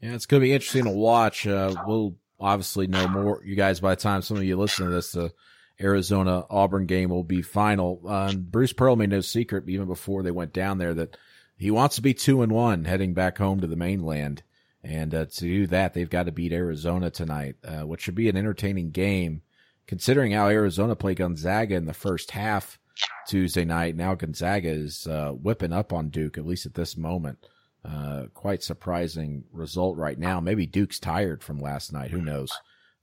Yeah, 0.00 0.14
it's 0.14 0.26
going 0.26 0.40
to 0.40 0.46
be 0.46 0.52
interesting 0.52 0.84
to 0.84 0.90
watch. 0.90 1.46
Uh, 1.46 1.74
we'll 1.86 2.16
obviously 2.38 2.86
know 2.86 3.08
more, 3.08 3.42
you 3.44 3.56
guys, 3.56 3.80
by 3.80 3.94
the 3.94 4.00
time 4.00 4.22
some 4.22 4.36
of 4.36 4.44
you 4.44 4.56
listen 4.56 4.86
to 4.86 4.92
this. 4.92 5.12
The 5.12 5.32
Arizona 5.80 6.44
Auburn 6.48 6.86
game 6.86 7.10
will 7.10 7.24
be 7.24 7.42
final. 7.42 8.00
Uh, 8.06 8.34
Bruce 8.34 8.72
Pearl 8.72 8.96
made 8.96 9.10
no 9.10 9.20
secret, 9.20 9.68
even 9.68 9.86
before 9.86 10.22
they 10.22 10.30
went 10.30 10.52
down 10.52 10.78
there, 10.78 10.94
that 10.94 11.16
he 11.56 11.70
wants 11.70 11.96
to 11.96 12.02
be 12.02 12.14
two 12.14 12.42
and 12.42 12.52
one 12.52 12.84
heading 12.84 13.14
back 13.14 13.38
home 13.38 13.60
to 13.60 13.66
the 13.66 13.76
mainland. 13.76 14.42
And 14.82 15.14
uh, 15.14 15.26
to 15.26 15.40
do 15.40 15.66
that, 15.68 15.94
they've 15.94 16.08
got 16.08 16.24
to 16.24 16.32
beat 16.32 16.52
Arizona 16.52 17.10
tonight, 17.10 17.56
uh, 17.64 17.86
which 17.86 18.02
should 18.02 18.14
be 18.14 18.28
an 18.28 18.36
entertaining 18.36 18.90
game, 18.90 19.42
considering 19.86 20.32
how 20.32 20.48
Arizona 20.48 20.94
played 20.94 21.16
Gonzaga 21.16 21.74
in 21.74 21.86
the 21.86 21.94
first 21.94 22.30
half 22.30 22.78
Tuesday 23.26 23.64
night. 23.64 23.96
Now 23.96 24.14
Gonzaga 24.14 24.68
is 24.68 25.06
uh, 25.06 25.30
whipping 25.30 25.72
up 25.72 25.92
on 25.92 26.10
Duke, 26.10 26.38
at 26.38 26.46
least 26.46 26.66
at 26.66 26.74
this 26.74 26.96
moment. 26.96 27.38
Uh, 27.84 28.26
quite 28.34 28.62
surprising 28.62 29.44
result 29.52 29.96
right 29.96 30.18
now. 30.18 30.40
Maybe 30.40 30.66
Duke's 30.66 30.98
tired 30.98 31.42
from 31.42 31.58
last 31.58 31.92
night. 31.92 32.10
Who 32.10 32.20
knows? 32.20 32.50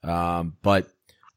Um, 0.03 0.57
but 0.61 0.87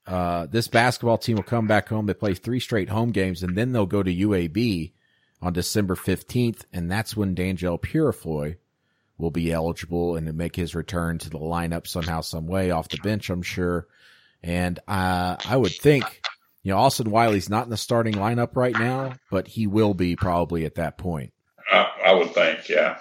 uh, 0.06 0.46
this 0.46 0.68
basketball 0.68 1.18
team 1.18 1.36
will 1.36 1.44
come 1.44 1.66
back 1.66 1.88
home. 1.88 2.06
They 2.06 2.14
play 2.14 2.34
three 2.34 2.60
straight 2.60 2.88
home 2.88 3.10
games, 3.10 3.42
and 3.42 3.56
then 3.56 3.72
they'll 3.72 3.86
go 3.86 4.02
to 4.02 4.14
UAB 4.14 4.92
on 5.42 5.52
December 5.52 5.94
15th, 5.94 6.64
and 6.72 6.90
that's 6.90 7.16
when 7.16 7.34
Danjel 7.34 7.80
Purifoy 7.80 8.56
will 9.18 9.30
be 9.30 9.52
eligible 9.52 10.16
and 10.16 10.32
make 10.34 10.56
his 10.56 10.74
return 10.74 11.18
to 11.18 11.30
the 11.30 11.38
lineup 11.38 11.86
somehow, 11.86 12.20
some 12.20 12.46
way 12.46 12.70
off 12.70 12.88
the 12.88 12.98
bench, 12.98 13.30
I'm 13.30 13.42
sure. 13.42 13.86
And 14.42 14.78
uh, 14.86 15.36
I 15.44 15.56
would 15.56 15.72
think, 15.72 16.20
you 16.62 16.72
know, 16.72 16.78
Austin 16.78 17.10
Wiley's 17.10 17.48
not 17.48 17.64
in 17.64 17.70
the 17.70 17.76
starting 17.76 18.14
lineup 18.14 18.56
right 18.56 18.78
now, 18.78 19.14
but 19.30 19.48
he 19.48 19.66
will 19.66 19.94
be 19.94 20.16
probably 20.16 20.64
at 20.64 20.74
that 20.76 20.98
point. 20.98 21.32
I, 21.70 21.86
I 22.06 22.14
would 22.14 22.32
think, 22.34 22.68
yeah. 22.68 22.98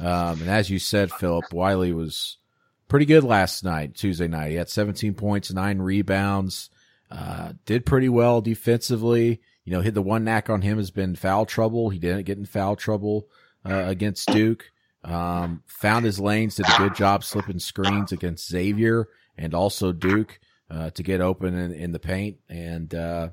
Um, 0.00 0.40
and 0.40 0.48
as 0.48 0.70
you 0.70 0.78
said, 0.78 1.10
Phillip, 1.10 1.52
Wiley 1.52 1.92
was 1.92 2.38
pretty 2.86 3.06
good 3.06 3.24
last 3.24 3.64
night, 3.64 3.94
Tuesday 3.94 4.28
night. 4.28 4.50
He 4.50 4.56
had 4.56 4.70
17 4.70 5.14
points, 5.14 5.52
nine 5.52 5.78
rebounds, 5.78 6.70
uh, 7.10 7.52
did 7.66 7.84
pretty 7.84 8.08
well 8.08 8.40
defensively. 8.40 9.40
You 9.68 9.74
know, 9.74 9.82
hit 9.82 9.92
the 9.92 10.00
one 10.00 10.24
knack 10.24 10.48
on 10.48 10.62
him 10.62 10.78
has 10.78 10.90
been 10.90 11.14
foul 11.14 11.44
trouble. 11.44 11.90
He 11.90 11.98
didn't 11.98 12.22
get 12.22 12.38
in 12.38 12.46
foul 12.46 12.74
trouble 12.74 13.28
uh, 13.68 13.84
against 13.86 14.32
Duke. 14.32 14.64
Um, 15.04 15.62
found 15.66 16.06
his 16.06 16.18
lanes, 16.18 16.54
did 16.54 16.64
a 16.64 16.78
good 16.78 16.94
job 16.94 17.22
slipping 17.22 17.58
screens 17.58 18.10
against 18.10 18.48
Xavier 18.48 19.10
and 19.36 19.52
also 19.52 19.92
Duke 19.92 20.40
uh, 20.70 20.88
to 20.92 21.02
get 21.02 21.20
open 21.20 21.54
in, 21.54 21.74
in 21.74 21.92
the 21.92 21.98
paint. 21.98 22.38
And 22.48 22.94
uh, 22.94 23.28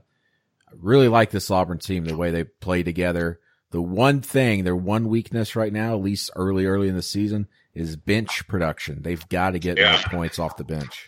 really 0.73 1.07
like 1.07 1.31
this 1.31 1.49
Auburn 1.49 1.79
team, 1.79 2.03
the 2.03 2.17
way 2.17 2.31
they 2.31 2.43
play 2.43 2.83
together. 2.83 3.39
The 3.71 3.81
one 3.81 4.19
thing, 4.19 4.65
their 4.65 4.75
one 4.75 5.07
weakness 5.07 5.55
right 5.55 5.71
now, 5.71 5.93
at 5.95 6.03
least 6.03 6.31
early, 6.35 6.65
early 6.65 6.89
in 6.89 6.97
the 6.97 7.01
season, 7.01 7.47
is 7.73 7.95
bench 7.95 8.45
production. 8.49 9.03
They've 9.03 9.25
got 9.29 9.51
to 9.51 9.59
get 9.59 9.77
Yeah. 9.77 10.01
points 10.09 10.37
off 10.37 10.57
the 10.57 10.65
bench. 10.65 11.07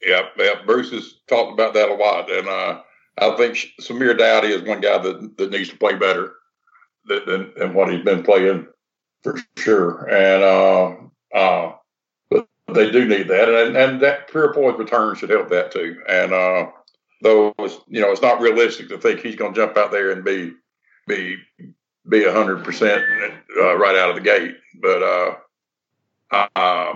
Yep, 0.00 0.24
yep. 0.38 0.64
Bruce 0.64 0.90
has 0.92 1.16
talked 1.28 1.52
about 1.52 1.74
that 1.74 1.90
a 1.90 1.94
lot, 1.94 2.30
and 2.30 2.48
uh, 2.48 2.80
I 3.20 3.36
think 3.36 3.56
Samir 3.80 4.16
Doughty 4.16 4.48
is 4.48 4.62
one 4.62 4.80
guy 4.80 4.98
that, 4.98 5.36
that 5.38 5.50
needs 5.50 5.68
to 5.70 5.76
play 5.76 5.94
better 5.94 6.34
than, 7.06 7.20
than, 7.26 7.52
than 7.56 7.74
what 7.74 7.92
he's 7.92 8.04
been 8.04 8.22
playing 8.22 8.66
for 9.22 9.38
sure. 9.56 10.08
And 10.08 10.42
uh, 10.42 11.36
uh, 11.36 11.74
but 12.30 12.46
they 12.68 12.90
do 12.90 13.06
need 13.06 13.28
that, 13.28 13.48
and 13.48 13.76
and 13.76 14.00
that 14.00 14.30
Purifoy 14.30 14.76
return 14.78 15.16
should 15.16 15.30
help 15.30 15.48
that 15.48 15.72
too. 15.72 16.00
And 16.08 16.32
uh, 16.32 16.66
though 17.22 17.54
it's, 17.58 17.78
you 17.88 18.00
know 18.00 18.10
it's 18.10 18.22
not 18.22 18.40
realistic 18.40 18.88
to 18.88 18.98
think 18.98 19.20
he's 19.20 19.36
going 19.36 19.54
to 19.54 19.60
jump 19.60 19.76
out 19.76 19.90
there 19.90 20.10
and 20.10 20.24
be 20.24 20.52
be 21.06 21.36
be 22.08 22.24
a 22.24 22.32
hundred 22.32 22.64
percent 22.64 23.02
uh, 23.58 23.76
right 23.76 23.96
out 23.96 24.10
of 24.10 24.16
the 24.16 24.20
gate, 24.20 24.56
but 24.80 25.02
uh, 25.02 26.48
uh, 26.54 26.94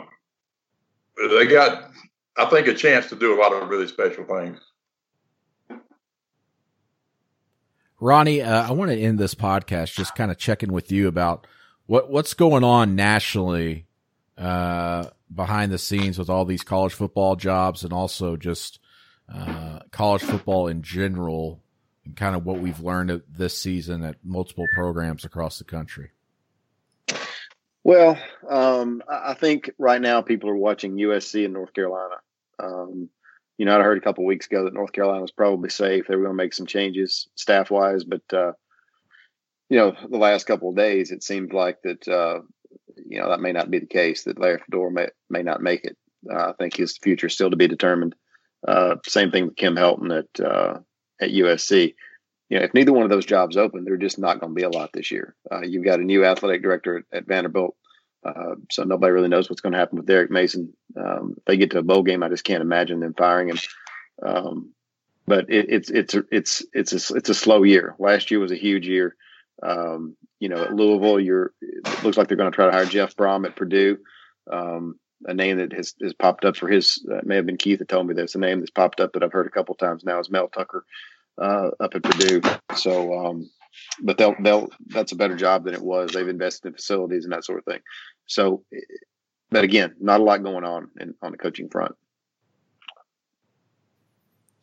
they 1.16 1.46
got 1.46 1.90
I 2.36 2.46
think 2.46 2.66
a 2.66 2.74
chance 2.74 3.08
to 3.08 3.16
do 3.16 3.38
a 3.38 3.40
lot 3.40 3.52
of 3.52 3.68
really 3.68 3.88
special 3.88 4.24
things. 4.24 4.60
Ronnie, 8.02 8.42
uh, 8.42 8.68
I 8.68 8.72
want 8.72 8.90
to 8.90 8.98
end 8.98 9.20
this 9.20 9.36
podcast 9.36 9.94
just 9.94 10.16
kind 10.16 10.32
of 10.32 10.36
checking 10.36 10.72
with 10.72 10.90
you 10.90 11.06
about 11.06 11.46
what 11.86 12.10
what's 12.10 12.34
going 12.34 12.64
on 12.64 12.96
nationally 12.96 13.86
uh, 14.36 15.06
behind 15.32 15.70
the 15.70 15.78
scenes 15.78 16.18
with 16.18 16.28
all 16.28 16.44
these 16.44 16.64
college 16.64 16.94
football 16.94 17.36
jobs 17.36 17.84
and 17.84 17.92
also 17.92 18.36
just 18.36 18.80
uh, 19.32 19.78
college 19.92 20.22
football 20.22 20.66
in 20.66 20.82
general 20.82 21.62
and 22.04 22.16
kind 22.16 22.34
of 22.34 22.44
what 22.44 22.58
we've 22.58 22.80
learned 22.80 23.22
this 23.30 23.56
season 23.56 24.02
at 24.02 24.16
multiple 24.24 24.66
programs 24.74 25.24
across 25.24 25.58
the 25.58 25.64
country. 25.64 26.10
Well, 27.84 28.18
um, 28.50 29.00
I 29.08 29.34
think 29.34 29.70
right 29.78 30.00
now 30.00 30.22
people 30.22 30.50
are 30.50 30.56
watching 30.56 30.96
USC 30.96 31.44
and 31.44 31.54
North 31.54 31.72
Carolina. 31.72 32.16
Um, 32.58 33.10
you 33.58 33.66
know, 33.66 33.78
I 33.78 33.82
heard 33.82 33.98
a 33.98 34.02
couple 34.02 34.24
weeks 34.24 34.46
ago 34.46 34.64
that 34.64 34.74
North 34.74 34.92
Carolina 34.92 35.22
was 35.22 35.30
probably 35.30 35.70
safe. 35.70 36.06
They 36.06 36.16
were 36.16 36.22
going 36.24 36.36
to 36.36 36.42
make 36.42 36.54
some 36.54 36.66
changes 36.66 37.28
staff 37.34 37.70
wise, 37.70 38.04
but 38.04 38.22
uh, 38.32 38.52
you 39.68 39.78
know, 39.78 39.94
the 40.10 40.18
last 40.18 40.46
couple 40.46 40.70
of 40.70 40.76
days 40.76 41.10
it 41.10 41.22
seemed 41.22 41.52
like 41.52 41.78
that. 41.82 42.06
Uh, 42.08 42.40
you 43.06 43.18
know, 43.18 43.30
that 43.30 43.40
may 43.40 43.52
not 43.52 43.70
be 43.70 43.78
the 43.78 43.86
case. 43.86 44.24
That 44.24 44.38
Larry 44.38 44.58
Fedora 44.58 44.90
may 44.90 45.08
may 45.30 45.42
not 45.42 45.62
make 45.62 45.84
it. 45.84 45.96
Uh, 46.30 46.50
I 46.50 46.52
think 46.58 46.76
his 46.76 46.98
future 46.98 47.26
is 47.26 47.34
still 47.34 47.50
to 47.50 47.56
be 47.56 47.68
determined. 47.68 48.14
Uh, 48.66 48.96
same 49.06 49.30
thing 49.30 49.46
with 49.46 49.56
Kim 49.56 49.76
Helton 49.76 50.18
at 50.18 50.44
uh, 50.44 50.78
at 51.20 51.30
USC. 51.30 51.94
You 52.48 52.58
know, 52.58 52.64
if 52.64 52.74
neither 52.74 52.92
one 52.92 53.04
of 53.04 53.10
those 53.10 53.24
jobs 53.24 53.56
open, 53.56 53.84
they're 53.84 53.96
just 53.96 54.18
not 54.18 54.40
going 54.40 54.50
to 54.50 54.54
be 54.54 54.62
a 54.62 54.68
lot 54.68 54.90
this 54.92 55.10
year. 55.10 55.34
Uh, 55.50 55.62
you've 55.62 55.84
got 55.84 56.00
a 56.00 56.04
new 56.04 56.24
athletic 56.24 56.62
director 56.62 56.98
at, 56.98 57.04
at 57.16 57.26
Vanderbilt, 57.26 57.74
uh, 58.24 58.54
so 58.70 58.84
nobody 58.84 59.12
really 59.12 59.28
knows 59.28 59.50
what's 59.50 59.60
going 59.60 59.72
to 59.72 59.78
happen 59.78 59.98
with 59.98 60.06
Derek 60.06 60.30
Mason. 60.30 60.72
Um, 60.96 61.34
if 61.36 61.44
they 61.44 61.56
get 61.56 61.70
to 61.72 61.78
a 61.78 61.82
bowl 61.82 62.02
game, 62.02 62.22
I 62.22 62.28
just 62.28 62.44
can't 62.44 62.62
imagine 62.62 63.00
them 63.00 63.14
firing 63.14 63.48
him. 63.48 63.58
Um, 64.24 64.72
but 65.26 65.50
it, 65.50 65.66
it's 65.68 65.90
it's 65.90 66.14
it's 66.30 66.64
it's 66.72 67.10
a, 67.10 67.14
it's 67.14 67.28
a 67.28 67.34
slow 67.34 67.62
year. 67.62 67.94
Last 67.98 68.30
year 68.30 68.40
was 68.40 68.52
a 68.52 68.56
huge 68.56 68.86
year. 68.86 69.16
Um, 69.62 70.16
you 70.40 70.48
know, 70.48 70.64
at 70.64 70.74
Louisville, 70.74 71.20
you're 71.20 71.52
it 71.60 72.04
looks 72.04 72.16
like 72.16 72.28
they're 72.28 72.36
going 72.36 72.50
to 72.50 72.54
try 72.54 72.66
to 72.66 72.72
hire 72.72 72.84
Jeff 72.84 73.16
Brohm 73.16 73.46
at 73.46 73.56
Purdue. 73.56 73.98
Um, 74.50 74.98
a 75.24 75.34
name 75.34 75.58
that 75.58 75.72
has, 75.72 75.94
has 76.02 76.14
popped 76.14 76.44
up 76.44 76.56
for 76.56 76.68
his 76.68 77.04
uh, 77.12 77.20
may 77.22 77.36
have 77.36 77.46
been 77.46 77.56
Keith 77.56 77.78
that 77.78 77.88
told 77.88 78.06
me 78.06 78.14
there's 78.14 78.34
a 78.34 78.40
name 78.40 78.58
that's 78.58 78.70
popped 78.70 79.00
up 79.00 79.12
that 79.12 79.22
I've 79.22 79.32
heard 79.32 79.46
a 79.46 79.50
couple 79.50 79.74
times 79.76 80.02
now 80.04 80.18
is 80.18 80.30
Mel 80.30 80.48
Tucker 80.48 80.84
uh, 81.40 81.70
up 81.78 81.94
at 81.94 82.02
Purdue. 82.02 82.42
So, 82.76 83.26
um, 83.26 83.48
but 84.02 84.18
they'll 84.18 84.34
they'll 84.40 84.68
that's 84.88 85.12
a 85.12 85.16
better 85.16 85.36
job 85.36 85.64
than 85.64 85.74
it 85.74 85.82
was. 85.82 86.12
They've 86.12 86.28
invested 86.28 86.68
in 86.68 86.74
facilities 86.74 87.24
and 87.24 87.32
that 87.32 87.44
sort 87.44 87.58
of 87.58 87.64
thing. 87.64 87.80
So, 88.26 88.64
but 89.50 89.64
again, 89.64 89.94
not 90.00 90.20
a 90.20 90.24
lot 90.24 90.42
going 90.42 90.64
on 90.64 90.88
in, 90.98 91.14
on 91.22 91.32
the 91.32 91.38
coaching 91.38 91.68
front. 91.68 91.94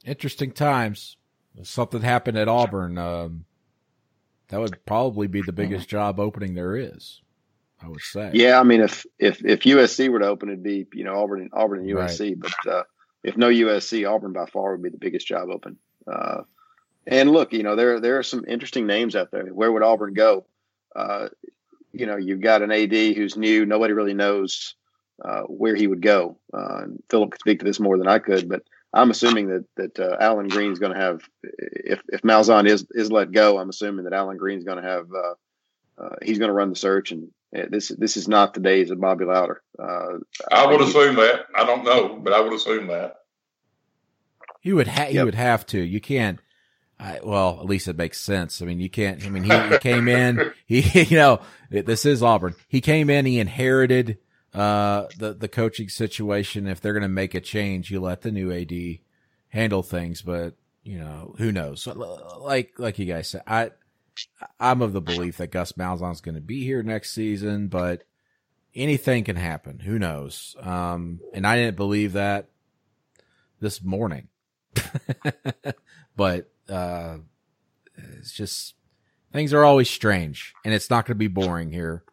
Interesting 0.05 0.51
times. 0.51 1.18
Something 1.64 2.01
happened 2.01 2.38
at 2.38 2.47
Auburn. 2.47 2.97
Um, 2.97 3.45
that 4.47 4.60
would 4.60 4.84
probably 4.86 5.28
be 5.28 5.41
the 5.41 5.51
biggest 5.51 5.88
job 5.89 6.20
opening 6.20 6.55
there 6.55 6.76
is. 6.76 7.22
I 7.82 7.88
would 7.88 8.01
say. 8.01 8.32
Yeah, 8.34 8.60
I 8.60 8.64
mean, 8.64 8.82
if 8.82 9.05
if 9.18 9.43
if 9.45 9.62
USC 9.62 10.10
were 10.10 10.20
to 10.20 10.28
open, 10.28 10.49
it'd 10.49 10.64
be 10.64 10.86
you 10.93 11.03
know 11.03 11.16
Auburn 11.22 11.41
and 11.41 11.51
Auburn 11.53 11.80
and 11.80 11.89
USC. 11.89 12.38
But 12.38 12.72
uh, 12.72 12.84
if 13.24 13.38
no 13.38 13.47
USC, 13.47 14.10
Auburn 14.10 14.34
by 14.34 14.45
far 14.47 14.72
would 14.72 14.84
be 14.84 14.89
the 14.89 14.97
biggest 14.97 15.28
job 15.28 15.49
open. 15.49 15.78
Uh, 16.05 16.41
and 17.07 17.32
look, 17.32 17.53
you 17.53 17.64
know 17.64 17.76
there 17.76 17.99
there 17.99 18.18
are 18.18 18.24
some 18.24 18.43
interesting 18.47 18.86
names 18.86 19.16
out 19.16 19.32
there. 19.32 19.45
Where 19.45 19.72
would 19.72 19.84
Auburn 19.84 20.14
go? 20.14 20.45
Uh, 20.95 21.30
you 21.92 22.06
know, 22.06 22.18
you've 22.18 22.42
got 22.42 22.62
an 22.62 22.72
AD 22.72 22.92
who's 22.92 23.38
new. 23.38 23.66
Nobody 23.66 23.94
really 23.94 24.14
knows 24.14 24.76
uh, 25.24 25.42
where 25.44 25.76
he 25.76 25.88
would 25.88 26.02
go. 26.02 26.38
Uh, 26.54 26.84
and 26.84 27.04
Phillip 27.10 27.32
could 27.32 27.42
speak 27.42 27.60
to 27.60 27.66
this 27.66 27.80
more 27.80 27.98
than 27.98 28.08
I 28.08 28.20
could, 28.20 28.48
but 28.48 28.64
I'm 28.94 29.12
assuming 29.12 29.48
that 29.50 29.66
that 29.76 30.00
uh, 30.00 30.18
Allen 30.20 30.48
Greene's 30.48 30.80
going 30.80 30.94
to 30.94 31.00
have 31.00 31.22
if 31.44 32.02
if 32.10 32.22
Malzahn 32.22 32.68
is 32.68 32.86
is 32.92 33.12
let 33.12 33.32
go. 33.32 33.60
I'm 33.60 33.70
assuming 33.70 34.06
that 34.06 34.14
Allen 34.14 34.38
Greene's 34.38 34.64
going 34.64 34.82
to 34.82 34.90
have 34.90 35.08
uh, 35.14 36.04
uh, 36.04 36.16
he's 36.22 36.40
going 36.40 36.50
to 36.50 36.54
run 36.54 36.70
the 36.70 36.76
search, 36.76 37.12
and 37.12 37.30
uh, 37.56 37.66
this 37.70 37.90
this 37.90 38.18
is 38.18 38.28
not 38.28 38.54
the 38.54 38.60
days 38.62 38.90
of 38.90 39.00
Bobby 39.00 39.26
Lowder. 39.26 39.62
Uh, 39.78 40.18
I 40.52 40.66
would 40.66 40.82
he- 40.82 40.88
assume 40.88 41.16
that. 41.18 41.46
I 41.56 41.66
don't 41.66 41.84
know, 41.84 42.18
but 42.18 42.34
I 42.34 42.40
would 42.40 42.54
assume 42.54 42.88
that. 42.88 43.18
He 44.62 44.74
would 44.74 44.88
ha- 44.88 45.06
he 45.06 45.24
would 45.24 45.36
have 45.36 45.66
to. 45.68 45.80
You 45.80 46.02
can't. 46.02 46.40
I, 47.00 47.20
well, 47.24 47.60
at 47.62 47.66
least 47.66 47.88
it 47.88 47.95
makes 47.95 48.20
sense. 48.20 48.62
I 48.62 48.66
mean, 48.66 48.80
you 48.80 48.89
can't. 48.89 49.26
I 49.26 49.30
mean, 49.30 49.43
he, 49.43 49.58
he 49.70 49.78
came 49.80 50.08
in. 50.08 50.52
He, 50.66 50.82
you 51.04 51.18
know, 51.18 51.39
this 51.70 52.06
is 52.06 52.22
Auburn. 52.22 52.56
He 52.68 52.82
came 52.82 53.10
in. 53.10 53.26
He 53.26 53.39
inherited 53.39 54.18
uh 54.54 55.06
the 55.18 55.34
the 55.34 55.47
coaching 55.47 55.89
situation. 55.89 56.68
If 56.68 56.82
they're 56.82 56.93
going 56.93 57.04
to 57.04 57.08
make 57.08 57.36
a 57.36 57.41
change, 57.41 57.91
you 57.91 58.02
let 58.02 58.22
the 58.22 58.32
new 58.32 58.52
AD 58.52 59.00
handle 59.50 59.84
things. 59.84 60.22
But 60.22 60.56
you 60.84 61.00
know, 61.00 61.36
who 61.38 61.52
knows? 61.52 61.88
Like 61.88 62.74
like 62.78 63.00
you 63.00 63.06
guys 63.06 63.30
said, 63.30 63.43
I 63.47 63.72
I'm 64.60 64.82
of 64.82 64.93
the 64.93 65.02
belief 65.02 65.38
that 65.38 65.52
Gus 65.52 65.74
Malzahn's 65.74 66.22
going 66.22 66.36
to 66.36 66.41
be 66.41 66.64
here 66.64 66.84
next 66.84 67.12
season, 67.12 67.68
but 67.68 68.04
anything 68.76 69.24
can 69.24 69.36
happen. 69.36 69.80
Who 69.80 70.00
knows? 70.00 70.56
Um, 70.60 71.22
and 71.34 71.47
I 71.47 71.56
didn't 71.56 71.78
believe 71.78 72.14
that 72.14 72.50
this 73.60 73.84
morning. 73.84 74.28
but 76.16 76.52
uh, 76.70 77.17
it's 78.17 78.32
just 78.32 78.76
things 79.32 79.53
are 79.53 79.63
always 79.63 79.89
strange, 79.89 80.53
and 80.65 80.74
it's 80.74 80.89
not 80.89 81.05
going 81.05 81.15
to 81.15 81.20
be 81.20 81.28
boring 81.28 81.72
here 81.72 82.03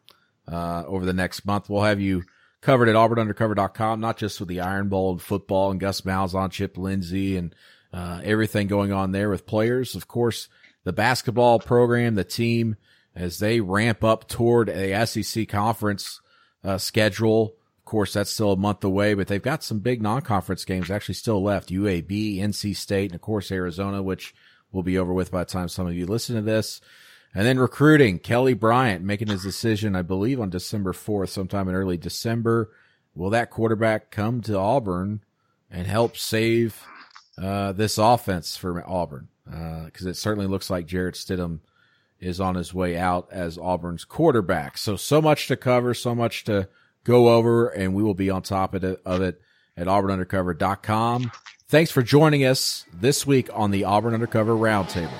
uh, 0.51 0.83
over 0.85 1.05
the 1.05 1.13
next 1.13 1.45
month. 1.45 1.69
We'll 1.69 1.83
have 1.83 1.99
you 1.99 2.23
covered 2.61 2.89
at 2.89 2.95
auburnundercover.com, 2.95 3.99
not 3.99 4.17
just 4.17 4.39
with 4.39 4.49
the 4.49 4.61
Iron 4.61 4.89
Bowl 4.89 5.11
and 5.11 5.21
football 5.21 5.71
and 5.71 5.79
Gus 5.79 6.01
Malzahn, 6.01 6.51
Chip 6.51 6.77
Lindsey, 6.77 7.37
and 7.37 7.53
uh, 7.93 8.21
everything 8.23 8.67
going 8.67 8.91
on 8.91 9.11
there 9.11 9.29
with 9.29 9.45
players. 9.45 9.95
Of 9.95 10.07
course, 10.07 10.49
the 10.83 10.93
basketball 10.93 11.59
program, 11.59 12.15
the 12.15 12.23
team, 12.23 12.75
as 13.15 13.39
they 13.39 13.59
ramp 13.59 14.03
up 14.03 14.27
toward 14.27 14.69
a 14.69 15.05
SEC 15.05 15.47
conference 15.47 16.21
uh, 16.63 16.77
schedule. 16.77 17.55
Of 17.79 17.85
course, 17.85 18.13
that's 18.13 18.29
still 18.29 18.51
a 18.51 18.57
month 18.57 18.83
away, 18.83 19.13
but 19.13 19.27
they've 19.27 19.41
got 19.41 19.63
some 19.63 19.79
big 19.79 20.01
non-conference 20.01 20.65
games 20.65 20.91
actually 20.91 21.15
still 21.15 21.41
left. 21.41 21.69
UAB, 21.69 22.39
NC 22.39 22.75
State, 22.75 23.11
and 23.11 23.15
of 23.15 23.21
course 23.21 23.51
Arizona, 23.51 24.03
which 24.03 24.35
will 24.77 24.83
be 24.83 24.99
over 24.99 25.11
with 25.11 25.31
by 25.31 25.39
the 25.39 25.45
time 25.45 25.67
some 25.67 25.87
of 25.87 25.95
you 25.95 26.05
listen 26.05 26.35
to 26.35 26.41
this. 26.41 26.79
And 27.33 27.45
then 27.45 27.59
recruiting, 27.59 28.19
Kelly 28.19 28.53
Bryant 28.53 29.03
making 29.03 29.27
his 29.27 29.43
decision, 29.43 29.95
I 29.95 30.03
believe, 30.03 30.39
on 30.39 30.49
December 30.49 30.93
4th, 30.93 31.29
sometime 31.29 31.67
in 31.67 31.75
early 31.75 31.97
December. 31.97 32.69
Will 33.15 33.31
that 33.31 33.49
quarterback 33.49 34.11
come 34.11 34.41
to 34.41 34.57
Auburn 34.57 35.21
and 35.69 35.87
help 35.87 36.15
save 36.15 36.81
uh, 37.41 37.73
this 37.73 37.97
offense 37.97 38.55
for 38.55 38.87
Auburn? 38.87 39.27
Because 39.45 40.05
it 40.05 40.15
certainly 40.15 40.47
looks 40.47 40.69
like 40.69 40.85
Jarrett 40.85 41.15
Stidham 41.15 41.59
is 42.19 42.39
on 42.39 42.55
his 42.55 42.73
way 42.73 42.97
out 42.97 43.27
as 43.31 43.57
Auburn's 43.57 44.05
quarterback. 44.05 44.77
So, 44.77 44.95
so 44.95 45.21
much 45.21 45.47
to 45.47 45.57
cover, 45.57 45.93
so 45.93 46.13
much 46.13 46.43
to 46.45 46.69
go 47.03 47.29
over, 47.29 47.67
and 47.69 47.95
we 47.95 48.03
will 48.03 48.13
be 48.13 48.29
on 48.29 48.43
top 48.43 48.75
of 48.75 48.83
it, 48.83 49.01
of 49.05 49.21
it 49.21 49.41
at 49.75 49.87
auburnundercover.com. 49.87 51.31
Thanks 51.69 51.91
for 51.91 52.01
joining 52.01 52.45
us 52.45 52.85
this 52.93 53.27
week 53.27 53.49
on 53.53 53.71
the 53.71 53.83
Auburn 53.83 54.13
Undercover 54.13 54.53
Roundtable. 54.53 55.11